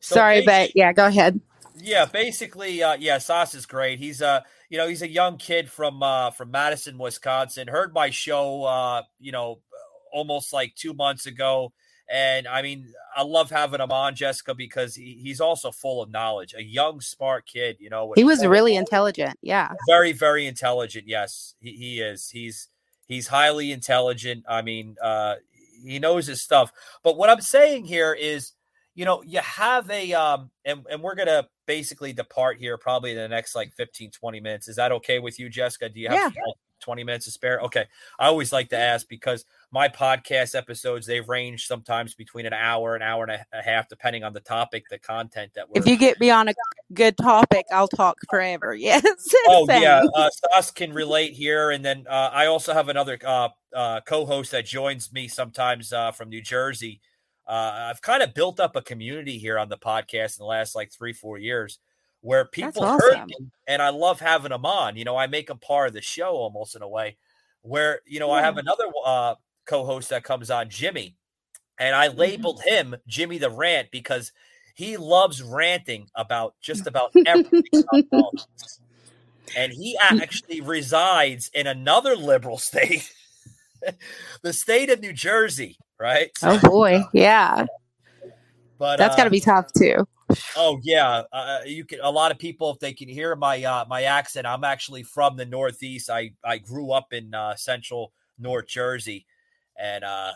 [0.00, 1.40] So Sorry, but yeah, go ahead.
[1.76, 3.98] Yeah, basically, uh, yeah, Sauce is great.
[3.98, 4.40] He's uh,
[4.74, 7.68] you know, he's a young kid from uh, from Madison, Wisconsin.
[7.68, 9.60] Heard my show, uh, you know,
[10.12, 11.72] almost like two months ago,
[12.10, 16.10] and I mean, I love having him on, Jessica, because he, he's also full of
[16.10, 16.54] knowledge.
[16.58, 18.14] A young, smart kid, you know.
[18.16, 19.38] He was really intelligent.
[19.42, 19.70] Yeah.
[19.88, 21.06] very, very intelligent.
[21.06, 22.28] Yes, he, he is.
[22.28, 22.66] He's
[23.06, 24.42] he's highly intelligent.
[24.48, 25.36] I mean, uh,
[25.86, 26.72] he knows his stuff.
[27.04, 28.50] But what I'm saying here is,
[28.94, 33.16] you know, you have a um, and and we're gonna basically depart here probably in
[33.16, 34.68] the next like 15, 20 minutes.
[34.68, 35.88] Is that okay with you, Jessica?
[35.88, 36.42] Do you have Yeah.
[36.80, 37.60] 20 minutes to spare?
[37.60, 37.86] Okay.
[38.18, 42.94] I always like to ask because my podcast episodes they range sometimes between an hour,
[42.94, 45.96] an hour and a, half, depending on the topic, the content that we're If you
[45.96, 46.54] get me on a
[46.92, 48.74] good topic, I'll talk forever.
[48.84, 49.02] Yes.
[49.48, 50.28] Oh yeah, uh,
[50.74, 55.10] can relate here, and then uh, I also have another uh, uh, co-host that joins
[55.12, 57.00] me sometimes uh, from New Jersey.
[57.46, 60.74] Uh, I've kind of built up a community here on the podcast in the last
[60.74, 61.78] like three, four years,
[62.22, 63.36] where people heard me,
[63.66, 64.96] and I love having them on.
[64.96, 67.16] You know, I make them part of the show almost in a way.
[67.62, 69.34] Where you know I have another uh,
[69.66, 71.16] co-host that comes on, Jimmy,
[71.78, 74.32] and I labeled him Jimmy the Rant because
[74.74, 77.84] he loves ranting about just about everything.
[79.56, 83.12] And he actually resides in another liberal state,
[84.42, 86.30] the state of New Jersey, right?
[86.42, 87.02] Oh boy.
[87.12, 87.66] Yeah.
[88.78, 90.06] But That's got uh, to be tough too.
[90.56, 92.00] Oh yeah, uh, you can.
[92.02, 95.36] A lot of people, if they can hear my uh, my accent, I'm actually from
[95.36, 96.10] the Northeast.
[96.10, 99.26] I I grew up in uh, Central North Jersey,
[99.76, 100.32] and uh,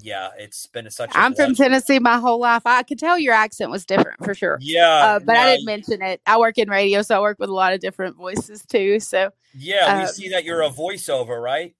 [0.00, 1.14] yeah, it's been such.
[1.14, 1.54] a I'm from.
[1.54, 2.62] Tennessee my whole life.
[2.64, 4.58] I could tell your accent was different for sure.
[4.60, 6.20] Yeah, Uh, but I didn't mention it.
[6.26, 9.00] I work in radio, so I work with a lot of different voices too.
[9.00, 11.74] So Yeah, we um, see that you're a voiceover, right?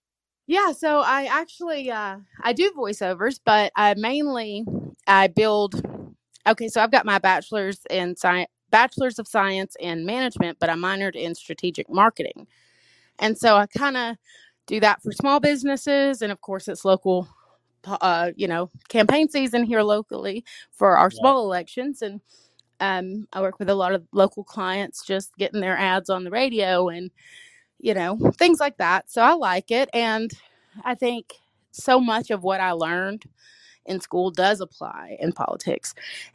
[0.48, 4.64] Yeah, so I actually uh I do voiceovers, but I mainly
[5.06, 5.82] I build
[6.48, 10.74] Okay, so I've got my bachelor's in science bachelor's of science in management, but I
[10.74, 12.46] minored in strategic marketing.
[13.20, 14.16] And so I kind of
[14.66, 17.28] do that for small businesses and of course it's local
[17.86, 22.20] uh, you know, campaign season here locally for our small elections, and
[22.80, 26.30] um, I work with a lot of local clients, just getting their ads on the
[26.30, 27.10] radio and
[27.78, 29.10] you know things like that.
[29.10, 30.30] So I like it, and
[30.84, 31.34] I think
[31.72, 33.24] so much of what I learned
[33.86, 35.94] in school does apply in politics.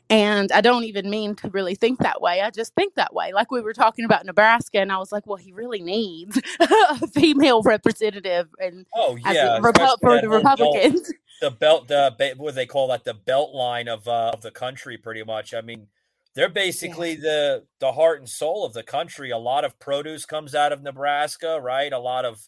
[0.09, 2.41] And I don't even mean to really think that way.
[2.41, 3.33] I just think that way.
[3.33, 7.07] Like we were talking about Nebraska, and I was like, well, he really needs a
[7.07, 11.11] female representative and Oh as yeah, a Repu- for the whole belt, Republicans.
[11.41, 13.05] the belt, the what do they call that?
[13.05, 15.53] The belt line of uh, of the country, pretty much.
[15.53, 15.87] I mean,
[16.35, 19.31] they're basically the the heart and soul of the country.
[19.31, 21.91] A lot of produce comes out of Nebraska, right?
[21.93, 22.47] A lot of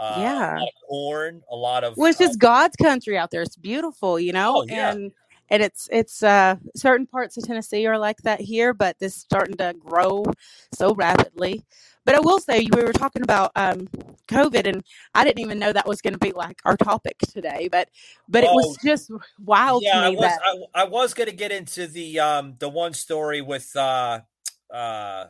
[0.00, 0.54] uh, a Yeah.
[0.58, 3.42] lot of corn, a lot of Well, it's uh, just God's country out there.
[3.42, 4.94] It's beautiful, you know, Oh, yeah.
[4.94, 5.12] and
[5.50, 9.22] and it's it's uh certain parts of Tennessee are like that here, but this is
[9.22, 10.24] starting to grow
[10.74, 11.64] so rapidly.
[12.06, 13.88] But I will say we were talking about um
[14.28, 14.82] COVID, and
[15.14, 17.68] I didn't even know that was going to be like our topic today.
[17.70, 17.90] But
[18.28, 19.10] but it Oh, was just
[19.44, 20.40] wild yeah, to I was that
[20.74, 24.20] I, I was going to get into the um the one story with uh
[24.72, 25.26] uh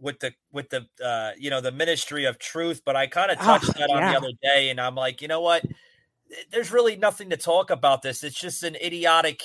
[0.00, 3.38] with the with the uh you know the ministry of truth but i kind of
[3.38, 5.62] Oh, touched that on the other day and i'm like you know what
[6.50, 9.42] there's really nothing to talk about this it's just an idiotic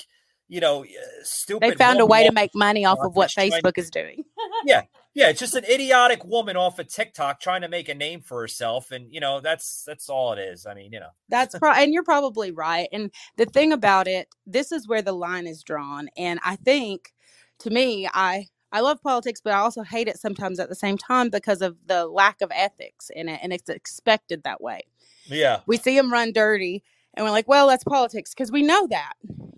[0.48, 0.88] you know uh,
[1.24, 4.24] stupid they found a way to make money off of what Facebook is doing.
[4.66, 4.84] yeah
[5.16, 8.40] yeah it's just an idiotic woman off of tiktok trying to make a name for
[8.42, 11.74] herself and you know that's that's all it is i mean you know That's pro-
[11.74, 12.88] and you're probably right.
[12.92, 16.10] And the thing about it, this is where the line is drawn.
[16.18, 17.14] And I think,
[17.60, 20.98] to me, I I love politics, but I also hate it sometimes at the same
[20.98, 24.82] time because of the lack of ethics in it, and it's expected that way.
[25.28, 26.84] yeah We see them run dirty,
[27.16, 29.14] and we're like, well, that's politics because we know that,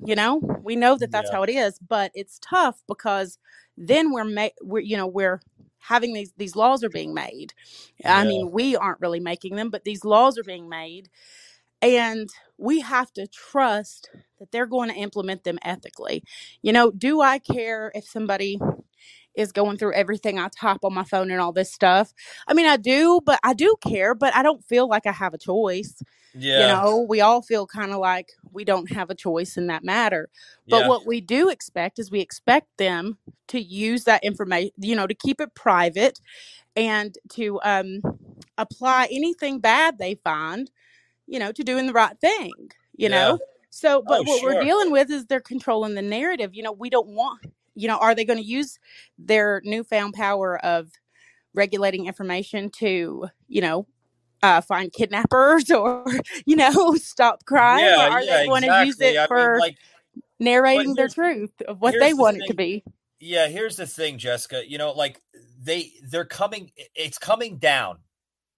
[0.05, 1.38] you know, we know that that's Yeah.
[1.38, 1.80] how it is.
[1.80, 3.39] But it's tough because
[3.78, 5.41] then we're ma- we're you know we're
[5.80, 7.53] having these these laws are being made.
[8.05, 8.25] I Yeah.
[8.25, 11.09] mean, we aren't really making them, but these laws are being made
[11.82, 14.09] and we have to trust
[14.39, 16.23] that they're going to implement them ethically.
[16.61, 18.59] You know, do I care if somebody
[19.38, 22.13] is going through everything I type on my phone and all this stuff?
[22.47, 25.33] I mean, I do, but I do care, but I don't feel like I have
[25.35, 25.95] a choice.
[26.33, 29.67] yeah You know, we all feel kind of like we don't have a choice in
[29.67, 30.29] that matter.
[30.69, 30.88] But Yeah.
[30.88, 33.19] what we do expect is we expect them
[33.49, 36.19] to use that information, you know, to keep it private
[36.75, 38.01] and to um,
[38.57, 40.71] apply anything bad they find,
[41.27, 43.09] you know, to doing the right thing, you Yeah.
[43.09, 43.39] know?
[43.71, 46.51] So, but Oh, what we're dealing with is they're controlling the narrative.
[46.55, 47.41] You know, we don't want,
[47.78, 48.80] you know, are they going to use
[49.17, 50.91] their newfound power of
[51.53, 53.88] regulating information to, you know,
[54.43, 56.05] uh, find kidnappers or,
[56.45, 57.80] you know, stop crime?
[57.80, 59.78] yeah or are yeah they going to use exactly it i for mean like
[60.39, 62.84] narrating their truth of what they the want it to be?
[63.19, 64.63] Yeah, here's the thing, Jessica.
[64.67, 65.21] You know, like
[65.61, 67.99] they they're coming it's coming down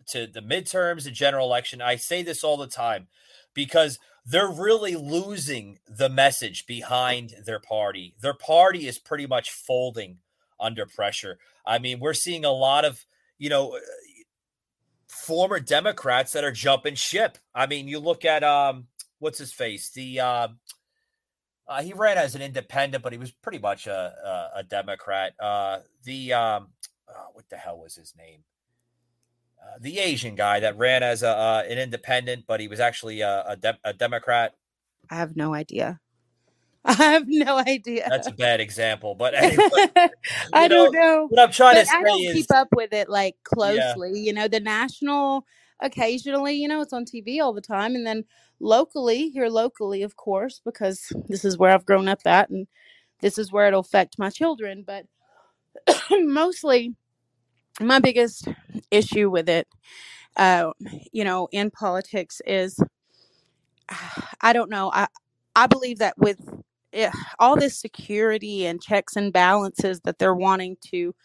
[0.07, 1.81] to the midterms and general election.
[1.81, 3.07] I say this all the time
[3.53, 3.99] because
[4.29, 8.13] they're really losing the message behind their party.
[8.21, 10.19] Their party is pretty much folding
[10.59, 11.39] under pressure.
[11.65, 13.03] I mean, we're seeing a lot of,
[13.39, 13.79] you know, uh,
[15.07, 17.39] former Democrats that are jumping ship.
[17.55, 19.89] I mean, you look at um what's his face?
[19.89, 20.47] The uh
[21.67, 25.33] uh, he ran as an independent, but he was pretty much a a, a Democrat.
[25.39, 26.69] Uh, the um,
[27.07, 28.43] uh, what the hell was his name?
[29.63, 33.21] Uh, the Asian guy that ran as a uh, an independent, but he was actually
[33.21, 34.55] a a, de- a Democrat.
[35.11, 35.99] I have no idea.
[36.85, 38.09] I have no idea.
[38.09, 39.91] That's a bad example, but anyway,
[40.53, 41.29] I you don't know, know.
[41.29, 43.95] What I'm trying but to I say don't is, keep up with it like Yeah.
[43.97, 44.19] closely.
[44.19, 45.45] You know, the national
[45.81, 48.25] occasionally, you know, it's on TV all the time, and then
[48.59, 52.67] locally, here locally, of course, because this is where I've grown up at, and
[53.21, 54.83] this is where it'll affect my children.
[54.87, 55.05] But
[56.11, 56.95] mostly,
[57.81, 58.47] my biggest
[58.91, 59.67] issue with it,
[60.37, 60.71] uh,
[61.13, 62.79] you know, in politics is
[64.41, 64.91] I don't know.
[64.93, 65.07] I
[65.55, 66.39] I believe that with
[66.93, 71.15] eh, all this security and checks and balances that they're wanting to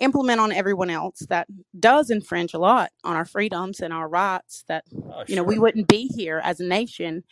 [0.00, 1.48] implement on everyone else, that
[1.78, 4.64] does infringe a lot on our freedoms and our rights.
[4.68, 7.24] That Oh, you know we wouldn't be here as a nation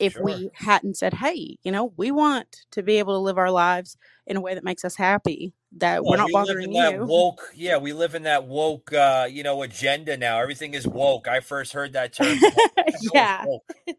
[0.00, 0.20] if Sure.
[0.20, 3.96] we hadn't said, "Hey, you know, we want to be able to live our lives
[4.26, 5.54] in a way that makes us happy.
[5.78, 9.42] That we're not we bothering you." woke, yeah, we live in that woke, uh, you
[9.42, 10.40] know, agenda now.
[10.40, 11.26] Everything is woke.
[11.26, 12.38] I first heard that term.
[13.12, 13.44] Yeah.
[13.44, 13.62] woke?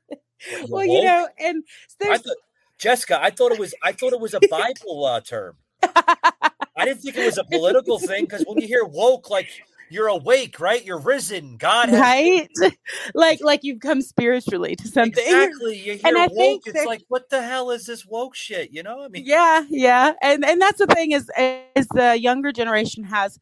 [0.69, 1.63] Well, you know, and
[2.03, 2.35] I thought,
[2.77, 5.55] Jessica, I thought it was, I thought it was a Bible uh, term.
[5.81, 9.49] I didn't think it was a political thing because when you hear woke, like
[9.95, 10.83] you're awake, right?
[10.85, 11.55] You're risen.
[11.55, 12.49] God has right
[13.15, 15.77] like like you've come spiritually to something exactly.
[15.77, 18.71] You hear and i woke, think it's like, what the hell is this woke shit?
[18.71, 21.31] You know, I mean, yeah yeah and and that's the thing is
[21.75, 23.39] is the younger generation has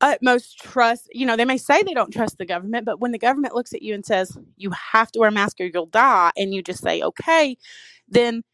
[0.00, 1.08] utmost trust.
[1.12, 3.74] You know, they may say they don't trust the government, but when the government looks
[3.74, 6.62] at you and says you have to wear a mask or you'll die, and you
[6.62, 7.58] just say okay,
[8.08, 8.44] then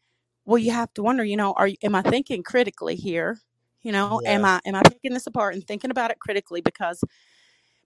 [0.45, 1.23] well, you have to wonder.
[1.23, 3.39] You know, are am I thinking critically here?
[3.83, 6.61] You know, am I am I picking this apart and thinking about it critically?
[6.61, 7.03] Because,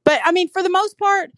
[0.05, 1.31] but I mean, for the most part,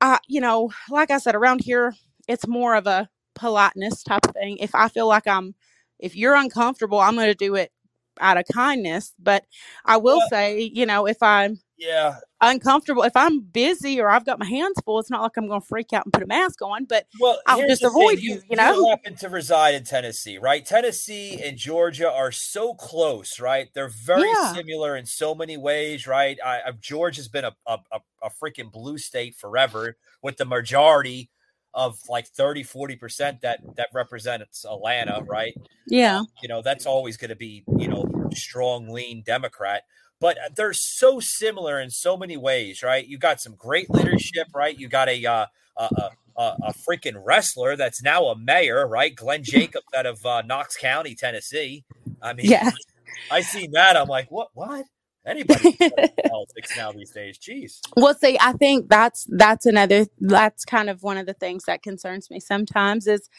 [0.00, 1.94] I you know, like I said, around here,
[2.28, 4.58] it's more of a politeness type of thing.
[4.58, 5.54] If I feel like I'm,
[5.98, 7.72] if you're uncomfortable, I'm going to do it
[8.20, 9.14] out of kindness.
[9.18, 9.44] But
[9.84, 12.16] I will Well, say, you know, if I'm yeah.
[12.40, 15.60] uncomfortable, if I'm busy or I've got my hands full, it's not like I'm going
[15.60, 18.42] to freak out and put a mask on, but Well, I'll just avoid you, You,
[18.50, 18.88] you know?
[18.90, 20.64] happen to reside in Tennessee, right?
[20.64, 23.68] Tennessee and Georgia are so close, right?
[23.74, 24.52] They're very Yeah.
[24.54, 26.38] similar in so many ways, right?
[26.44, 31.30] I, I, Georgia's been a, a, a, a freaking blue state forever with the majority
[31.74, 35.54] of like 30, 40% that, that represents Atlanta, right?
[35.86, 36.22] Yeah.
[36.42, 39.82] you know that's always going to be you know strong lean democrat
[40.20, 43.06] but they're so similar in so many ways right?
[43.06, 44.78] You got some great leadership right?
[44.78, 45.46] You got a uh,
[45.76, 49.14] a, a, a, freaking wrestler that's now a mayor right?
[49.14, 51.84] Glenn jacobs out of uh, knox county tennessee.
[52.22, 52.70] I mean Yeah.
[53.30, 54.84] i seen that i'm like what what?
[55.26, 57.80] Anybody can get into politics now these days jeez.
[57.96, 61.82] Well, see, I think that's that's another that's kind of one of the things that
[61.82, 63.30] concerns me sometimes is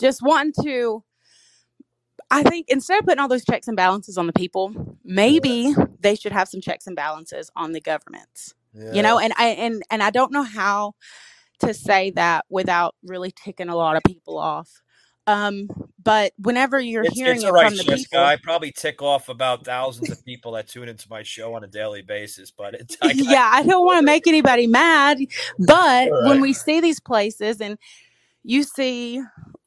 [0.00, 1.04] just wanting to
[2.30, 6.16] I think instead of putting all those checks and balances on the people, maybe they
[6.16, 8.54] should have some checks and balances on the governments.
[8.92, 10.92] You know, and I and and I don't know how
[11.60, 14.82] to say that without really ticking a lot of people off.
[15.26, 15.68] Um,
[16.02, 18.10] but whenever you're it's, hearing it's it right, from the Jessica.
[18.10, 21.64] people, I probably tick off about thousands of people that tune into my show on
[21.64, 25.18] a daily basis, but it's I, I, yeah, I don't want to make anybody mad,
[25.58, 27.78] but All when we see these places and
[28.44, 29.22] you see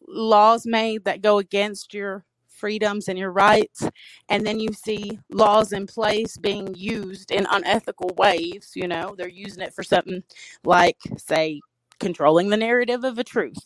[0.07, 2.25] laws made that go against your
[2.59, 3.87] freedoms and your rights,
[4.29, 9.29] and then you see laws in place being used in unethical ways, you know, they're
[9.29, 10.23] using it for something
[10.63, 11.61] like, say,
[11.99, 13.61] controlling the narrative of a truth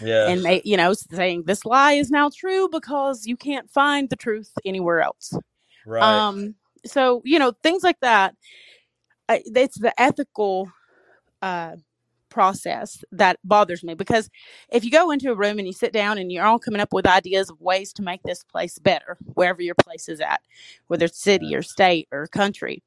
[0.00, 0.28] yeah.
[0.28, 4.16] and they, you know, saying this lie is now true because you can't find the
[4.16, 5.34] truth anywhere else.
[5.86, 6.02] right.
[6.02, 6.54] Um,
[6.86, 8.34] so you know things like that.
[9.28, 10.70] I, it's the ethical
[11.40, 11.76] uh,
[12.34, 14.28] process that bothers me because
[14.68, 16.92] if you go into a room and you sit down and you're all coming up
[16.92, 20.40] with ideas of ways to make this place better, wherever your place is at,
[20.88, 22.82] whether it's city or state or country,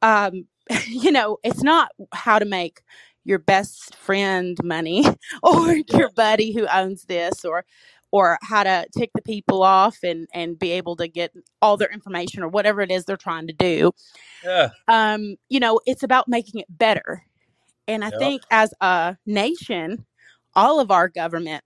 [0.00, 0.46] um,
[0.86, 2.80] you know, it's not how to make
[3.24, 5.04] your best friend money
[5.42, 7.64] or your buddy who owns this or
[8.10, 11.30] or how to tick the people off and and be able to get
[11.60, 13.92] all their information or whatever it is they're trying to do.
[14.42, 14.70] Yeah.
[14.88, 17.22] um you know it's about making it better
[17.88, 18.20] and i Yep.
[18.20, 20.06] think as a nation
[20.56, 21.64] all of our government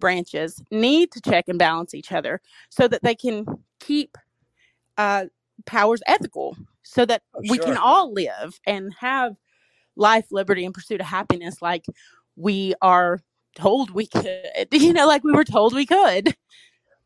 [0.00, 2.40] branches need to check and balance each other
[2.70, 3.46] so that they can
[3.80, 4.16] keep
[4.98, 5.26] uh
[5.66, 9.34] powers ethical so that Oh, we can all live and have
[9.96, 11.84] life liberty and pursuit of happiness like
[12.36, 13.20] we are
[13.56, 16.34] told we could you know like we were told we could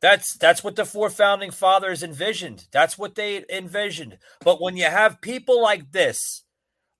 [0.00, 2.66] That's that's what the four founding fathers envisioned.
[2.70, 4.18] That's what they envisioned.
[4.44, 6.44] But when you have people like this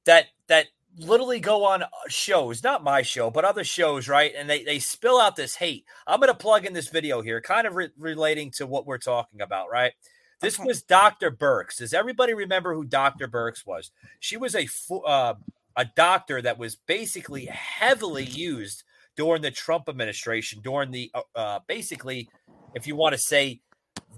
[0.06, 0.66] that that
[0.98, 4.32] literally go on uh, shows, not my show, but other shows, right?
[4.36, 5.84] And they they spill out this hate.
[6.06, 8.98] I'm going to plug in this video here, kind of re- relating to what we're
[8.98, 9.92] talking about, right?
[10.40, 11.30] This was Dr.
[11.30, 11.78] Birx.
[11.78, 13.26] Does everybody remember who Dr.
[13.26, 13.90] Birx was?
[14.20, 15.34] She was a uh,
[15.76, 18.84] a doctor that was basically heavily used
[19.16, 22.28] during the Trump administration, during the uh, uh, basically,
[22.74, 23.60] if you want to say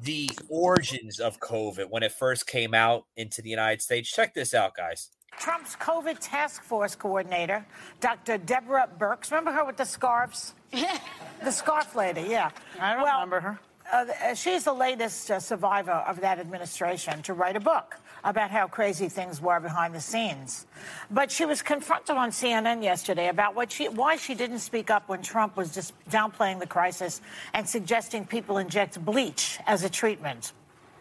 [0.03, 4.11] the origins of COVID when it first came out into the United States.
[4.11, 5.11] Check this out, guys.
[5.39, 7.65] Trump's COVID task force coordinator,
[8.01, 8.39] Dr.
[8.39, 9.31] Deborah Birx.
[9.31, 10.55] Remember her with the scarves?
[11.43, 12.51] the scarf lady, yeah.
[12.81, 13.61] I don't remember her.
[13.91, 18.67] Uh, she's the latest uh, survivor of that administration to write a book about how
[18.67, 20.67] crazy things were behind the scenes.
[21.11, 25.09] But she was confronted on CNN yesterday about what she, why she didn't speak up
[25.09, 27.23] when Trump was just downplaying the crisis
[27.55, 30.53] and suggesting people inject bleach as a treatment.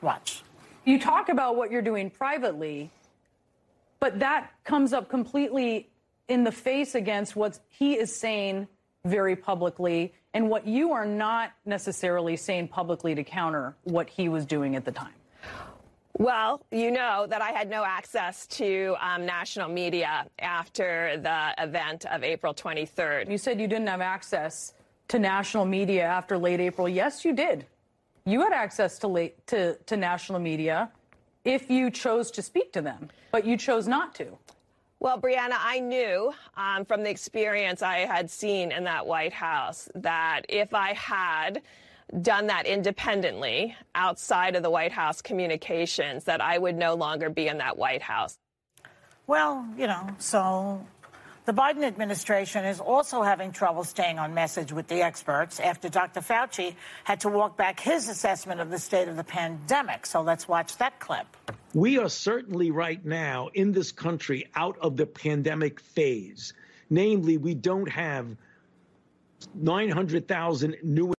[0.01, 0.43] Watch.
[0.85, 2.89] You talk about what you're doing privately,
[3.99, 5.89] but that comes up completely
[6.27, 8.67] in the face against what he is saying
[9.05, 14.45] very publicly and what you are not necessarily saying publicly to counter what he was
[14.45, 15.13] doing at the time.
[16.19, 22.05] Well, you know that I had no access to um, national media after the event
[22.05, 23.29] of April 23rd.
[23.29, 24.73] You said you didn't have access
[25.09, 26.89] to national media after late April.
[26.89, 27.67] Yes, you did.
[28.25, 30.91] You had access to late to, to national media
[31.47, 34.37] if you chose to speak to them, but you chose not to.
[34.99, 39.87] Well, Brianna, I knew um, from the experience I had seen in that White House
[39.95, 41.61] that if I had
[42.21, 47.47] done that independently outside of the White House communications, that I would no longer be
[47.47, 48.37] in that White House.
[49.27, 50.85] Well, you know, so
[51.47, 56.19] the Biden administration is also having trouble staying on message with the experts after Dr.
[56.19, 56.75] Fauci
[57.05, 60.05] had to walk back his assessment of the state of the pandemic.
[60.05, 61.25] So let's watch that clip.
[61.73, 66.53] We are certainly right now in this country out of the pandemic phase.
[66.89, 68.35] Namely, we don't have
[69.55, 71.13] 900,000 new.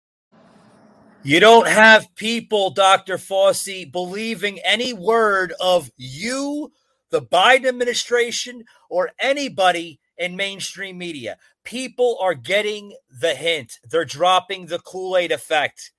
[1.22, 3.16] You don't have people, Dr.
[3.16, 6.70] Fauci, believing any word of you,
[7.08, 11.38] the Biden administration, or anybody in mainstream media.
[11.64, 13.74] People are getting the hint.
[13.88, 15.92] They're dropping the Kool Aid effect.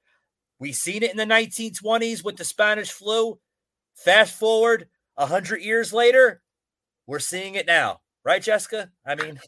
[0.59, 3.39] We've seen it in the 1920s with the Spanish flu.
[3.95, 6.41] Fast forward 100 years later,
[7.07, 8.01] we're seeing it now.
[8.25, 8.91] Right, Jessica?
[9.05, 9.39] I mean,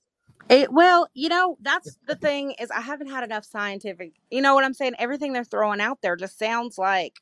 [0.50, 4.14] It, well, you know, that's the thing is I haven't had enough scientific.
[4.32, 4.94] You know what I'm saying?
[5.00, 7.20] Everything they're throwing out there just sounds like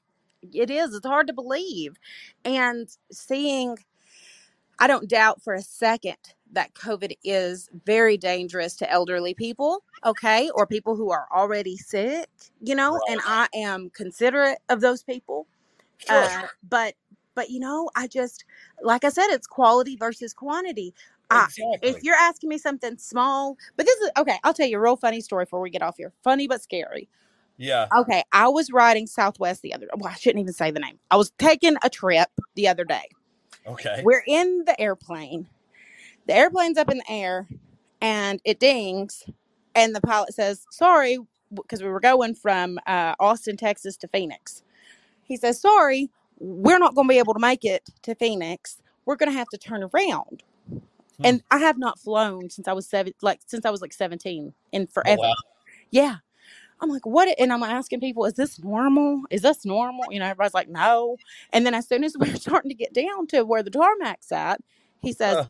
[0.53, 0.95] it is.
[0.95, 1.97] It's hard to believe.
[2.45, 3.77] And seeing
[4.79, 6.17] I don't doubt for a second
[6.53, 12.27] that COVID is very dangerous to elderly people, okay, or people who are already sick,
[12.61, 15.47] you know, and I am considerate of those people.
[16.09, 16.95] Uh, but
[17.35, 18.45] but you know, I just
[18.81, 20.93] like I said, it's quality versus quantity.
[21.31, 21.47] I,
[21.83, 24.39] if you're asking me something small, but this is okay.
[24.43, 26.11] I'll tell you a real funny story before we get off here.
[26.23, 27.07] Funny but scary.
[27.57, 27.87] yeah.
[27.95, 29.87] Okay, I was riding Southwest the other.
[29.95, 30.97] Well, I shouldn't even say the name.
[31.11, 33.07] I was taking a trip the other day.
[33.67, 34.01] Okay.
[34.03, 35.47] We're in the airplane.
[36.29, 37.47] The airplane's up in the air,
[38.01, 39.25] and it dings,
[39.73, 41.17] and the pilot says, "Sorry,"
[41.51, 44.61] because we were going from uh, Austin, Texas, to Phoenix.
[45.23, 48.77] He says, "Sorry, we're not going to be able to make it to Phoenix.
[49.07, 50.43] We're going to have to turn around."
[51.23, 54.53] And I have not flown since I was seven, like since I was like seventeen,
[54.71, 55.21] in forever.
[55.21, 55.33] wow.
[55.89, 56.17] Yeah.
[56.79, 57.27] I'm like, what?
[57.39, 59.23] And I'm asking people, is this normal?
[59.31, 60.05] Is this normal?
[60.11, 61.17] You know, everybody's like, no.
[61.51, 64.61] And then as soon as we're starting to get down to where the tarmac's at,
[65.01, 65.45] he says, Huh.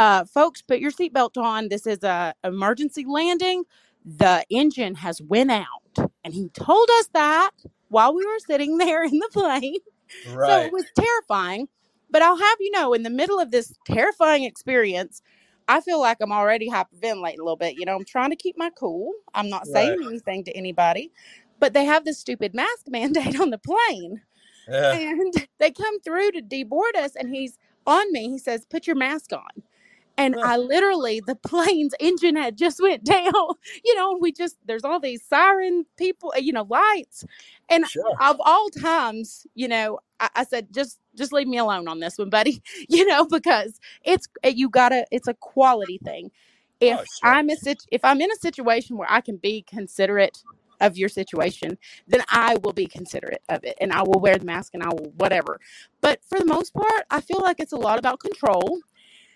[0.00, 1.70] Uh, folks, put your seatbelt on.
[1.70, 3.64] This is a emergency landing.
[4.06, 6.10] The engine has went out.
[6.24, 7.52] And he told us that
[7.90, 9.78] while we were sitting there in the plane.
[10.40, 11.68] So it was terrifying.
[12.10, 15.22] But I'll have you know, in the middle of this terrifying experience,
[15.68, 17.76] I feel like I'm already hyperventilating a little bit.
[17.76, 19.12] You know, I'm trying to keep my cool.
[19.34, 19.98] I'm not Right.
[19.98, 21.12] saying anything to anybody,
[21.60, 24.22] but they have this stupid mask mandate on the plane.
[24.68, 24.92] Yeah.
[24.92, 28.30] And they come through to deboard us, and he's on me.
[28.30, 29.64] He says, Put your mask on.
[30.20, 33.32] And I literally, the plane's engine had just went down.
[33.84, 37.26] You know, we just there's all these siren people, you know, lights.
[37.70, 38.20] And Sure.
[38.20, 42.18] of all times, you know, I, I said, just just leave me alone on this
[42.18, 42.62] one, buddy.
[42.90, 46.32] You know, because it's you gotta, it's a quality thing.
[46.80, 47.40] If Oh, sure.
[47.40, 47.56] I'm a
[47.92, 50.44] if I'm in a situation where I can be considerate
[50.80, 54.46] of your situation, then I will be considerate of it, and I will wear the
[54.46, 55.60] mask and I will whatever.
[56.02, 58.80] But for the most part, I feel like it's a lot about control.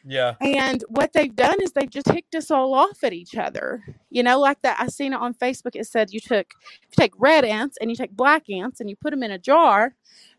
[0.06, 0.34] Yeah.
[0.40, 3.82] And what they've done is they've just hicked us all off at each other.
[4.10, 4.76] You know, like that.
[4.78, 5.74] I seen it on Facebook.
[5.74, 6.52] It said you took,
[6.82, 9.38] you take red ants and you take black ants and you put them in a
[9.38, 9.94] jar,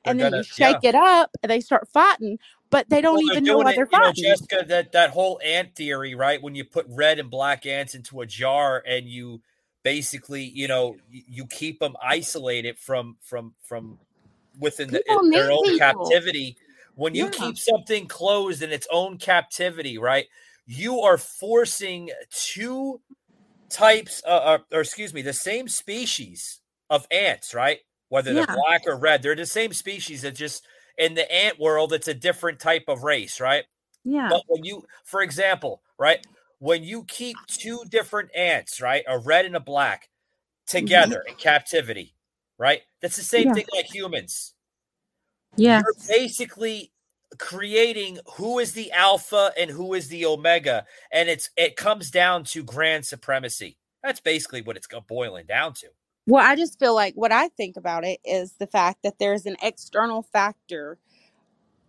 [0.06, 2.38] and They're then you gonna- shake it up and they start fighting,
[2.70, 4.24] but they don't Well, even know why they're you know, fighting.
[4.24, 6.42] Jessica, that that whole ant theory, right?
[6.42, 9.42] When you put red and black ants into a jar and you
[9.82, 13.98] basically, you know, you keep them isolated from from from
[14.60, 15.78] within the, their own people.
[16.08, 16.56] captivity.
[16.96, 17.30] When you Yeah.
[17.30, 20.28] keep something closed in its own captivity, right?
[20.66, 23.02] You are forcing two
[23.70, 27.80] types, uh, uh, or excuse me, the same species of ants, right?
[28.10, 30.24] Whether they're black or red, they're the same species.
[30.24, 30.66] It's just
[30.98, 33.66] in the ant world, it's a different type of race, right?
[34.06, 34.30] Yeah.
[34.30, 36.20] But when you, for example, right,
[36.60, 40.10] when you keep two different ants, right, a red and a black,
[40.68, 42.16] together in captivity,
[42.60, 43.54] right, that's the same Yeah.
[43.54, 44.55] thing like humans.
[45.56, 45.82] Yeah.
[45.84, 46.92] You're basically
[47.38, 52.44] creating who is the alpha and who is the omega, and it's it comes down
[52.46, 53.78] to grand supremacy.
[54.04, 55.88] That's basically what it's boiling down to.
[56.28, 59.46] Well, I just feel like what I think about it is the fact that there's
[59.46, 60.98] an external factor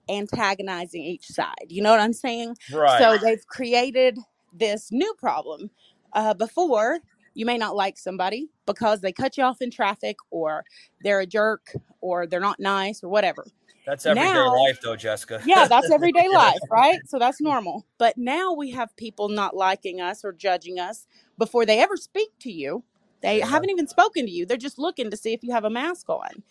[0.09, 1.66] antagonizing each side.
[1.68, 2.56] You know what I'm saying?
[2.72, 2.98] Right.
[2.98, 4.18] So they've created
[4.52, 5.70] this new problem.
[6.12, 6.98] Uh, before,
[7.36, 10.64] you may not like somebody because they cut you off in traffic or
[11.02, 13.46] they're a jerk or they're not nice or whatever.
[13.86, 15.40] That's everyday Now- life, though, Jessica.
[15.46, 16.98] Yeah, that's everyday life, right?
[17.06, 17.86] So that's normal.
[17.98, 21.06] But now we have people not liking us or judging us
[21.38, 22.82] before they ever speak to you.
[23.22, 23.46] They Yeah.
[23.46, 24.44] haven't even spoken to you.
[24.46, 26.42] They're just looking to see if you have a mask on.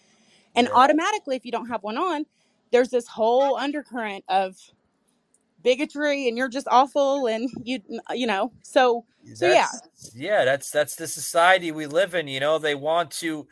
[0.56, 2.26] And automatically, if you don't have one on,
[2.72, 4.58] there's this whole undercurrent of
[5.66, 7.82] bigotry and you're just awful and you
[8.14, 8.54] you know.
[8.62, 9.68] So so yeah.
[9.74, 12.28] That's- yeah, that's that's the society we live in.
[12.30, 13.48] You know, they want to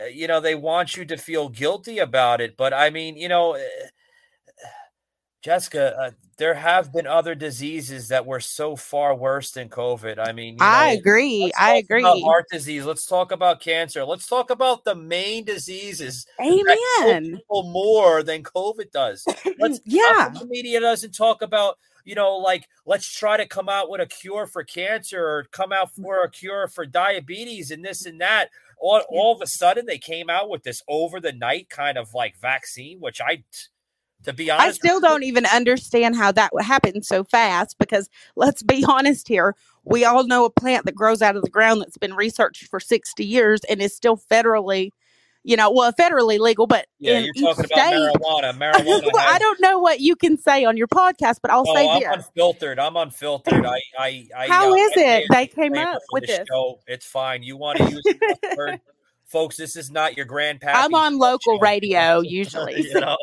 [0.00, 2.56] uh, you know, they want you to feel guilty about it.
[2.56, 3.88] But I mean, you know, eh,
[5.46, 10.18] Jessica, uh, there have been other diseases that were so far worse than COVID.
[10.18, 11.52] I mean, you I agree.
[11.56, 12.02] I agree.
[12.02, 12.84] heart disease.
[12.84, 14.04] Let's talk about cancer.
[14.04, 17.36] Let's talk about the main diseases Amen.
[17.36, 19.24] people more than COVID does.
[19.60, 20.30] Let's Yeah.
[20.36, 24.06] the media doesn't talk about you know like let's try to come out with a
[24.06, 28.50] cure for cancer or come out for a cure for diabetes and this and that.
[28.78, 32.14] All, all of a sudden they came out with this over the night kind of
[32.14, 33.44] like vaccine, which I
[34.26, 38.62] to be I still don't even understand how that would happen so fast because let's
[38.62, 39.56] be honest here.
[39.84, 42.78] We all know a plant that grows out of the ground that's been researched for
[42.80, 44.90] 60 years and is still federally,
[45.44, 47.94] you know, well, federally legal, but yeah, you're talking about state.
[48.20, 48.52] marijuana.
[48.52, 51.74] Marijuana Well, I don't know what you can say on your podcast, but I'll Oh,
[51.74, 52.10] say I'm this.
[52.26, 52.80] unfiltered.
[52.80, 53.64] I'm unfiltered.
[53.64, 54.46] I, I, I.
[54.48, 56.44] How uh, is it they came up with this?
[56.48, 56.80] Show.
[56.88, 57.44] It's fine.
[57.44, 58.02] You want to use
[58.56, 58.80] word,
[59.26, 59.56] folks?
[59.56, 60.72] This is not your grandpa.
[60.74, 61.60] I'm on local show.
[61.60, 62.80] radio usually.
[62.82, 63.16] you know.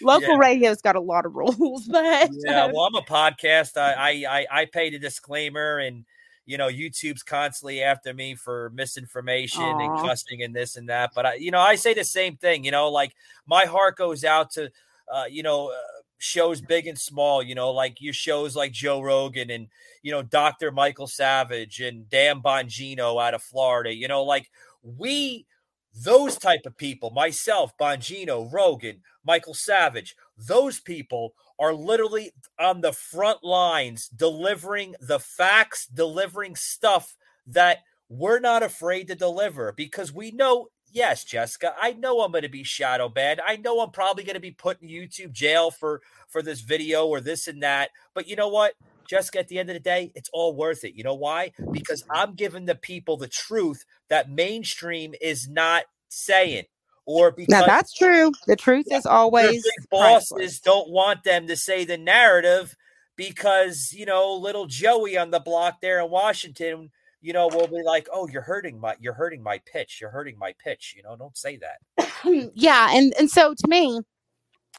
[0.00, 0.38] Local Yeah.
[0.38, 2.64] radio's got a lot of rules, but Yeah.
[2.64, 3.76] um, Well, I'm a podcast.
[3.76, 3.92] I,
[4.26, 6.04] I, I, I paid a disclaimer, and
[6.46, 9.96] you know, YouTube's constantly after me for misinformation and Aw.
[9.96, 11.10] cussing and this and that.
[11.14, 12.64] But I, you know, I say the same thing.
[12.64, 13.12] You know, like
[13.46, 14.70] my heart goes out to,
[15.12, 15.70] uh, you know.
[15.70, 15.76] Uh,
[16.20, 19.68] shows big and small, you know, like your shows like Joe Rogan and
[20.02, 20.72] you know Dr.
[20.72, 24.50] Michael Savage and Dan Bongino out of Florida, you know, like
[24.82, 25.46] we
[25.94, 32.94] those type of people, myself, Bongino, Rogan, Michael Savage, those people are literally on the
[32.94, 37.14] front lines delivering the facts, delivering stuff
[37.46, 42.42] that we're not afraid to deliver because we know yes, Jessica, I know I'm going
[42.42, 43.42] to be shadow banned.
[43.46, 47.06] I know I'm probably going to be put in YouTube jail for for this video
[47.06, 47.90] or this and that.
[48.14, 48.72] But you know what?
[49.06, 50.94] Jessica, at the end of the day, it's all worth it.
[50.94, 51.52] You know why?
[51.70, 56.64] Because I'm giving the people the truth that mainstream is not saying.
[57.10, 58.32] Or because now that's true.
[58.46, 60.30] The truth is always big priceless.
[60.30, 62.76] bosses don't want them to say the narrative
[63.16, 66.90] because you know little Joey on the block there in Washington,
[67.22, 70.38] you know, will be like, "Oh, you're hurting my, you're hurting my pitch, you're hurting
[70.38, 72.52] my pitch." You know, don't say that.
[72.54, 74.02] yeah, and and so to me,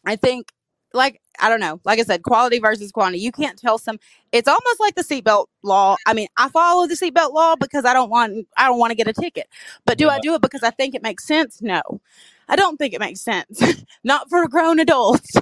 [0.05, 0.51] I think
[0.93, 3.19] like I don't know, like I said, quality versus quantity.
[3.19, 3.99] You can't tell some.
[4.31, 5.95] It's almost like the seatbelt law.
[6.05, 8.95] I mean, I follow the seatbelt law because I don't want I don't want to
[8.95, 9.47] get a ticket.
[9.85, 11.61] But do I do it because I think it makes sense?
[11.61, 11.81] No,
[12.47, 13.61] I don't think it makes sense.
[14.03, 15.35] Not for grown adults.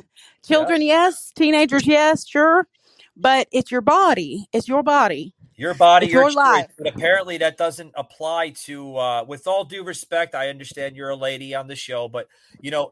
[0.45, 1.32] Children, yes.
[1.36, 2.68] Teenagers, yes, sure.
[3.15, 4.48] But it's your body.
[4.53, 5.34] It's your body.
[5.56, 6.72] Your body, It's your, your life.
[6.78, 8.98] But apparently, that doesn't apply to.
[8.98, 12.28] Uh, with all due respect, I understand you're a lady on the show, but
[12.61, 12.91] you know,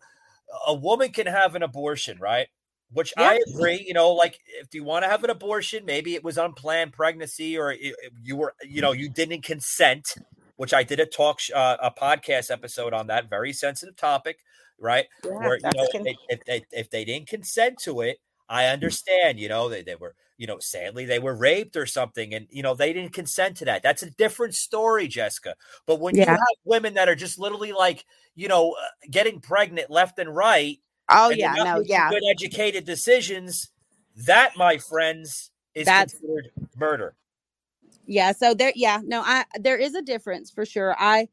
[0.68, 2.48] a woman can have an abortion, right?
[2.95, 3.84] Which I agree.
[3.85, 7.57] You know, like if you want to have an abortion, maybe it was unplanned pregnancy,
[7.57, 7.93] or it,
[8.23, 10.15] you were, you know, you didn't consent.
[10.55, 14.38] Which I did a talk, sh- uh, a podcast episode on that very sensitive topic,
[14.80, 15.07] right?
[15.26, 19.41] Yeah, Where you know, con- if, they if they didn't consent to it, I understand.
[19.41, 22.63] You know, they they were, you know, sadly they were raped or something, and you
[22.63, 23.84] know they didn't consent to that.
[23.84, 25.55] That's a different story, Jessica.
[25.85, 28.05] But when you have women that are just literally like,
[28.35, 30.77] you know, uh, getting pregnant left and right,
[31.10, 32.10] Oh and yeah, no, yeah.
[32.10, 33.72] good educated decisions,
[34.26, 37.15] that, my friends, is That's- considered murder.
[38.07, 41.27] yeah so there yeah no i there is a difference for sure i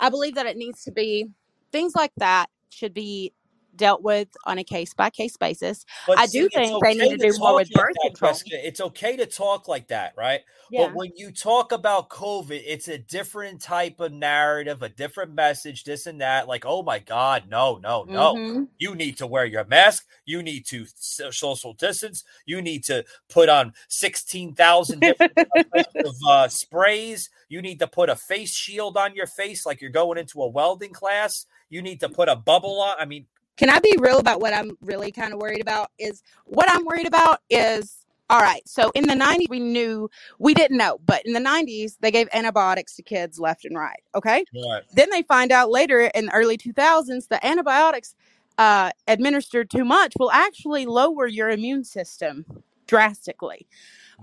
[0.00, 1.26] i believe that it needs to be
[1.70, 3.32] things like that should be
[3.78, 7.08] dealt with on a case by case basis But i see, do think they need
[7.10, 8.66] to okay do more with birth control Jessica.
[8.66, 10.40] It's okay to talk like that, right?
[10.70, 10.86] Yeah.
[10.86, 15.84] But when you talk about COVID, it's a different type of narrative, a different message,
[15.84, 16.46] this and that.
[16.46, 18.34] Like, oh my God, no, no, no.
[18.34, 18.68] Mhm.
[18.78, 20.06] You need to wear your mask.
[20.26, 22.24] You need to social distance.
[22.44, 25.32] You need to put on 16,000 different
[26.04, 27.30] of uh, sprays.
[27.48, 30.48] You need to put a face shield on your face like you're going into a
[30.48, 31.46] welding class.
[31.70, 32.96] You need to put a bubble on.
[32.98, 33.26] I mean,
[33.58, 35.90] can i be real about what i'm really kind of worried about?
[35.98, 40.54] Is what i'm worried about is all right so in the 90s we knew we
[40.54, 44.44] didn't know but in the 90s they gave antibiotics to kids left and right okay?
[44.54, 44.84] Right.
[44.94, 48.14] then they find out later in the early 2000s the antibiotics
[48.58, 52.44] uh, administered too much will actually lower your immune system
[52.86, 53.66] drastically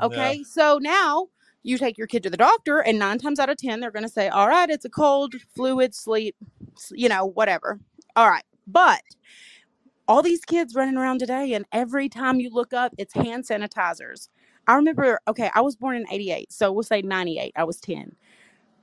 [0.01, 0.43] okay?
[0.43, 1.27] So now
[1.63, 4.03] you take your kid to the doctor and nine times out of ten they're going
[4.03, 6.35] to say all right it's a cold fluid sleep
[6.77, 7.79] s- you know whatever.
[8.15, 9.01] All right but
[10.07, 14.29] all these kids running around today and every time you look up it's hand sanitizers
[14.67, 18.15] i remember okay i was born in 88 so we'll say 98 i was 10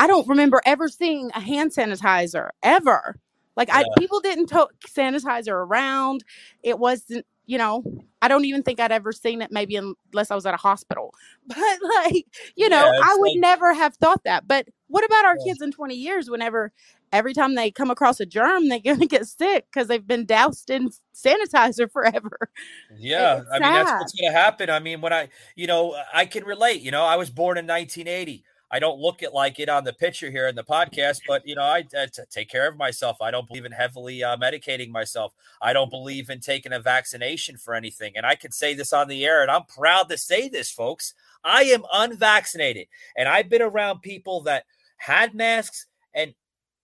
[0.00, 3.14] I don't remember ever seeing a hand sanitizer ever.
[3.56, 3.86] Like I Yeah.
[3.98, 6.24] people didn't tote sanitizer around.
[6.64, 7.84] It wasn't, you know,
[8.20, 11.14] I don't even think I'd ever seen it maybe unless I was at a hospital.
[11.46, 12.26] But like,
[12.56, 14.48] you know, Yeah, I it's would like- never have thought that.
[14.48, 16.72] But what about our kids in 20 years whenever
[17.12, 20.24] every time they come across a germ they're going to get sick because they've been
[20.24, 22.50] doused in sanitizer forever
[22.98, 24.70] Yeah, I mean that's what's going to happen.
[24.70, 26.82] I mean, when I, you know, I can relate.
[26.82, 28.44] You know, I was born in 1980.
[28.70, 31.54] I don't look it like it on the picture here in the podcast, but you
[31.54, 31.84] know, I
[32.30, 33.20] take care of myself.
[33.20, 35.34] I don't believe in heavily uh, medicating myself.
[35.60, 38.14] I don't believe in taking a vaccination for anything.
[38.16, 41.12] And I can say this on the air, and I'm proud to say this, folks.
[41.44, 42.86] I am unvaccinated,
[43.16, 44.64] and I've been around people that
[44.96, 46.34] had masks and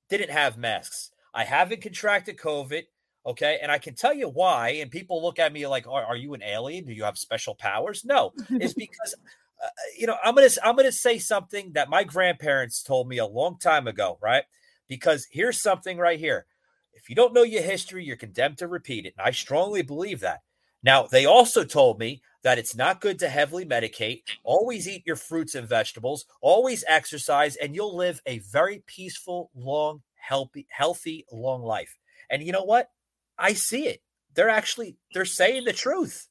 [0.09, 1.10] didn't have masks.
[1.35, 2.85] I haven't contracted COVID.
[3.26, 3.59] Okay.
[3.60, 4.70] And I can tell you why.
[4.70, 6.86] And people look at me like, are, are you an alien?
[6.86, 8.05] Do you have special powers?
[8.05, 9.14] No, it's because,
[9.62, 9.68] uh,
[9.98, 13.18] you know, I'm going to, I'm going to say something that my grandparents told me
[13.18, 14.44] a long time ago, right?
[14.89, 16.47] Because here's something right here.
[16.94, 19.14] If you don't know your history, you're condemned to repeat it.
[19.18, 20.40] And I strongly believe that.
[20.82, 24.23] Now, they also told me that it's not good to heavily medicate.
[24.44, 30.02] Always eat your fruits and vegetables, always exercise, and you'll live a very peaceful, long,
[30.16, 31.97] healthy, healthy, long life.
[32.31, 32.90] And you know what?
[33.39, 34.01] I see it.
[34.35, 36.28] They're actually they're saying the truth.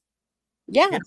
[0.68, 1.00] Yeah.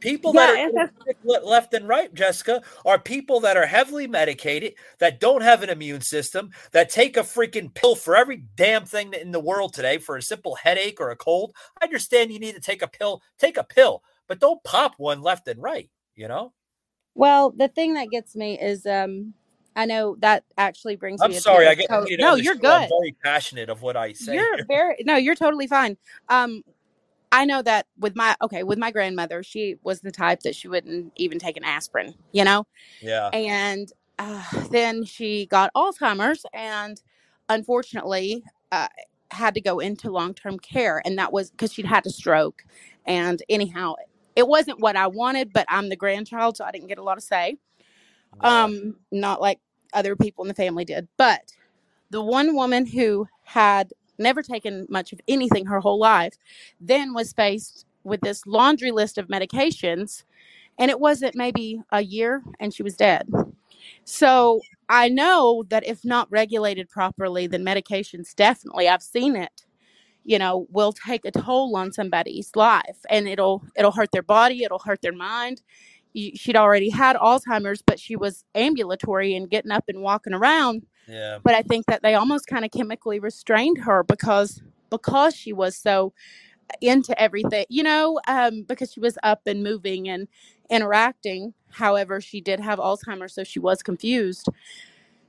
[0.00, 5.20] People Yeah, that are left and right, Jessica, are people that are heavily medicated, that
[5.20, 9.32] don't have an immune system, that take a freaking pill for every damn thing in
[9.32, 11.52] the world today for a simple headache or a cold.
[11.80, 15.22] I understand you need to take a pill, take a pill, but don't pop one
[15.22, 16.54] left and right, you know?
[17.16, 19.34] Well, the thing that gets me is um
[19.76, 22.36] I know that actually brings I'm me a sorry, I get co- you to No,
[22.36, 22.88] you're understand I'm good.
[22.88, 24.34] very passionate of what I say.
[24.34, 24.68] You're here.
[24.68, 25.98] very no, you're totally fine.
[26.30, 26.64] Um
[27.32, 30.68] I know that with my okay, with my grandmother, she was the type that she
[30.68, 32.66] wouldn't even take an aspirin, you know?
[33.00, 33.32] Yeah.
[33.32, 37.00] And uh, then she got Alzheimer's and
[37.48, 38.88] unfortunately uh,
[39.32, 41.02] had to go into long term care.
[41.06, 42.64] And that was because she'd had a stroke.
[43.06, 43.96] And anyhow,
[44.36, 47.18] it wasn't what I wanted, but I'm the grandchild, so I didn't get a lot
[47.18, 47.56] of say.
[48.40, 49.58] Um, not like
[49.92, 51.08] other people in the family did.
[51.16, 51.52] But
[52.10, 56.34] the one woman who had never taken much of anything her whole life
[56.80, 60.24] then was faced with this laundry list of medications
[60.78, 63.26] and it wasn't maybe a year and she was dead
[64.04, 69.64] so i know that if not regulated properly then medications definitely i've seen it
[70.24, 74.62] you know will take a toll on somebody's life and it'll it'll hurt their body
[74.62, 75.62] it'll hurt their mind
[76.14, 81.38] she'd already had alzheimer's but she was ambulatory and getting up and walking around Yeah.
[81.42, 85.76] but I think that they almost kind of chemically restrained her because because she was
[85.76, 86.12] so
[86.80, 90.28] into everything, you know, um, because she was up and moving and
[90.70, 91.54] interacting.
[91.70, 94.48] However, she did have Alzheimer's, so she was confused.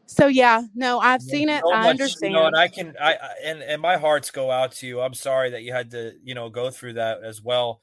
[0.06, 1.62] So yeah, no, I've seen it.
[1.66, 2.34] so I much, understand.
[2.34, 5.00] You know, and I can, I, I and and my hearts go out to you.
[5.02, 7.82] I'm sorry that you had to, you know, go through that as well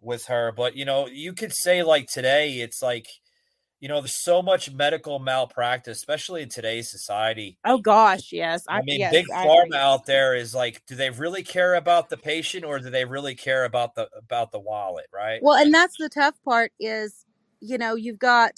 [0.00, 0.52] with her.
[0.52, 3.06] But you know, you could say like today, it's like,
[3.78, 7.58] you know, there's so much medical malpractice, especially in today's society.
[7.64, 11.10] oh gosh, yes, I, I mean, yes, big pharma out there is like, do they
[11.10, 15.06] really care about the patient or do they really care about the about the wallet,
[15.12, 15.40] right?
[15.42, 17.26] Well, and that's the tough part is,
[17.60, 18.52] you know, you've got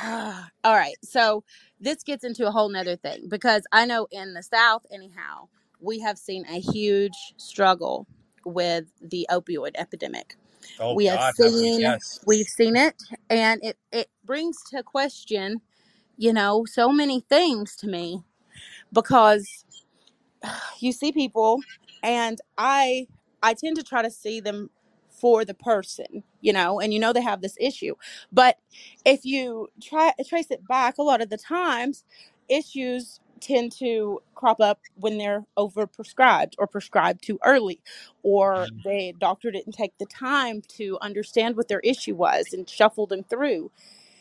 [0.04, 0.96] all right.
[1.02, 1.44] So
[1.80, 5.48] this gets into a whole nother thing because I know in the South, anyhow,
[5.80, 8.06] we have seen a huge struggle
[8.44, 10.36] with the opioid epidemic.
[10.78, 11.58] Oh we have God, have we?
[11.60, 12.20] seen yes.
[12.26, 12.94] we've seen it
[13.28, 15.60] and it it brings to question,
[16.16, 18.22] you know, so many things to me
[18.92, 19.64] because
[20.80, 21.60] you see people
[22.02, 23.06] and i
[23.42, 24.70] i tend to try to see them
[25.22, 27.94] for the person you know and you know they have this issue.
[28.32, 28.58] But
[29.06, 32.04] if you try trace it back a lot of the times
[32.48, 37.80] issues tend to crop up when they're overprescribed or prescribed too early
[38.22, 38.88] or mm-hmm.
[38.88, 43.22] the doctor didn't take the time to understand what their issue was and shuffle them
[43.24, 43.70] through.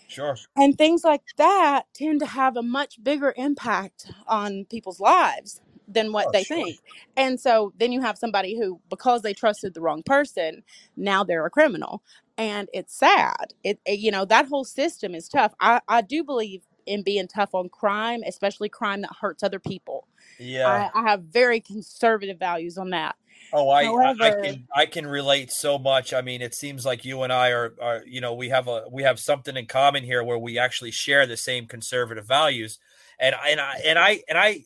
[0.08, 0.36] Sure.
[0.58, 5.62] and things like that tend to have a much bigger impact on people's lives
[5.94, 6.58] than what Oh, they sure.
[6.66, 6.80] think.
[7.18, 10.64] And so then you have somebody who, because they trusted the wrong person,
[10.96, 12.02] now they're a criminal.
[12.38, 13.54] And it's sad.
[13.64, 15.54] It, it- you know, that whole system is tough.
[15.60, 20.08] I, I do believe in being tough on crime, especially crime that hurts other people.
[20.40, 20.90] Yeah.
[20.96, 23.16] I, I have very conservative values on that.
[23.54, 26.14] Oh, I, I, I However- can I can relate so much.
[26.14, 28.84] I mean, it seems like you and I are are you know we have a
[28.90, 32.80] we have something in common here where we actually share the same conservative values,
[33.20, 34.66] and I- and I and I and I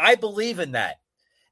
[0.00, 0.96] I- believe in that.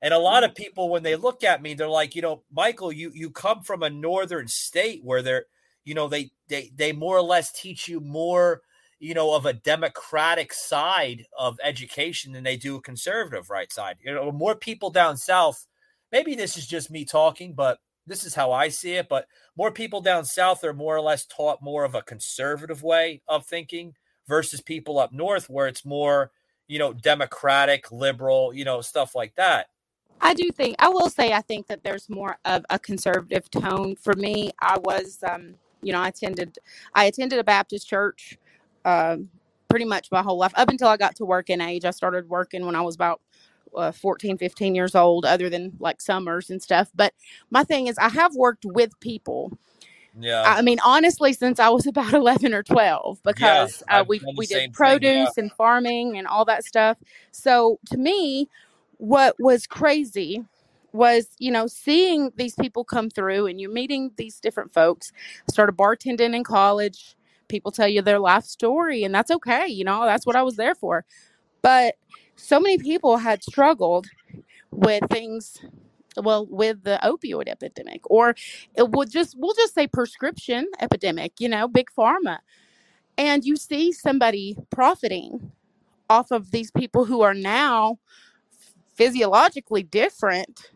[0.00, 0.56] And a lot of mm.
[0.56, 3.82] people when they look at me, they're like, you know, Michael, you you come from
[3.82, 5.46] a northern state where they're
[5.84, 8.62] you know they they they more or less teach you more
[9.00, 13.96] you know of a democratic side of education than they do a conservative right side.
[14.02, 15.66] You know, more people down south
[16.12, 19.08] maybe this is just me talking, but this is how I see it.
[19.08, 19.26] But
[19.56, 23.46] more people down south are more or less taught more of a conservative way of
[23.46, 23.94] thinking
[24.26, 26.30] versus people up north where it's more,
[26.68, 29.68] you know, democratic, liberal, you know, stuff like that.
[30.20, 33.96] I do think I will say I think that there's more of a conservative tone
[33.96, 34.52] for me.
[34.60, 36.58] I was, um, you know, I attended
[36.94, 38.38] I attended a Baptist church
[38.84, 39.28] um,
[39.68, 41.84] pretty much my whole life up until I got to work in age.
[41.84, 43.20] I started working when I was about
[43.76, 46.90] uh, 14, 15 years old, other than like summers and stuff.
[46.94, 47.12] But
[47.50, 49.56] my thing is, I have worked with people.
[50.18, 50.42] Yeah.
[50.46, 54.58] I mean, honestly, since I was about 11 or 12, because uh, we, we did
[54.58, 55.42] thing, produce yeah.
[55.42, 56.98] and farming and all that stuff.
[57.32, 58.48] So to me,
[58.98, 60.44] what was crazy
[60.92, 65.12] was, you know, seeing these people come through and you're meeting these different folks.
[65.48, 67.14] I started bartending in college.
[67.48, 69.66] People tell you their life story, and that's okay.
[69.66, 71.04] You know, that's what I was there for.
[71.62, 71.96] But
[72.36, 74.06] so many people had struggled
[74.70, 75.58] with things
[76.22, 78.34] well with the opioid epidemic or uh,
[78.76, 82.38] it would just we'll just say prescription epidemic you know big pharma.
[83.16, 85.52] And you see somebody profiting
[86.08, 87.98] off of these people who are now
[88.94, 90.70] physiologically different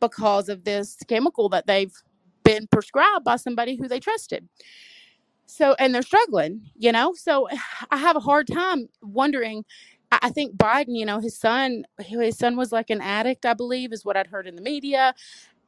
[0.00, 1.94] because of this chemical that they've
[2.42, 4.48] been prescribed by somebody who they trusted.
[5.46, 7.14] So and they're struggling you know?
[7.14, 7.48] So
[7.90, 9.64] i have a hard time wondering
[10.22, 13.54] i I think biden you know his son his son was like an addict i
[13.54, 15.14] believe is what i'd heard in the media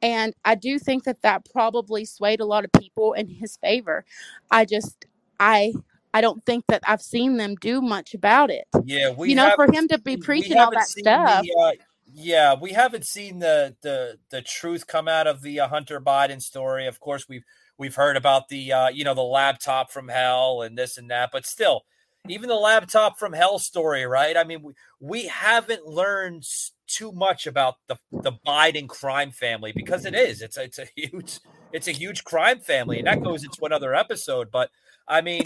[0.01, 4.05] and i do think that that probably swayed a lot of people in his favor
[4.51, 5.05] i just
[5.39, 5.73] i
[6.13, 9.51] i don't think that i've seen them do much about it Yeah, we you know
[9.55, 11.71] for him to be we preaching all haven't that seen stuff the uh,
[12.13, 16.41] yeah, we haven't seen the the the truth come out of the uh, Hunter Biden
[16.41, 16.87] story.
[16.87, 17.43] Of course, we've
[17.77, 21.29] we've heard about the uh, you know the laptop from hell and this and that,
[21.31, 21.83] but still,
[22.27, 24.35] even the laptop from hell story, right?
[24.35, 26.45] I mean, we, we haven't learned
[26.87, 30.87] too much about the the Biden crime family because it is it's a, it's a
[30.95, 31.39] huge
[31.73, 34.51] it's a huge crime family, and that goes into another episode.
[34.51, 34.69] But
[35.07, 35.43] I mean,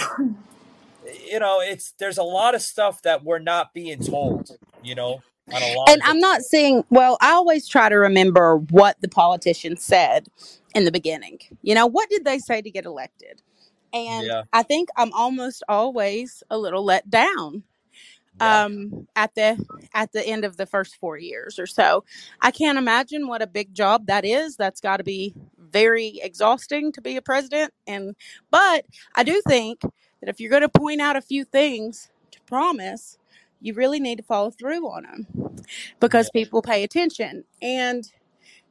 [1.28, 4.52] you know, it's there's a lot of stuff that we're not being told,
[4.84, 5.22] you know,
[5.52, 5.90] on a lot.
[5.90, 10.28] and i'm not saying well i always try to remember what the politicians said
[10.76, 13.42] in the beginning you know what did they say to get elected
[13.94, 14.44] and Yeah.
[14.54, 17.64] i think i'm almost always a little let down
[18.42, 19.58] um at the
[19.96, 22.06] at the end of the first four years or so.
[22.42, 24.58] I can't imagine what a big job that is.
[24.58, 28.16] That's got to be very exhausting to be a president and
[28.52, 28.86] but
[29.16, 33.18] i do think that if you're going to point out a few things to promise
[33.62, 35.28] you really need to follow through on them
[36.00, 37.46] because people pay attention.
[37.62, 38.06] And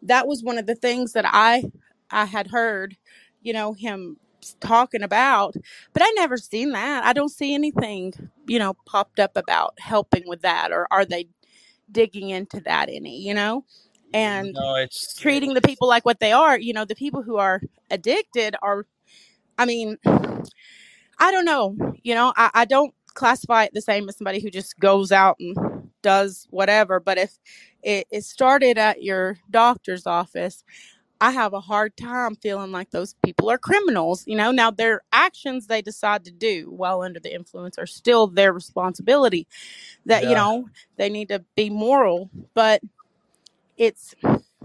[0.02, 1.64] that was one of the things that i
[2.10, 2.96] i had heard
[3.42, 4.16] you know him
[4.60, 5.54] talking about
[5.92, 7.04] but i never seen that.
[7.04, 8.12] I don't see anything
[8.46, 11.28] you know popped up about helping with that or are they
[11.90, 13.64] digging into that any you know?
[14.12, 17.36] And No, it's treating the people like what they are you know the people who
[17.36, 17.60] are
[17.90, 18.86] addicted are
[19.58, 24.16] i mean i don't know you know i, I don't classify it the same as
[24.16, 25.56] somebody who just goes out and
[26.02, 27.38] does whatever but if
[27.82, 30.64] it, it started at your doctor's office
[31.20, 34.24] I have a hard time feeling like those people are criminals.
[34.26, 38.26] You know, now their actions they decide to do while under the influence are still
[38.26, 39.46] their responsibility.
[40.06, 42.82] That, you know, they need to be moral, but
[43.76, 44.14] it's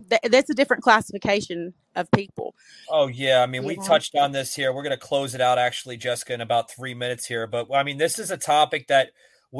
[0.10, 2.56] th- that's a different classification of people.
[2.88, 3.84] Oh yeah, I mean we Yeah.
[3.88, 4.72] touched on this here.
[4.74, 7.48] We're going to close it out actually, Jessica, in about three minutes here.
[7.48, 9.10] But I mean, this is a topic that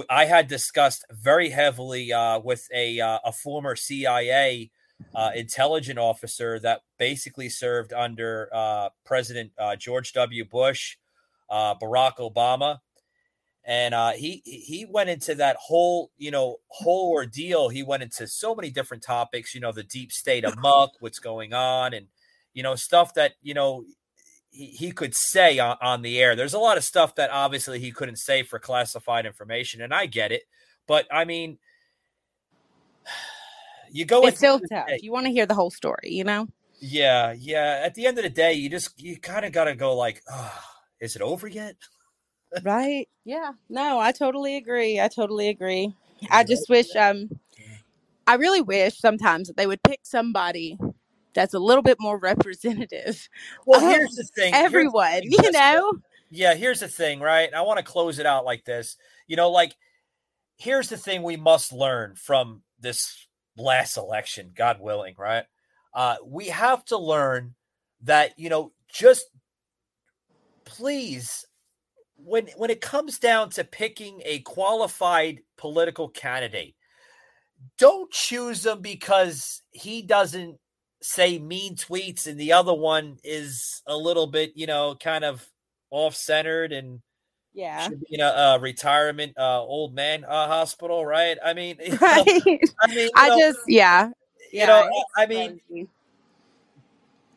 [0.10, 4.72] I had discussed very heavily uh, with a uh, a former CIA
[5.14, 10.46] uh, intelligence officer that basically served under uh, President uh, George W.
[10.46, 10.98] Bush,
[11.50, 12.80] uh, Barack Obama,
[13.64, 17.70] and uh, he he went into that whole you know whole ordeal.
[17.70, 19.56] He went into so many different topics.
[19.56, 22.08] You know, the deep state of muck, what's going on, and
[22.54, 23.84] you know stuff that you know
[24.52, 26.36] he, he could say on, on the air.
[26.36, 30.06] There's a lot of stuff that obviously he couldn't say for classified information, and I
[30.06, 30.44] get it.
[30.88, 31.58] But I mean,
[33.96, 34.28] you go.
[34.28, 34.90] It's still tough.
[35.00, 36.48] You want to hear the whole story, you know?
[36.82, 37.82] yeah, yeah.
[37.84, 40.22] At the end of the day, you just you kind of got to go like,
[40.30, 40.60] oh,
[41.00, 41.78] is it over yet?
[42.62, 43.08] Right?
[43.24, 43.54] Yeah.
[43.70, 45.00] No, I totally agree.
[45.00, 45.94] I totally agree.
[46.30, 47.30] I just wish um
[48.28, 50.78] I really wish sometimes that they would pick somebody
[51.34, 53.30] that's a little bit more representative.
[53.66, 54.54] Well, here's the thing.
[54.54, 55.94] Here's the Everyone, thing, you know?
[56.32, 57.54] Yeah, here's the thing, right?
[57.54, 58.98] I want to close it out like this.
[59.28, 59.76] You know, like
[60.58, 63.25] here's the thing we must learn from this
[63.58, 65.46] last election, God willing, right?
[65.94, 67.56] Uh, we have to learn
[68.04, 69.28] that, you know, just
[70.66, 71.46] please
[72.18, 76.76] when when it comes down to picking a qualified political candidate,
[77.78, 80.58] don't choose them because he doesn't
[81.02, 85.46] say mean tweets and the other one is a little bit, you know, kind of
[85.92, 87.02] off centered and
[87.56, 87.88] Yeah.
[87.88, 91.38] should be in a, a retirement uh, old man uh, hospital, right?
[91.44, 92.26] I mean, know, Right.
[92.82, 94.10] I mean, I know, just yeah.
[94.52, 95.88] you Yeah, know, I mean, crazy.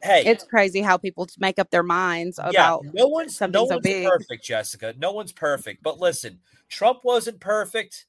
[0.02, 3.64] hey, It's crazy how people make up their minds yeah, about no one's something no
[3.64, 4.04] so one's big.
[4.04, 4.94] perfect, Jessica.
[4.98, 5.82] No one's perfect.
[5.82, 8.06] But listen, Trump wasn't perfect.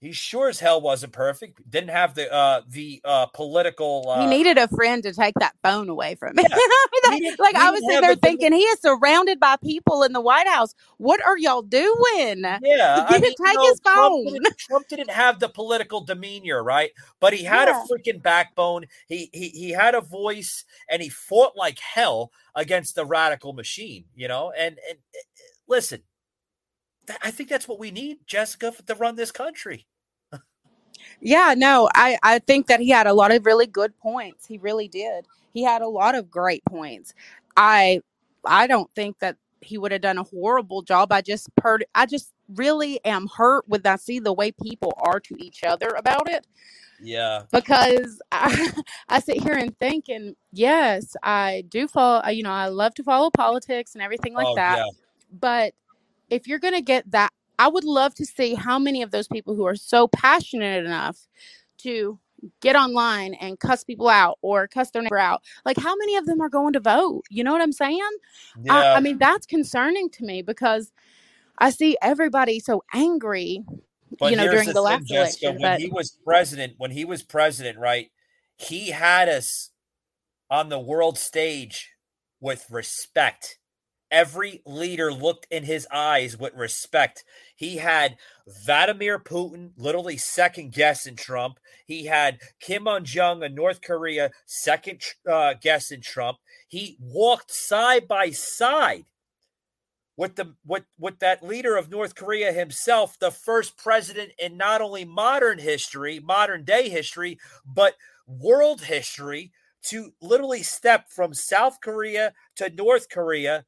[0.00, 1.68] He sure as hell wasn't perfect.
[1.68, 5.54] Didn't have the uh the uh political uh he needed a friend to take that
[5.64, 6.44] phone away from him.
[6.48, 6.56] Yeah.
[7.18, 10.20] Didn't- like I was sitting there the- thinking, he is surrounded by people in the
[10.20, 10.72] White House.
[10.98, 12.42] What are y'all doing?
[12.62, 14.24] Yeah, I mean, take you know, his Trump phone.
[14.34, 16.90] didn't, Trump didn't have the political demeanor, right?
[17.18, 17.82] But he had Yeah.
[17.82, 18.86] a freaking backbone.
[19.08, 24.04] He he he had a voice, and he fought like hell against the radical machine.
[24.14, 25.18] You know, and and uh,
[25.66, 26.07] listen, th-
[27.22, 29.86] I think that's what we need, Jessica, f- to run this country.
[31.20, 34.46] Yeah, no, I I think that he had a lot of really good points.
[34.46, 35.26] He really did.
[35.52, 37.14] He had a lot of great points.
[37.56, 38.02] I
[38.44, 41.12] I don't think that he would have done a horrible job.
[41.12, 45.20] I just per I just really am hurt when I see the way people are
[45.20, 46.46] to each other about it
[47.00, 48.70] Yeah, because I,
[49.08, 53.02] I sit here and think and yes, I do follow you know, I love to
[53.04, 54.76] follow politics and everything like Oh, that.
[54.76, 54.84] yeah.
[55.32, 55.74] But
[56.30, 59.26] if you're going to get that I would love to see how many of those
[59.26, 61.26] people who are so passionate enough
[61.78, 62.18] to
[62.60, 65.42] get online and cuss people out or cuss their neighbor out.
[65.64, 67.22] Like how many of them are going to vote?
[67.30, 68.00] You know what I'm saying?
[68.70, 68.94] I, Yeah.
[68.94, 70.92] I mean that's concerning to me because
[71.58, 73.64] I see everybody so angry,
[74.20, 75.46] But you know, during the, the thing, last Jessica.
[75.46, 75.62] election.
[75.62, 78.10] When But he was president, when he was president, right,
[78.56, 79.70] he had us
[80.50, 81.90] on the world stage
[82.40, 83.58] with respect.
[84.10, 87.24] Every leader looked in his eyes with respect.
[87.54, 88.16] He had
[88.64, 91.58] Vladimir Putin literally second guessing Trump.
[91.84, 96.38] He had Kim Jong Jung of North Korea second uh, guessing Trump.
[96.68, 99.04] He walked side by side
[100.18, 104.82] with the with with that leader of North Korea himself, the first president in not
[104.82, 107.94] only modern history, modern day history, but
[108.26, 109.52] world history
[109.84, 113.64] to literally step from South Korea to North Korea,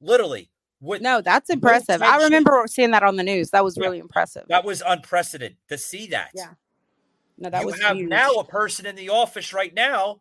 [0.00, 0.50] literally.
[0.80, 2.02] With no, that's impressive.
[2.02, 3.50] I remember seeing that on the news.
[3.50, 3.84] That was Yeah.
[3.84, 4.44] really impressive.
[4.48, 6.30] That was unprecedented to see that.
[6.34, 6.54] Yeah.
[7.38, 8.08] No, that you was have huge.
[8.10, 10.20] now a person in the office right now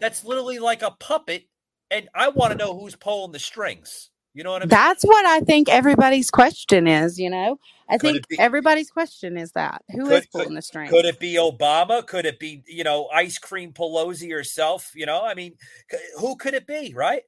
[0.00, 1.44] that's literally like a puppet,
[1.90, 4.10] and I want to know who's pulling the strings.
[4.34, 4.70] You know what I mean?
[4.70, 7.58] That's what I think everybody's question is, you know?
[7.88, 9.82] I Could think be- everybody's question is that.
[9.90, 10.90] who is pulling the strings?
[10.90, 12.04] Could it be Obama?
[12.04, 14.90] Could it be, you know, Ice Cream Pelosi herself?
[14.94, 15.54] You know, I mean,
[16.18, 17.22] who could it be, right?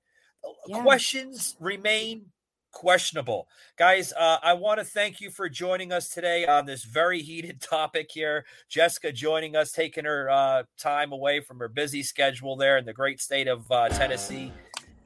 [0.67, 0.83] Yeah.
[0.83, 2.27] Questions remain
[2.73, 3.49] questionable.
[3.79, 7.61] Guys, uh, I want to thank you for joining us today on this very heated
[7.71, 8.45] topic here.
[8.69, 12.93] Jessica joining us, taking her uh, time away from her busy schedule there in the
[12.93, 14.53] great state of uh, Tennessee.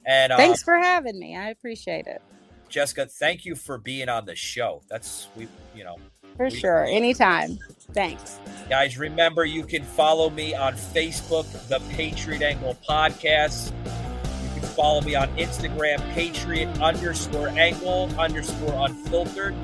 [0.05, 1.37] And uh, Thanks for having me.
[1.37, 2.23] I appreciate it.
[2.69, 4.83] Jessica, thank you for being on the show.
[4.89, 5.97] That's we, you know,
[6.37, 6.85] For we- sure.
[6.85, 7.59] Anytime.
[7.93, 8.39] Thanks.
[8.69, 13.73] Guys, remember you can follow me on Facebook, the Patriot Angle Podcast.
[14.61, 19.55] Can follow me on Instagram, Patriot underscore angle underscore unfiltered,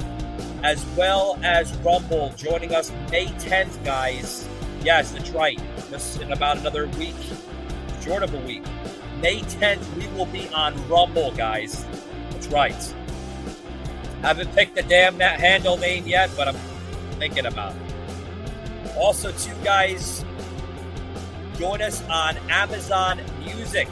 [0.62, 4.48] as well as Rumble joining us May 10th, guys.
[4.82, 5.60] Yes, that's right.
[5.90, 7.14] Just in about another week,
[8.01, 8.62] short of a week.
[9.20, 11.85] May 10th, we will be on Rumble, guys.
[12.31, 12.94] That's right.
[14.23, 16.56] Haven't picked the damn na- handle name yet, but I'm
[17.18, 18.97] thinking about it.
[18.97, 20.24] Also, too, guys,
[21.59, 23.89] join us on Amazon Music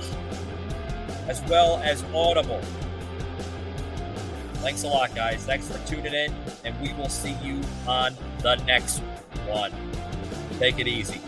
[1.29, 2.61] as well as Audible.
[4.55, 5.45] Thanks a lot, guys.
[5.45, 6.35] Thanks for tuning in,
[6.65, 9.01] and we will see you on the next
[9.47, 9.73] one.
[10.59, 11.21] Take it easy.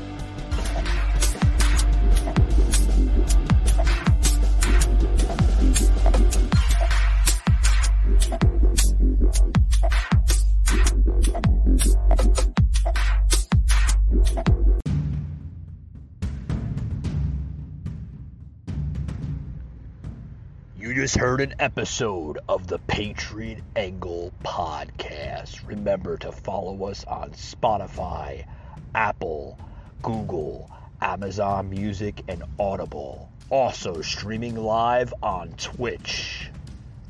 [20.97, 25.61] Just heard an episode of the Patriot Angle podcast.
[25.69, 28.47] Remember to follow us on Spotify,
[28.95, 29.59] Apple,
[30.01, 30.71] Google,
[31.03, 33.31] Amazon Music, and Audible.
[33.51, 36.49] Also streaming live on Twitch.